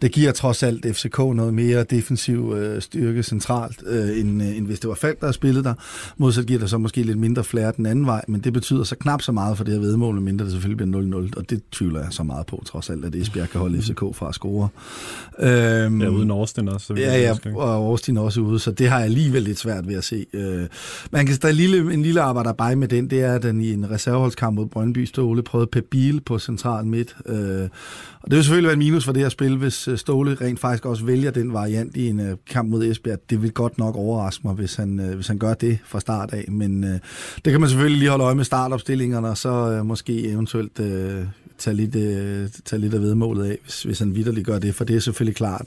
det 0.03 0.13
giver 0.13 0.33
trods 0.33 0.63
alt 0.63 0.97
FCK 0.97 1.19
noget 1.19 1.55
mere 1.55 1.85
defensiv 1.85 2.55
øh, 2.57 2.83
styrke 2.83 3.23
centralt, 3.23 3.83
øh, 3.87 4.21
end, 4.21 4.43
øh, 4.43 4.57
end 4.57 4.67
hvis 4.67 4.81
det 4.81 4.89
var 4.89 4.95
Falk, 4.95 5.21
der 5.21 5.27
har 5.27 5.33
spillet 5.33 5.65
der. 5.65 5.75
Modsat 6.17 6.47
giver 6.47 6.61
det 6.61 6.71
så 6.71 6.79
måske 6.79 7.03
lidt 7.03 7.19
mindre 7.19 7.45
flere 7.45 7.73
den 7.77 7.87
anden 7.87 8.07
vej, 8.07 8.25
men 8.29 8.41
det 8.41 8.53
betyder 8.53 8.85
så 8.85 8.97
knap 8.97 9.23
så 9.23 9.33
meget 9.33 9.57
for 9.57 9.65
det 9.65 9.75
her 9.75 9.81
vedmål, 9.81 10.21
mindre 10.21 10.45
det 10.45 10.53
selvfølgelig 10.53 10.91
bliver 10.91 11.29
0-0, 11.29 11.31
og 11.37 11.51
det 11.51 11.63
tvivler 11.73 12.01
jeg 12.01 12.09
så 12.11 12.23
meget 12.23 12.47
på, 12.47 12.63
trods 12.67 12.91
alt, 12.91 13.05
at 13.05 13.15
Esbjerg 13.15 13.49
kan 13.49 13.61
holde 13.61 13.83
FCK 13.83 14.01
fra 14.15 14.29
at 14.29 14.35
score. 14.35 14.69
Øhm, 15.39 16.03
ja, 16.03 16.09
uden 16.09 16.31
Austin 16.31 16.69
også. 16.69 16.95
Ja, 16.95 17.21
ja, 17.21 17.37
og 17.55 17.75
Austin 17.75 18.19
også 18.19 18.41
ude, 18.41 18.59
så 18.59 18.71
det 18.71 18.89
har 18.89 18.97
jeg 18.97 19.05
alligevel 19.05 19.43
lidt 19.43 19.59
svært 19.59 19.89
ved 19.89 19.95
at 19.95 20.05
se. 20.05 20.27
Øh, 20.33 20.67
man 21.11 21.27
kan 21.27 21.37
der 21.43 21.53
lille, 21.53 21.95
en 21.95 22.03
lille 22.03 22.21
arbejder 22.21 22.53
bare 22.53 22.77
med 22.77 22.89
den, 22.89 23.11
det 23.11 23.23
er, 23.23 23.35
at 23.35 23.43
den 23.43 23.61
i 23.61 23.77
en 23.79 23.91
reserveholdskamp 23.91 24.57
mod 24.57 24.67
Brøndby 24.67 25.05
Ståle 25.05 25.43
prøvede 25.43 25.69
Pep 25.73 25.85
Biel 25.91 26.21
på 26.21 26.39
central 26.39 26.87
midt. 26.87 27.17
Øh, 27.27 27.69
og 28.21 28.31
det 28.31 28.37
vil 28.37 28.45
selvfølgelig 28.45 28.67
være 28.67 28.73
en 28.73 28.79
minus 28.79 29.05
for 29.05 29.13
det 29.13 29.23
her 29.23 29.29
spil, 29.29 29.57
hvis 29.57 29.89
øh, 29.89 29.99
Ståle 29.99 30.37
rent 30.41 30.61
faktisk 30.61 30.87
også 30.87 31.05
vælger 31.05 31.31
den 31.31 31.53
variant 31.53 31.97
i 31.97 32.09
en 32.09 32.21
øh, 32.21 32.37
kamp 32.51 32.71
mod 32.71 32.85
Esbjerg. 32.85 33.19
Det 33.31 33.43
vil 33.43 33.53
godt 33.53 33.79
nok 33.79 33.97
overraske 33.97 34.41
mig, 34.45 34.55
hvis 34.55 34.75
han, 34.75 35.01
øh, 35.01 35.15
hvis 35.15 35.27
han 35.27 35.39
gør 35.39 35.55
det 35.55 35.79
fra 35.85 36.01
start 36.01 36.33
af. 36.33 36.45
Men 36.49 36.85
øh, 36.85 36.99
det 37.45 37.53
kan 37.53 37.61
man 37.61 37.71
selvfølgelig 37.71 37.99
lige 37.99 38.11
holde 38.11 38.25
øje 38.25 38.35
med 38.35 38.45
startopstillingerne, 38.45 39.29
og 39.29 39.39
så 39.39 39.49
øh, 39.49 39.87
måske 39.87 40.29
eventuelt 40.29 40.81
øh, 40.81 41.25
tage, 41.59 41.75
lidt, 41.75 41.95
øh, 41.95 42.49
tage 42.65 42.81
lidt 42.81 42.95
af 42.95 43.01
vedmålet 43.01 43.45
af, 43.45 43.59
hvis, 43.63 43.83
hvis 43.83 43.99
han 43.99 44.15
vidderligt 44.15 44.47
gør 44.47 44.59
det, 44.59 44.75
for 44.75 44.85
det 44.85 44.97
er 44.97 45.01
selvfølgelig 45.01 45.37
klart. 45.37 45.67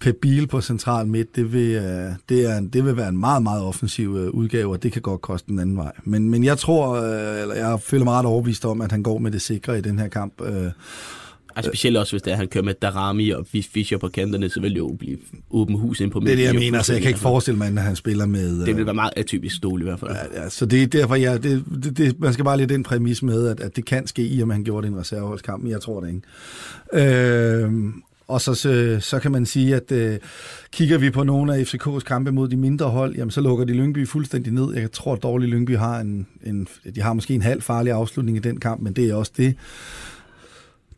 Pep 0.00 0.16
Biel 0.22 0.46
på 0.46 0.60
central 0.60 1.06
midt, 1.06 1.36
det 1.36 1.52
vil, 1.52 1.70
øh, 1.70 2.10
det, 2.28 2.50
er, 2.50 2.60
det 2.60 2.84
vil 2.84 2.96
være 2.96 3.08
en 3.08 3.18
meget, 3.18 3.42
meget 3.42 3.62
offensiv 3.62 4.16
øh, 4.16 4.30
udgave, 4.30 4.72
og 4.72 4.82
det 4.82 4.92
kan 4.92 5.02
godt 5.02 5.20
koste 5.20 5.50
en 5.50 5.58
anden 5.58 5.76
vej. 5.76 5.92
Men, 6.04 6.30
men 6.30 6.44
jeg 6.44 6.58
tror, 6.58 6.92
øh, 6.92 7.42
eller 7.42 7.54
jeg 7.54 7.80
føler 7.80 8.04
mig 8.04 8.14
ret 8.14 8.26
overbevist 8.26 8.64
om, 8.64 8.80
at 8.80 8.92
han 8.92 9.02
går 9.02 9.18
med 9.18 9.30
det 9.30 9.42
sikre 9.42 9.78
i 9.78 9.80
den 9.80 9.98
her 9.98 10.08
kamp. 10.08 10.42
Altså 11.56 11.70
specielt 11.70 11.96
også, 11.96 12.12
hvis 12.12 12.22
det 12.22 12.32
er, 12.32 12.36
han 12.36 12.48
kører 12.48 12.64
med 12.64 12.74
Darami 12.82 13.30
og 13.30 13.46
Fischer 13.46 13.98
på 13.98 14.08
kanterne, 14.08 14.48
så 14.48 14.60
vil 14.60 14.70
det 14.70 14.78
jo 14.78 14.96
blive 14.98 15.18
åben 15.50 15.78
hus 15.78 16.00
ind 16.00 16.10
på 16.10 16.20
midten. 16.20 16.38
Det 16.38 16.44
er 16.46 16.52
det, 16.52 16.54
jeg 16.54 16.70
mener, 16.70 16.82
så 16.82 16.92
jeg 16.92 17.02
kan 17.02 17.08
ikke 17.08 17.20
forestille 17.20 17.58
mig, 17.58 17.68
at 17.68 17.82
han 17.82 17.96
spiller 17.96 18.26
med... 18.26 18.66
Det 18.66 18.76
vil 18.76 18.86
være 18.86 18.94
meget 18.94 19.12
atypisk 19.16 19.56
stol 19.56 19.80
i 19.80 19.84
hvert 19.84 20.00
fald. 20.00 20.10
Ja, 20.10 20.42
ja, 20.42 20.48
så 20.48 20.66
det 20.66 20.82
er 20.82 20.86
derfor, 20.86 21.14
jeg, 21.14 21.42
det, 21.42 21.64
det, 21.84 21.98
det, 21.98 22.20
man 22.20 22.32
skal 22.32 22.44
bare 22.44 22.56
lige 22.56 22.66
den 22.66 22.82
præmis 22.82 23.22
med, 23.22 23.48
at, 23.48 23.60
at 23.60 23.76
det 23.76 23.84
kan 23.84 24.06
ske 24.06 24.22
i, 24.22 24.40
at 24.40 24.48
man 24.48 24.64
gjorde 24.64 24.86
det 24.86 24.92
i 24.92 24.94
en 24.94 25.00
reserveholdskamp, 25.00 25.62
men 25.62 25.72
jeg 25.72 25.80
tror 25.80 26.00
det 26.00 26.08
ikke. 26.08 26.22
Øh, 27.06 27.72
og 28.28 28.40
så, 28.40 28.54
så, 28.54 28.98
så 29.00 29.18
kan 29.18 29.32
man 29.32 29.46
sige, 29.46 29.76
at 29.76 29.92
øh, 29.92 30.18
kigger 30.72 30.98
vi 30.98 31.10
på 31.10 31.24
nogle 31.24 31.54
af 31.56 31.62
FCK's 31.62 32.00
kampe 32.00 32.32
mod 32.32 32.48
de 32.48 32.56
mindre 32.56 32.90
hold, 32.90 33.16
jamen 33.16 33.30
så 33.30 33.40
lukker 33.40 33.64
de 33.64 33.72
Lyngby 33.72 34.08
fuldstændig 34.08 34.52
ned. 34.52 34.74
Jeg 34.74 34.92
tror, 34.92 35.12
at 35.12 35.22
dårlig 35.22 35.48
Lyngby 35.48 35.76
har 35.76 36.00
en, 36.00 36.26
en, 36.46 36.68
de 36.94 37.02
har 37.02 37.12
måske 37.12 37.34
en 37.34 37.42
halv 37.42 37.62
farlig 37.62 37.92
afslutning 37.92 38.36
i 38.36 38.40
den 38.40 38.60
kamp, 38.60 38.80
men 38.80 38.92
det 38.92 39.10
er 39.10 39.14
også 39.14 39.32
det. 39.36 39.56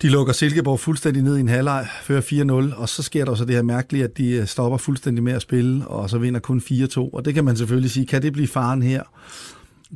De 0.02 0.08
lukker 0.08 0.32
Silkeborg 0.32 0.80
fuldstændig 0.80 1.22
ned 1.22 1.36
i 1.36 1.40
en 1.40 1.48
halvleg, 1.48 1.86
fører 2.02 2.70
4-0, 2.72 2.80
og 2.80 2.88
så 2.88 3.02
sker 3.02 3.24
der 3.24 3.34
så 3.34 3.44
det 3.44 3.54
her 3.54 3.62
mærkelige, 3.62 4.04
at 4.04 4.18
de 4.18 4.30
øh, 4.30 4.46
stopper 4.46 4.78
fuldstændig 4.78 5.24
med 5.24 5.32
at 5.32 5.42
spille, 5.42 5.88
og 5.88 6.10
så 6.10 6.18
vinder 6.18 6.40
kun 6.40 6.62
4-2. 6.70 6.98
Og 6.98 7.24
det 7.24 7.34
kan 7.34 7.44
man 7.44 7.56
selvfølgelig 7.56 7.90
sige, 7.90 8.06
kan 8.06 8.22
det 8.22 8.32
blive 8.32 8.48
faren 8.48 8.82
her? 8.82 9.02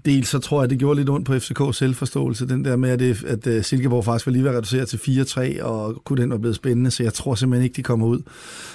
Dels 0.05 0.29
så 0.29 0.39
tror 0.39 0.63
jeg, 0.63 0.71
det 0.71 0.79
gjorde 0.79 1.01
lidt 1.01 1.09
ondt 1.09 1.27
på 1.27 1.35
FCK's 1.35 1.73
selvforståelse, 1.73 2.49
den 2.49 2.65
der 2.65 2.77
med, 2.77 2.91
at, 2.91 2.99
det, 2.99 3.25
at 3.25 3.47
øh, 3.47 3.65
Silkeborg 3.65 4.05
faktisk 4.05 4.27
var 4.27 4.33
lige 4.33 4.45
ved 4.45 4.51
at 4.51 4.57
reducere 4.57 4.87
til 4.87 4.97
4-3, 4.97 5.63
og 5.63 6.03
kunne 6.05 6.23
den 6.23 6.31
være 6.31 6.39
blevet 6.39 6.57
spændende, 6.57 6.91
så 6.91 7.03
jeg 7.03 7.15
tror 7.15 7.35
simpelthen 7.35 7.65
ikke, 7.65 7.77
de 7.77 7.83
kommer 7.83 8.07
ud. 8.07 8.21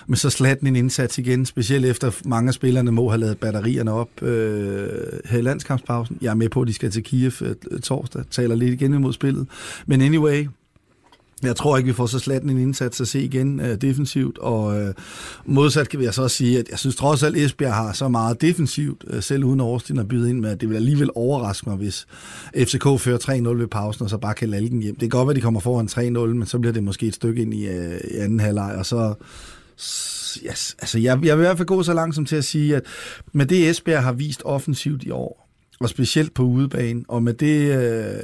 Men 0.07 0.15
så 0.15 0.29
slat 0.29 0.59
en 0.59 0.75
indsats 0.75 1.17
igen, 1.17 1.45
specielt 1.45 1.85
efter 1.85 2.11
mange 2.25 2.47
af 2.47 2.53
spillerne 2.53 2.91
må 2.91 3.09
have 3.09 3.19
lavet 3.19 3.37
batterierne 3.37 3.91
op 3.91 4.23
øh, 4.23 4.89
her 5.25 5.37
i 5.37 5.41
landskampspausen. 5.41 6.17
Jeg 6.21 6.29
er 6.29 6.35
med 6.35 6.49
på, 6.49 6.61
at 6.61 6.67
de 6.67 6.73
skal 6.73 6.91
til 6.91 7.03
Kiev 7.03 7.31
øh, 7.41 7.79
torsdag, 7.79 8.23
taler 8.31 8.55
lidt 8.55 8.73
igen 8.73 8.93
imod 8.93 9.13
spillet. 9.13 9.47
Men 9.85 10.01
anyway, 10.01 10.47
jeg 11.43 11.55
tror 11.55 11.77
ikke, 11.77 11.87
vi 11.87 11.93
får 11.93 12.05
så 12.05 12.19
slat 12.19 12.43
en 12.43 12.57
indsats 12.57 13.01
at 13.01 13.07
se 13.07 13.21
igen 13.21 13.59
øh, 13.59 13.81
defensivt, 13.81 14.37
og 14.37 14.81
øh, 14.81 14.93
modsat 15.45 15.89
kan 15.89 15.99
vi 15.99 16.07
så 16.11 16.23
også 16.23 16.35
sige, 16.35 16.59
at 16.59 16.69
jeg 16.69 16.79
synes 16.79 16.95
trods 16.95 17.23
alt, 17.23 17.37
Esbjerg 17.37 17.73
har 17.73 17.93
så 17.93 18.07
meget 18.07 18.41
defensivt, 18.41 19.03
øh, 19.07 19.23
selv 19.23 19.43
uden 19.43 19.59
Årstien 19.59 19.99
at 19.99 20.07
byde 20.07 20.29
ind 20.29 20.39
med, 20.39 20.49
at 20.49 20.61
det 20.61 20.69
vil 20.69 20.75
alligevel 20.75 21.09
overraske 21.15 21.69
mig, 21.69 21.77
hvis 21.77 22.07
FCK 22.57 22.83
fører 22.99 23.17
3-0 23.17 23.59
ved 23.59 23.67
pausen, 23.67 24.03
og 24.03 24.09
så 24.09 24.17
bare 24.17 24.33
kan 24.33 24.49
lalge 24.49 24.69
den 24.69 24.81
hjem. 24.81 24.95
Det 24.95 25.01
kan 25.01 25.09
godt 25.09 25.27
være, 25.27 25.31
at 25.31 25.35
de 25.35 25.41
kommer 25.41 25.59
foran 25.59 25.87
3-0, 25.91 26.33
men 26.33 26.45
så 26.45 26.59
bliver 26.59 26.73
det 26.73 26.83
måske 26.83 27.07
et 27.07 27.15
stykke 27.15 27.41
ind 27.41 27.53
i, 27.53 27.67
øh, 27.67 27.99
i 28.11 28.17
anden 28.17 28.39
halvleg, 28.39 28.75
og 28.77 28.85
så 28.85 29.13
yes, 30.45 30.75
altså 30.79 30.99
jeg, 30.99 31.19
jeg 31.23 31.37
vil 31.37 31.43
i 31.43 31.45
hvert 31.45 31.57
fald 31.57 31.67
gå 31.67 31.83
så 31.83 31.93
langt 31.93 32.15
som 32.15 32.25
til 32.25 32.35
at 32.35 32.45
sige, 32.45 32.75
at 32.75 32.83
med 33.33 33.45
det 33.45 33.69
Esbjerg 33.69 34.03
har 34.03 34.11
vist 34.11 34.41
offensivt 34.45 35.03
i 35.03 35.09
år, 35.09 35.48
og 35.79 35.89
specielt 35.89 36.33
på 36.33 36.43
udebane, 36.43 37.03
og 37.07 37.23
med 37.23 37.33
det, 37.33 37.71
øh, 37.71 38.23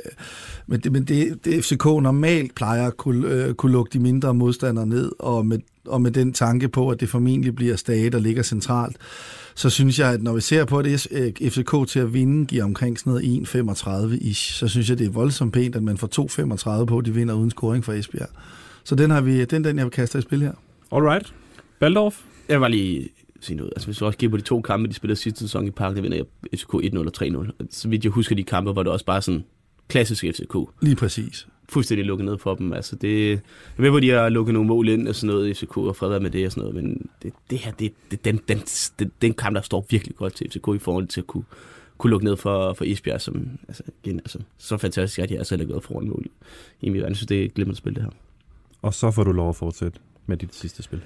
med 0.67 0.77
det, 0.77 0.91
med 0.91 1.01
det, 1.01 1.45
det 1.45 1.63
FCK 1.65 1.85
normalt 1.85 2.55
plejer 2.55 2.87
at 2.87 2.97
kunne, 2.97 3.27
øh, 3.27 3.53
kunne 3.53 3.71
lukke 3.71 3.89
de 3.93 3.99
mindre 3.99 4.33
modstandere 4.33 4.87
ned, 4.87 5.11
og 5.19 5.45
med, 5.45 5.59
og 5.85 6.01
med 6.01 6.11
den 6.11 6.33
tanke 6.33 6.69
på, 6.69 6.89
at 6.89 6.99
det 6.99 7.09
formentlig 7.09 7.55
bliver 7.55 7.75
Stage, 7.75 8.09
der 8.09 8.19
ligger 8.19 8.43
centralt, 8.43 8.97
så 9.55 9.69
synes 9.69 9.99
jeg, 9.99 10.13
at 10.13 10.23
når 10.23 10.33
vi 10.33 10.41
ser 10.41 10.65
på 10.65 10.81
det 10.81 11.07
øh, 11.11 11.49
FCK 11.49 11.87
til 11.87 11.99
at 11.99 12.13
vinde 12.13 12.45
giver 12.45 12.63
omkring 12.63 12.99
sådan 12.99 13.11
noget 13.11 13.47
1,35 13.47 14.27
ish, 14.27 14.53
så 14.53 14.67
synes 14.67 14.89
jeg, 14.89 14.97
det 14.97 15.07
er 15.07 15.11
voldsomt 15.11 15.53
pænt, 15.53 15.75
at 15.75 15.83
man 15.83 15.97
får 15.97 16.79
2,35 16.81 16.85
på, 16.85 16.97
at 16.97 17.05
de 17.05 17.13
vinder 17.13 17.33
uden 17.33 17.51
scoring 17.51 17.85
for 17.85 17.93
Esbjerg. 17.93 18.29
Så 18.83 18.95
den 18.95 19.11
har 19.11 19.21
vi, 19.21 19.45
den, 19.45 19.63
den 19.63 19.77
jeg 19.77 19.85
vil 19.85 19.91
kaste 19.91 20.17
i 20.17 20.21
spil 20.21 20.41
her. 20.41 20.53
Alright. 20.91 21.33
Baldorf? 21.79 22.15
Jeg 22.49 22.61
var 22.61 22.67
lige 22.67 23.09
sige 23.45 23.57
noget. 23.57 23.73
Altså 23.75 23.87
hvis 23.87 23.97
du 23.97 24.05
også 24.05 24.17
kigger 24.17 24.31
på 24.31 24.37
de 24.37 24.41
to 24.41 24.61
kampe, 24.61 24.89
de 24.89 24.93
spillede 24.93 25.19
sidste 25.19 25.39
sæson 25.39 25.67
i 25.67 25.71
Park, 25.71 25.95
der 25.95 26.01
vinder 26.01 26.23
FCK 26.55 26.73
1-0 26.73 26.97
og 26.97 27.11
3-0. 27.17 27.67
Så 27.69 27.87
vidt 27.89 28.03
jeg 28.03 28.11
husker 28.11 28.35
de 28.35 28.43
kampe, 28.43 28.75
var 28.75 28.83
det 28.83 28.91
også 28.91 29.05
bare 29.05 29.21
sådan 29.21 29.43
klassisk 29.87 30.23
FCK. 30.23 30.55
Lige 30.81 30.95
præcis. 30.95 31.47
Fuldstændig 31.69 32.05
lukket 32.05 32.25
ned 32.25 32.37
for 32.37 32.55
dem. 32.55 32.73
Altså 32.73 32.95
det, 32.95 33.29
jeg 33.29 33.39
ved, 33.77 33.89
hvor 33.89 33.99
de 33.99 34.09
har 34.09 34.29
lukket 34.29 34.53
nogle 34.53 34.67
mål 34.67 34.89
ind 34.89 35.07
og 35.07 35.15
sådan 35.15 35.35
noget, 35.35 35.57
FCK 35.57 35.77
og 35.77 35.95
fred 35.95 36.19
med 36.19 36.31
det 36.31 36.45
og 36.45 36.51
sådan 36.51 36.69
noget, 36.69 36.83
men 36.83 37.09
det, 37.23 37.33
det 37.49 37.57
her, 37.57 37.71
det, 37.71 37.93
det, 38.11 38.25
den, 38.25 38.39
den, 38.47 38.59
den, 38.99 39.11
den 39.21 39.33
kamp, 39.33 39.55
der 39.55 39.61
står 39.61 39.85
virkelig 39.89 40.15
godt 40.15 40.33
til 40.33 40.49
FCK 40.49 40.67
i 40.75 40.79
forhold 40.79 41.07
til 41.07 41.21
at 41.21 41.27
kunne, 41.27 41.43
kunne 41.97 42.11
lukke 42.11 42.25
ned 42.25 42.37
for, 42.37 42.73
for 42.73 42.85
Esbjerg, 42.85 43.21
som 43.21 43.47
altså, 43.67 43.83
igen, 44.03 44.19
altså, 44.19 44.39
så 44.57 44.77
fantastisk, 44.77 45.19
at 45.19 45.29
de 45.29 45.35
er 45.35 45.43
selv 45.43 45.67
gået 45.67 45.83
foran 45.83 46.07
mål 46.07 46.25
i 46.81 46.89
min 46.89 46.93
verden. 46.93 47.09
Jeg 47.09 47.15
synes, 47.15 47.27
det 47.27 47.43
er 47.43 47.49
glimrende 47.49 47.77
spil, 47.77 47.95
det 47.95 48.03
her. 48.03 48.09
Og 48.81 48.93
så 48.93 49.11
får 49.11 49.23
du 49.23 49.31
lov 49.31 49.49
at 49.49 49.55
fortsætte 49.55 49.99
med 50.25 50.37
dit 50.37 50.55
sidste 50.55 50.83
spil. 50.83 51.01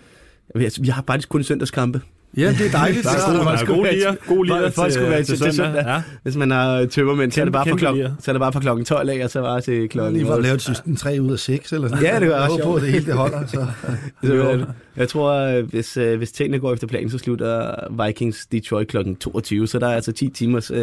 Altså, 0.55 0.81
vi 0.81 0.87
har 0.87 1.03
faktisk 1.07 1.29
kun 1.29 1.43
søndagskampe. 1.43 2.01
Ja, 2.37 2.49
det 2.49 2.65
er 2.67 2.71
dejligt. 2.71 3.03
der 3.03 3.09
er 3.09 3.65
god, 3.65 3.67
god, 3.67 3.75
god 3.75 3.87
lier, 3.91 4.15
god 4.27 4.45
lier 4.45 4.69
folk 4.69 4.93
skulle 4.93 5.09
være 5.09 5.23
til, 5.23 5.37
til, 5.37 5.53
søndag. 5.53 5.83
Ja. 5.85 6.01
Hvis 6.23 6.35
man 6.35 6.51
har 6.51 6.85
tømmermænd, 6.85 7.31
så 7.31 7.41
er 7.41 7.45
det 7.45 7.53
bare 7.53 7.69
fra 7.69 7.75
klokken, 7.75 8.07
så 8.19 8.31
er 8.31 8.33
det 8.33 8.39
bare 8.39 8.53
fra 8.53 8.59
klokken 8.59 8.85
12 8.85 9.09
af, 9.09 9.23
og 9.23 9.29
så 9.29 9.41
bare 9.41 9.61
til 9.61 9.89
klokken... 9.89 10.13
Lige 10.13 10.25
for 10.25 10.33
at 10.33 10.41
lave 10.41 10.55
et 10.55 10.97
3 10.97 11.21
ud 11.21 11.31
af 11.31 11.39
6 11.39 11.73
eller 11.73 11.87
sådan 11.87 12.03
Ja, 12.03 12.19
det 12.19 12.29
var 12.29 12.49
også 12.49 12.63
på, 12.63 12.79
det 12.79 12.91
hele 12.91 13.05
det 13.05 13.13
holder. 13.13 13.47
Så. 13.47 13.65
så 14.27 14.65
jeg 14.97 15.09
tror, 15.09 15.61
hvis, 15.61 15.97
øh, 15.97 16.17
hvis 16.17 16.31
tingene 16.31 16.59
går 16.59 16.73
efter 16.73 16.87
planen, 16.87 17.09
så 17.09 17.17
slutter 17.17 17.75
Vikings 18.05 18.45
Detroit 18.45 18.87
klokken 18.87 19.15
22, 19.15 19.67
så 19.67 19.79
der 19.79 19.87
er 19.87 19.95
altså 19.95 20.11
10 20.11 20.29
timers 20.29 20.71
uh, 20.71 20.77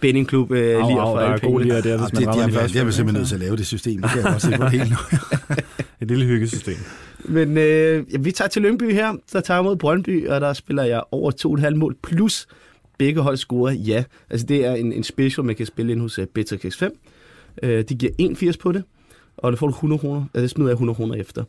benningklub 0.00 0.50
uh, 0.50 0.56
lige 0.56 0.76
for 0.76 1.18
alle 1.18 1.64
lier 1.64 1.80
der, 1.80 1.98
hvis 1.98 2.12
man 2.12 2.28
rammer 2.28 2.44
det, 2.44 2.54
det, 2.54 2.72
det 2.72 2.80
er 2.80 2.84
vi 2.84 2.92
simpelthen 2.92 3.20
nødt 3.20 3.28
til 3.28 3.34
at 3.34 3.40
lave 3.40 3.56
det 3.56 3.66
system. 3.66 4.02
Det 4.02 4.10
kan 4.10 4.22
jeg 4.22 4.34
også 4.34 4.50
se 4.50 4.56
på 4.56 4.64
det 4.70 4.70
hele 4.70 4.90
nu. 4.90 4.96
et 6.00 6.08
lille 6.08 6.24
hyggesystem. 6.24 6.76
Men 7.28 7.58
øh, 7.58 8.24
vi 8.24 8.32
tager 8.32 8.48
til 8.48 8.62
Lyngby 8.62 8.92
her, 8.92 9.16
så 9.26 9.40
tager 9.40 9.62
mod 9.62 9.76
Brøndby, 9.76 10.28
og 10.28 10.40
der 10.40 10.52
spiller 10.52 10.82
jeg 10.82 11.02
over 11.10 11.32
2,5 11.70 11.74
mål 11.74 11.96
plus 12.02 12.48
begge 12.98 13.20
hold 13.20 13.36
scorer, 13.36 13.72
ja. 13.72 14.04
Altså 14.30 14.46
det 14.46 14.64
er 14.64 14.74
en, 14.74 14.92
en 14.92 15.04
special, 15.04 15.44
man 15.44 15.56
kan 15.56 15.66
spille 15.66 15.92
ind 15.92 16.00
hos 16.00 16.18
øh, 16.18 16.22
uh, 16.22 16.28
Betterkix 16.28 16.76
5. 16.76 16.98
Uh, 17.62 17.68
øh, 17.68 17.84
de 17.88 17.94
giver 17.94 18.12
81 18.18 18.56
på 18.56 18.72
det, 18.72 18.84
og 19.36 19.52
det 19.52 19.58
får 19.58 19.66
du 19.66 19.70
100 19.70 19.98
kroner. 19.98 20.20
Altså 20.20 20.42
det 20.42 20.50
smider 20.50 20.70
jeg 20.70 20.74
100 20.74 20.96
kroner 20.96 21.14
efter. 21.14 21.44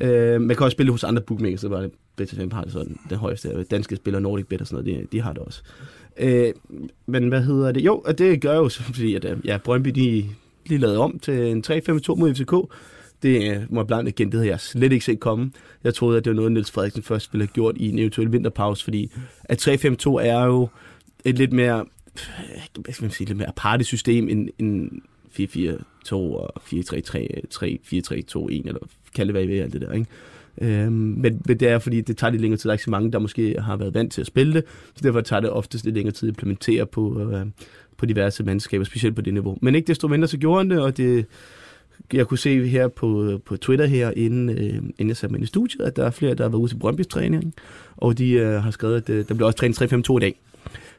Uh, 0.00 0.40
man 0.40 0.56
kan 0.56 0.64
også 0.64 0.74
spille 0.74 0.92
hos 0.92 1.04
andre 1.04 1.22
bookmakers, 1.22 1.60
så 1.60 1.68
bare 1.68 1.82
det 1.82 1.92
Better 2.16 2.36
5 2.36 2.50
har 2.50 2.62
det 2.62 2.72
sådan 2.72 2.96
den 3.10 3.18
højeste. 3.18 3.64
Danske 3.70 3.96
spiller 3.96 4.20
Nordic 4.20 4.46
Bet 4.46 4.60
og 4.60 4.66
sådan 4.66 4.84
noget, 4.84 5.00
de, 5.00 5.06
de 5.16 5.22
har 5.22 5.32
det 5.32 5.42
også. 5.42 5.62
Uh, 6.22 6.78
men 7.06 7.28
hvad 7.28 7.42
hedder 7.42 7.72
det? 7.72 7.84
Jo, 7.84 7.98
og 7.98 8.18
det 8.18 8.40
gør 8.40 8.56
jo, 8.56 8.68
fordi 8.68 9.14
at, 9.14 9.26
ja, 9.44 9.58
Brøndby 9.64 9.88
de 9.88 10.24
lige 10.66 10.78
lavet 10.78 10.96
om 10.96 11.18
til 11.18 11.46
en 11.46 11.64
3-5-2 11.66 12.14
mod 12.14 12.34
FCK. 12.34 12.52
Det 13.22 13.50
øh, 13.50 13.62
må 13.70 13.80
jeg 13.80 13.86
blandt 13.86 14.08
igen, 14.08 14.26
det 14.26 14.34
havde 14.34 14.50
jeg 14.50 14.60
slet 14.60 14.92
ikke 14.92 15.04
set 15.04 15.20
komme. 15.20 15.50
Jeg 15.84 15.94
troede, 15.94 16.18
at 16.18 16.24
det 16.24 16.30
var 16.30 16.36
noget, 16.36 16.52
Niels 16.52 16.70
Frederiksen 16.70 17.02
først 17.02 17.32
ville 17.32 17.46
have 17.46 17.52
gjort 17.52 17.76
i 17.76 17.88
en 17.88 17.98
eventuel 17.98 18.32
vinterpause, 18.32 18.84
fordi 18.84 19.12
at 19.44 19.68
3-5-2 19.68 19.70
er 20.20 20.44
jo 20.44 20.68
et 21.24 21.38
lidt 21.38 21.52
mere, 21.52 21.84
øh, 22.16 22.82
hvad 22.84 22.94
skal 22.94 23.04
man 23.04 23.10
sige, 23.10 23.26
lidt 23.26 23.38
mere 23.38 23.48
aparte 23.48 23.84
system 23.84 24.28
end, 24.28 24.48
end 24.58 24.90
4-4-2 25.30 26.14
og 26.14 26.62
4-3-3, 26.62 26.70
3-4-3-2-1, 27.54 28.68
eller 28.68 28.80
kalde 29.14 29.28
det, 29.28 29.34
hvad 29.34 29.42
I 29.42 29.46
vil, 29.46 29.60
alt 29.60 29.72
det 29.72 29.80
der, 29.80 29.92
ikke? 29.92 30.06
Øhm, 30.60 30.92
men, 30.92 31.42
men 31.46 31.60
det 31.60 31.68
er, 31.68 31.78
fordi 31.78 32.00
det 32.00 32.16
tager 32.16 32.30
lidt 32.30 32.42
længere 32.42 32.58
tid. 32.58 32.68
Der 32.68 32.72
er 32.72 32.74
ikke 32.74 32.84
så 32.84 32.90
mange, 32.90 33.12
der 33.12 33.18
måske 33.18 33.56
har 33.60 33.76
været 33.76 33.94
vant 33.94 34.12
til 34.12 34.20
at 34.20 34.26
spille 34.26 34.54
det, 34.54 34.64
så 34.94 35.00
derfor 35.02 35.20
tager 35.20 35.40
det 35.40 35.50
oftest 35.50 35.84
lidt 35.84 35.94
længere 35.94 36.14
tid 36.14 36.28
at 36.28 36.32
implementere 36.32 36.86
på, 36.86 37.30
øh, 37.30 37.46
på 37.96 38.06
diverse 38.06 38.44
mandskaber, 38.44 38.84
specielt 38.84 39.16
på 39.16 39.22
det 39.22 39.34
niveau. 39.34 39.58
Men 39.62 39.74
ikke 39.74 39.86
desto 39.86 40.08
mindre, 40.08 40.28
så 40.28 40.38
gjorde 40.38 40.58
han 40.58 40.70
det, 40.70 40.80
og 40.80 40.96
det, 40.96 41.26
jeg 42.12 42.26
kunne 42.26 42.38
se 42.38 42.66
her 42.66 42.88
på, 42.88 43.40
på 43.44 43.56
Twitter 43.56 43.86
her, 43.86 44.10
inden, 44.16 44.48
øh, 44.48 44.74
inden 44.74 45.08
jeg 45.08 45.16
satte 45.16 45.32
mig 45.32 45.38
ind 45.38 45.44
i 45.44 45.46
studiet, 45.46 45.80
at 45.80 45.96
der 45.96 46.04
er 46.04 46.10
flere, 46.10 46.34
der 46.34 46.44
har 46.44 46.48
været 46.48 46.60
ude 46.60 46.70
til 46.70 46.76
Brøndby's 46.76 47.08
træning, 47.08 47.54
og 47.96 48.18
de 48.18 48.30
øh, 48.30 48.62
har 48.62 48.70
skrevet, 48.70 48.96
at 48.96 49.10
øh, 49.10 49.28
der 49.28 49.34
bliver 49.34 49.46
også 49.46 49.58
trænet 49.58 49.82
3-5-2 49.82 50.16
i 50.16 50.20
dag. 50.20 50.40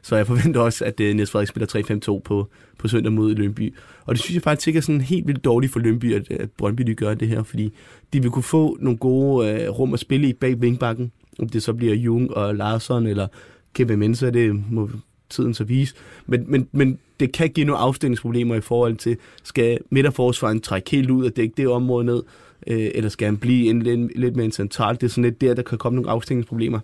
Så 0.02 0.16
jeg 0.16 0.26
forventer 0.26 0.60
også, 0.60 0.84
at 0.84 1.00
øh, 1.00 1.14
Niels 1.14 1.30
Frederik 1.30 1.48
spiller 1.48 2.16
3-5-2 2.16 2.20
på, 2.24 2.48
på 2.78 2.88
søndag 2.88 3.12
mod 3.12 3.34
Lønby. 3.34 3.74
Og 4.04 4.14
det 4.14 4.22
synes 4.22 4.34
jeg 4.34 4.42
faktisk 4.42 4.68
ikke 4.68 4.78
er 4.78 4.82
sådan 4.82 5.00
helt 5.00 5.26
vildt 5.26 5.44
dårligt 5.44 5.72
for 5.72 5.80
Lønby, 5.80 6.14
at, 6.14 6.30
at 6.30 6.50
Brøndby 6.50 6.82
de 6.82 6.94
gør 6.94 7.14
det 7.14 7.28
her, 7.28 7.42
fordi 7.42 7.72
de 8.12 8.22
vil 8.22 8.30
kunne 8.30 8.42
få 8.42 8.76
nogle 8.80 8.98
gode 8.98 9.50
øh, 9.50 9.68
rum 9.70 9.94
at 9.94 10.00
spille 10.00 10.28
i 10.28 10.32
bag 10.32 10.62
vingbakken. 10.62 11.12
Om 11.38 11.48
det 11.48 11.62
så 11.62 11.72
bliver 11.72 11.94
Jung 11.94 12.34
og 12.34 12.54
Larsson 12.54 13.06
eller 13.06 13.26
Kevin 13.74 13.98
Mensa, 13.98 14.30
det 14.30 14.64
må 14.70 14.90
tiden 15.30 15.54
så 15.54 15.64
vise. 15.64 15.94
Men, 16.26 16.44
men, 16.48 16.68
men 16.72 16.98
det 17.20 17.32
kan 17.32 17.48
give 17.48 17.66
nogle 17.66 17.80
afstillingsproblemer 17.80 18.54
i 18.54 18.60
forhold 18.60 18.96
til, 18.96 19.16
skal 19.42 19.78
midterforsvaren 19.90 20.60
trække 20.60 20.90
helt 20.90 21.10
ud 21.10 21.26
og 21.26 21.36
dække 21.36 21.54
det 21.56 21.68
område 21.68 22.04
ned, 22.04 22.22
øh, 22.66 22.90
eller 22.94 23.10
skal 23.10 23.26
han 23.26 23.36
blive 23.36 23.70
en, 23.70 23.82
lidt, 23.82 24.18
lidt 24.18 24.36
mere 24.36 24.50
centralt? 24.50 25.00
Det 25.00 25.06
er 25.06 25.10
sådan 25.10 25.24
lidt 25.24 25.40
der, 25.40 25.54
der 25.54 25.62
kan 25.62 25.78
komme 25.78 25.96
nogle 25.96 26.10
afstillingsproblemer. 26.10 26.80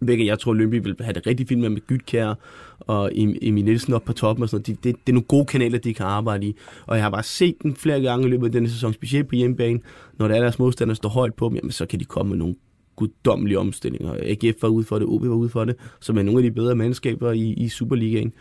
Hvilket 0.00 0.26
jeg 0.26 0.38
tror, 0.38 0.52
Lønby 0.52 0.82
vil 0.82 0.96
have 1.00 1.12
det 1.12 1.26
rigtig 1.26 1.48
fint 1.48 1.60
med, 1.60 1.68
med 1.68 1.80
Gytkær 1.86 2.34
og 2.80 3.10
Emil 3.14 3.64
Nielsen 3.64 3.92
op 3.92 4.04
på 4.04 4.12
toppen 4.12 4.42
og 4.42 4.48
sådan 4.48 4.64
noget. 4.68 4.84
Det, 4.84 4.84
det, 4.84 5.06
det, 5.06 5.12
er 5.12 5.14
nogle 5.14 5.26
gode 5.26 5.46
kanaler, 5.46 5.78
de 5.78 5.94
kan 5.94 6.06
arbejde 6.06 6.46
i. 6.46 6.56
Og 6.86 6.96
jeg 6.96 7.04
har 7.04 7.10
bare 7.10 7.22
set 7.22 7.54
dem 7.62 7.76
flere 7.76 8.00
gange 8.00 8.26
i 8.26 8.30
løbet 8.30 8.46
af 8.46 8.52
denne 8.52 8.70
sæson, 8.70 8.92
specielt 8.92 9.28
på 9.28 9.34
hjemmebane. 9.34 9.80
Når 10.18 10.28
der 10.28 10.34
er 10.34 10.40
deres 10.40 10.58
modstandere 10.58 10.96
står 10.96 11.08
højt 11.08 11.34
på 11.34 11.48
dem, 11.48 11.56
jamen, 11.56 11.70
så 11.70 11.86
kan 11.86 12.00
de 12.00 12.04
komme 12.04 12.30
med 12.30 12.38
nogle 12.38 12.54
guddommelige 13.02 13.58
omstillinger. 13.58 14.14
AGF 14.20 14.62
var 14.62 14.68
ude 14.68 14.84
for 14.84 14.98
det, 14.98 15.08
OB 15.08 15.22
var 15.22 15.34
ude 15.34 15.48
for 15.48 15.64
det, 15.64 15.76
som 16.00 16.18
er 16.18 16.22
nogle 16.22 16.38
af 16.38 16.42
de 16.42 16.50
bedre 16.50 16.74
mandskaber 16.74 17.32
i, 17.32 17.52
i 17.52 17.68
Superligaen. 17.68 18.32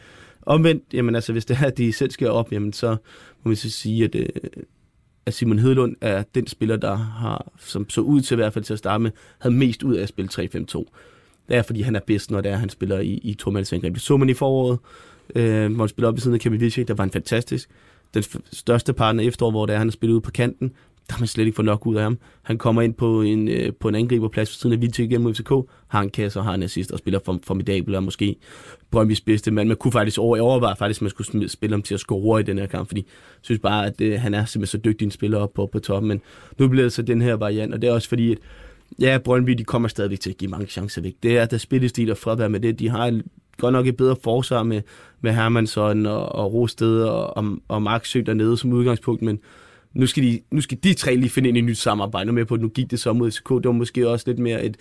Omvendt, 0.42 0.84
jamen 0.94 1.16
altså, 1.16 1.32
hvis 1.32 1.46
det 1.46 1.58
er, 1.62 1.66
at 1.66 1.78
de 1.78 1.94
selv 1.94 2.12
skal 2.12 2.30
op, 2.30 2.52
jamen 2.52 2.74
så 2.74 2.96
må 3.44 3.50
vi 3.50 3.56
så 3.56 3.70
sige, 3.70 4.04
at, 4.04 4.16
øh, 4.16 4.26
at 5.26 5.34
Simon 5.34 5.60
Hedlund 5.60 5.96
er 6.02 6.24
den 6.36 6.48
spiller, 6.48 6.76
der 6.76 6.96
har, 6.96 7.52
som 7.58 7.90
så 7.90 8.02
ud 8.02 8.22
til 8.22 8.36
i 8.36 8.40
hvert 8.40 8.54
fald 8.54 8.66
til 8.66 8.74
at 8.74 8.80
starte 8.80 9.02
med, 9.02 9.12
havde 9.40 9.56
mest 9.56 9.84
ud 9.84 9.96
af 9.96 10.02
at 10.02 10.10
spille 10.10 10.30
3-5-2. 10.34 10.86
Det 11.50 11.58
er, 11.58 11.62
fordi 11.62 11.82
han 11.82 11.96
er 11.96 12.00
bedst, 12.08 12.32
når 12.32 12.42
det 12.42 12.52
er, 12.52 12.56
han 12.56 12.70
spiller 12.70 13.00
i, 13.00 13.20
i 13.24 13.34
tormandsangreb. 13.34 13.94
Det 13.94 14.02
så 14.02 14.18
man 14.18 14.30
i 14.30 14.34
foråret, 14.34 14.80
øh, 15.36 15.74
hvor 15.74 15.84
han 15.84 15.90
spiller 15.90 16.10
op 16.10 16.18
i 16.18 16.22
siden 16.22 16.36
af 16.36 16.40
Kevin 16.40 16.60
Vichy, 16.60 16.84
der 16.88 16.94
var 16.94 17.04
en 17.04 17.12
fantastisk. 17.12 17.70
Den 18.14 18.24
største 18.52 18.94
partner 18.94 19.24
efterår, 19.24 19.52
hvor 19.52 19.66
det 19.66 19.74
er, 19.74 19.78
han 19.78 19.88
har 19.88 19.92
spillet 19.92 20.16
ud 20.16 20.22
på 20.22 20.32
kanten, 20.32 20.72
der 21.12 21.16
har 21.16 21.22
man 21.22 21.28
slet 21.28 21.46
ikke 21.46 21.56
fået 21.56 21.66
nok 21.66 21.86
ud 21.86 21.96
af 21.96 22.04
ham. 22.04 22.18
Han 22.42 22.58
kommer 22.58 22.82
ind 22.82 22.94
på 22.94 23.22
en, 23.22 23.48
øh, 23.48 23.74
på 23.80 23.88
en 23.88 23.96
angriberplads 23.96 24.50
ved 24.50 24.54
siden 24.54 24.74
af 24.74 24.82
Vilcek 24.82 25.12
igennem 25.12 25.34
FCK, 25.34 25.52
har 25.88 26.02
en 26.02 26.10
kasse 26.10 26.40
og 26.40 26.46
har 26.46 26.54
en 26.54 26.64
assist 26.64 26.92
og 26.92 27.00
spiller 27.00 27.20
form- 27.26 27.42
formidabel 27.44 27.96
og 27.96 28.04
måske 28.04 28.36
Brøndby's 28.96 29.24
bedste 29.26 29.52
mand. 29.52 29.68
Man 29.68 29.78
kunne 29.78 29.92
faktisk 29.92 30.20
over, 30.20 30.42
overveje 30.42 30.76
faktisk, 30.76 30.98
at 30.98 31.02
man 31.02 31.10
skulle 31.10 31.50
spille 31.50 31.74
ham 31.74 31.82
til 31.82 31.94
at 31.94 32.00
score 32.00 32.40
i 32.40 32.44
den 32.44 32.58
her 32.58 32.66
kamp, 32.66 32.88
fordi 32.88 33.02
jeg 33.02 33.42
synes 33.42 33.60
bare, 33.60 33.86
at 33.86 34.02
øh, 34.02 34.20
han 34.20 34.34
er 34.34 34.46
simpelthen 34.46 34.80
så 34.80 34.84
dygtig 34.84 35.06
en 35.06 35.12
spiller 35.12 35.38
op 35.38 35.54
på, 35.54 35.70
på 35.72 35.80
toppen. 35.80 36.08
Men 36.08 36.22
nu 36.58 36.68
bliver 36.68 36.84
det 36.84 36.94
så 36.94 37.02
den 37.02 37.22
her 37.22 37.34
variant, 37.34 37.74
og 37.74 37.82
det 37.82 37.88
er 37.88 37.94
også 37.94 38.10
fordi, 38.10 38.32
at 38.32 38.38
ja, 39.00 39.18
Brøndby, 39.18 39.52
de 39.52 39.64
kommer 39.64 39.88
stadigvæk 39.88 40.20
til 40.20 40.30
at 40.30 40.38
give 40.38 40.52
mange 40.52 40.68
chancer 40.68 41.02
væk. 41.02 41.14
Det 41.24 41.38
er 41.38 41.46
der 41.46 41.58
spillestil 41.58 42.12
og 42.12 42.18
fravær 42.18 42.48
med 42.48 42.60
det. 42.60 42.80
De 42.80 42.90
har 42.90 43.22
godt 43.58 43.74
nok 43.74 43.88
et 43.88 43.98
bedre 43.98 44.16
forsvar 44.24 44.64
med, 44.64 44.82
med 45.22 45.32
Hermansson 45.32 46.06
og, 46.06 46.30
og 46.30 46.54
Rosted 46.54 47.04
og, 47.04 47.38
og, 47.38 47.58
og 47.68 47.82
Mark 47.82 48.06
Søg 48.06 48.26
dernede 48.26 48.58
som 48.58 48.74
udgangspunkt, 48.74 49.22
men 49.22 49.40
nu 49.94 50.06
skal, 50.06 50.24
de, 50.24 50.40
nu 50.52 50.62
skal 50.62 50.78
de 50.84 50.94
tre 50.94 51.16
lige 51.16 51.30
finde 51.30 51.50
ind 51.50 51.58
i 51.58 51.60
et 51.60 51.66
nyt 51.66 51.78
samarbejde. 51.78 52.26
Nu 52.26 52.32
med 52.34 52.46
på, 52.46 52.54
at 52.54 52.62
nu 52.62 52.68
gik 52.68 52.92
det 52.92 53.00
så 53.00 53.14
mod 53.14 53.32
SK. 53.32 53.50
Det 53.50 53.66
var 53.66 53.72
måske 53.72 54.10
også 54.10 54.24
lidt 54.28 54.40
mere 54.40 54.66
et... 54.66 54.78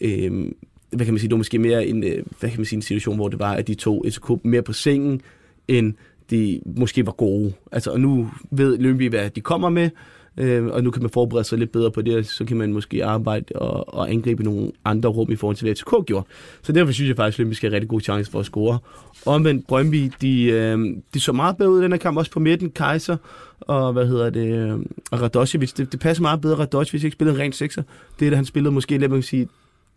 Øh, 0.00 0.50
hvad 0.90 1.06
kan 1.06 1.14
man 1.14 1.18
sige, 1.18 1.28
det 1.28 1.34
var 1.34 1.38
måske 1.38 1.58
mere 1.58 1.86
en, 1.86 2.04
øh, 2.04 2.24
hvad 2.40 2.50
kan 2.50 2.58
man 2.58 2.64
sige, 2.64 2.76
en 2.76 2.82
situation, 2.82 3.16
hvor 3.16 3.28
det 3.28 3.38
var, 3.38 3.52
at 3.52 3.66
de 3.66 3.74
tog 3.74 4.04
SK 4.08 4.30
mere 4.44 4.62
på 4.62 4.72
sengen, 4.72 5.20
end 5.68 5.94
de 6.30 6.60
måske 6.76 7.06
var 7.06 7.12
gode. 7.12 7.52
Altså, 7.72 7.90
og 7.90 8.00
nu 8.00 8.30
ved 8.50 8.78
Lønby, 8.78 9.08
hvad 9.08 9.30
de 9.30 9.40
kommer 9.40 9.68
med, 9.68 9.90
øh, 10.36 10.66
og 10.66 10.84
nu 10.84 10.90
kan 10.90 11.02
man 11.02 11.10
forberede 11.10 11.44
sig 11.44 11.58
lidt 11.58 11.72
bedre 11.72 11.90
på 11.90 12.02
det, 12.02 12.26
så 12.26 12.44
kan 12.44 12.56
man 12.56 12.72
måske 12.72 13.04
arbejde 13.04 13.44
og, 13.54 13.94
og 13.94 14.10
angribe 14.10 14.42
nogle 14.42 14.72
andre 14.84 15.08
rum 15.08 15.30
i 15.30 15.36
forhold 15.36 15.56
til, 15.56 15.64
hvad 15.64 15.74
FCK 15.74 16.06
gjorde. 16.06 16.26
Så 16.62 16.72
derfor 16.72 16.92
synes 16.92 17.08
jeg 17.08 17.16
faktisk, 17.16 17.38
at 17.38 17.38
Lønby 17.38 17.54
skal 17.54 17.70
have 17.70 17.74
rigtig 17.74 17.88
god 17.88 18.00
chance 18.00 18.30
for 18.30 18.40
at 18.40 18.46
score. 18.46 18.78
Omvendt 19.26 19.66
Brøndby, 19.66 20.10
de, 20.20 20.44
øh, 20.44 20.78
de 21.14 21.20
så 21.20 21.32
meget 21.32 21.56
bedre 21.56 21.70
ud 21.70 21.80
i 21.80 21.82
den 21.82 21.92
her 21.92 21.98
kamp, 21.98 22.18
også 22.18 22.30
på 22.30 22.40
midten, 22.40 22.70
Kaiser 22.70 23.16
og 23.60 23.92
hvad 23.92 24.06
hedder 24.06 24.30
det, 24.30 24.54
øhm, 24.54 24.90
og 25.10 25.20
Radojevic. 25.22 25.72
Det, 25.72 25.92
det 25.92 26.00
passer 26.00 26.22
meget 26.22 26.40
bedre, 26.40 26.58
Radojevic 26.58 27.04
ikke 27.04 27.14
spillede 27.14 27.36
en 27.36 27.42
ren 27.42 27.52
sekser. 27.52 27.82
Det 28.18 28.26
er 28.26 28.30
det, 28.30 28.36
han 28.36 28.44
spillede 28.44 28.74
måske, 28.74 28.98
lidt, 28.98 29.10
man 29.10 29.20
kan 29.20 29.22
sige, 29.22 29.48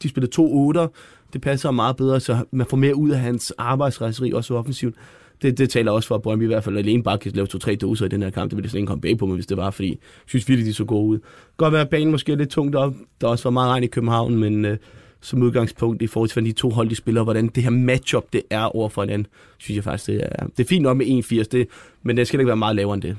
de 0.04 0.10
spillede 0.10 0.32
to 0.32 0.67
otter. 0.67 0.88
Det 1.34 1.41
passer 1.41 1.71
meget 1.71 1.95
bedre, 1.95 2.19
så 2.19 2.38
man 2.52 2.67
får 2.69 2.78
mere 2.78 2.95
ud 2.95 3.10
af 3.10 3.19
hans 3.19 3.54
arbejdsrejseri, 3.58 4.32
også 4.32 4.56
offensivt 4.56 4.95
det, 5.41 5.58
det 5.58 5.69
taler 5.69 5.91
også 5.91 6.08
for, 6.08 6.15
at 6.15 6.21
Brøndby 6.21 6.43
i 6.43 6.47
hvert 6.47 6.63
fald 6.63 6.78
alene 6.78 7.04
bare 7.04 7.17
kan 7.17 7.32
lave 7.32 7.47
to-tre 7.47 7.76
doser 7.76 8.06
i 8.06 8.10
den 8.10 8.23
her 8.23 8.30
kamp. 8.30 8.52
Det 8.52 8.58
ville 8.58 8.69
slet 8.69 8.80
ikke 8.80 8.88
komme 8.88 9.02
bag 9.02 9.17
på 9.17 9.26
mig, 9.26 9.36
hvis 9.36 9.45
det 9.45 9.58
var, 9.58 9.69
fordi 9.71 9.89
jeg 9.89 9.97
synes 10.26 10.50
virkelig, 10.50 10.65
de 10.65 10.73
så 10.73 10.86
gode 10.86 11.08
ud. 11.08 11.19
Godt 11.58 11.73
være, 11.73 11.82
at 11.82 11.89
banen 11.89 12.12
måske 12.12 12.32
er 12.32 12.36
lidt 12.36 12.50
tungt 12.50 12.76
op. 12.76 12.93
Der 13.21 13.28
også 13.28 13.43
var 13.43 13.52
meget 13.52 13.69
regn 13.69 13.84
i 13.84 13.88
København, 13.88 14.36
men 14.36 14.65
øh, 14.65 14.78
som 15.21 15.41
udgangspunkt 15.41 16.02
i 16.02 16.08
forhold 16.08 16.30
til, 16.30 16.45
de 16.45 16.52
to 16.52 16.69
hold, 16.69 16.89
de 16.89 16.95
spiller, 16.95 17.23
hvordan 17.23 17.47
det 17.47 17.63
her 17.63 17.69
matchup 17.69 18.34
det 18.34 18.41
er 18.50 18.63
over 18.63 18.89
for 18.89 19.02
hinanden, 19.02 19.28
synes 19.58 19.76
jeg 19.76 19.84
faktisk, 19.84 20.08
det 20.08 20.23
er, 20.23 20.47
det 20.47 20.63
er 20.63 20.67
fint 20.67 20.84
nok 20.84 20.97
med 20.97 21.06
1,80, 21.06 21.43
det, 21.52 21.67
men 22.04 22.17
det 22.17 22.28
skal 22.28 22.39
ikke 22.39 22.47
være 22.47 22.58
meget 22.58 22.76
lavere 22.76 22.93
end 22.93 23.02
det. 23.02 23.17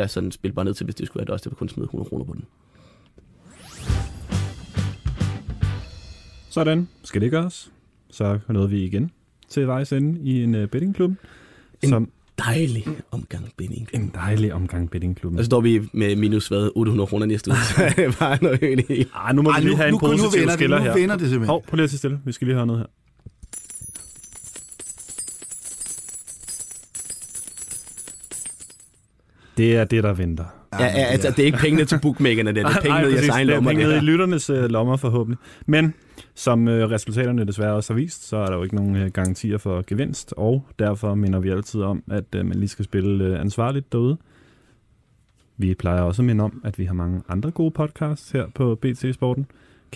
1,75 0.00 0.06
sådan 0.06 0.32
spil 0.32 0.52
bare 0.52 0.64
ned 0.64 0.74
til, 0.74 0.84
hvis 0.84 0.94
det 0.94 1.06
skulle 1.06 1.20
være 1.20 1.26
det 1.26 1.32
også, 1.32 1.44
det 1.44 1.52
var 1.52 1.56
kun 1.56 1.68
smide 1.68 1.84
100 1.84 2.08
kroner 2.08 2.24
på 2.24 2.32
den. 2.32 2.44
Sådan. 6.50 6.88
Skal 7.04 7.20
det 7.20 7.30
gøres? 7.30 7.72
Så 8.10 8.38
nåede 8.48 8.70
vi 8.70 8.84
igen 8.84 9.10
til 9.48 9.66
vejs 9.66 9.92
ende 9.92 10.20
i 10.20 10.42
en 10.42 10.54
øh, 10.54 10.68
bettingklub. 10.68 11.12
En 11.82 11.88
som 11.88 12.10
dejlig 12.38 12.86
omgang 13.10 13.48
betting. 13.56 13.88
En 13.94 14.10
dejlig 14.14 14.54
omgang 14.54 14.90
bettingklubben. 14.90 15.38
Og 15.38 15.44
så 15.44 15.46
står 15.46 15.60
vi 15.60 15.80
med 15.92 16.16
minus 16.16 16.48
hvad, 16.48 16.70
800 16.74 17.06
kroner 17.06 17.26
næste 17.26 17.50
uge. 17.50 17.58
det 17.96 18.18
bare 18.18 18.38
noget 18.42 18.58
helt. 18.60 19.10
Ej, 19.14 19.32
nu 19.32 19.42
må 19.42 19.50
Ej, 19.50 19.60
vi 19.60 19.66
lige 19.66 19.76
have 19.76 19.90
nu, 19.90 19.96
en 19.96 20.00
positiv 20.00 20.46
nu 20.46 20.52
skiller 20.52 20.76
det, 20.76 20.84
her. 20.84 20.92
Nu 20.92 21.00
vinder 21.00 21.16
det 21.16 21.28
simpelthen. 21.28 21.46
Hov, 21.46 21.64
prøv 21.68 21.76
lige 21.76 21.84
at 21.84 21.90
stille. 21.90 22.20
Vi 22.24 22.32
skal 22.32 22.46
lige 22.46 22.54
høre 22.54 22.66
noget 22.66 22.80
her. 22.80 22.86
Det 29.56 29.76
er 29.76 29.84
det, 29.84 30.04
der 30.04 30.12
venter. 30.12 30.44
Ja, 30.78 30.84
ja, 30.84 30.90
altså, 30.90 31.30
det 31.30 31.38
er 31.38 31.46
ikke 31.46 31.58
pengene 31.58 31.84
til 31.84 31.98
bookmakerne, 32.02 32.52
det 32.52 32.62
er 32.62 32.80
pengene 32.82 33.10
i 33.10 33.14
jeres 33.14 33.28
egen 33.28 33.46
lommer. 33.46 33.72
Det 33.72 33.82
er 33.82 33.86
pengene 33.86 34.02
i 34.02 34.06
lytternes 34.10 34.50
uh, 34.50 34.64
lommer 34.64 34.96
forhåbentlig. 34.96 35.38
Men 35.66 35.94
som 36.40 36.68
øh, 36.68 36.90
resultaterne 36.90 37.44
desværre 37.44 37.74
også 37.74 37.92
har 37.92 38.00
vist, 38.00 38.28
så 38.28 38.36
er 38.36 38.46
der 38.46 38.56
jo 38.56 38.62
ikke 38.62 38.76
nogen 38.76 38.96
øh, 38.96 39.10
garantier 39.10 39.58
for 39.58 39.84
gevinst, 39.86 40.34
og 40.36 40.66
derfor 40.78 41.14
minder 41.14 41.40
vi 41.40 41.50
altid 41.50 41.82
om, 41.82 42.02
at 42.10 42.24
øh, 42.34 42.46
man 42.46 42.56
lige 42.56 42.68
skal 42.68 42.84
spille 42.84 43.38
ansvarligt 43.38 43.92
derude. 43.92 44.16
Vi 45.56 45.74
plejer 45.74 46.00
også 46.00 46.22
at 46.22 46.26
minde 46.26 46.44
om, 46.44 46.62
at 46.64 46.78
vi 46.78 46.84
har 46.84 46.94
mange 46.94 47.22
andre 47.28 47.50
gode 47.50 47.70
podcasts 47.70 48.30
her 48.30 48.46
på 48.54 48.74
BT 48.74 49.14
Sporten. 49.14 49.46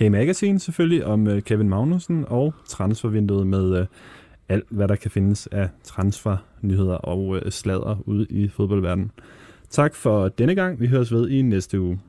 K-Magazine 0.00 0.58
selvfølgelig 0.58 1.06
om 1.06 1.40
Kevin 1.40 1.68
Magnussen 1.68 2.24
og 2.28 2.54
transfervinduet 2.68 3.46
med 3.46 3.86
alt, 4.48 4.66
hvad 4.68 4.88
der 4.88 4.96
kan 4.96 5.10
findes 5.10 5.46
af 5.46 5.68
transfernyheder 5.84 6.94
og 6.94 7.52
sladder 7.52 7.96
ude 8.06 8.26
i 8.30 8.48
fodboldverdenen. 8.48 9.10
Tak 9.70 9.94
for 9.94 10.28
denne 10.28 10.54
gang. 10.54 10.80
Vi 10.80 10.86
høres 10.86 11.12
ved 11.12 11.28
i 11.28 11.42
næste 11.42 11.80
uge. 11.80 12.00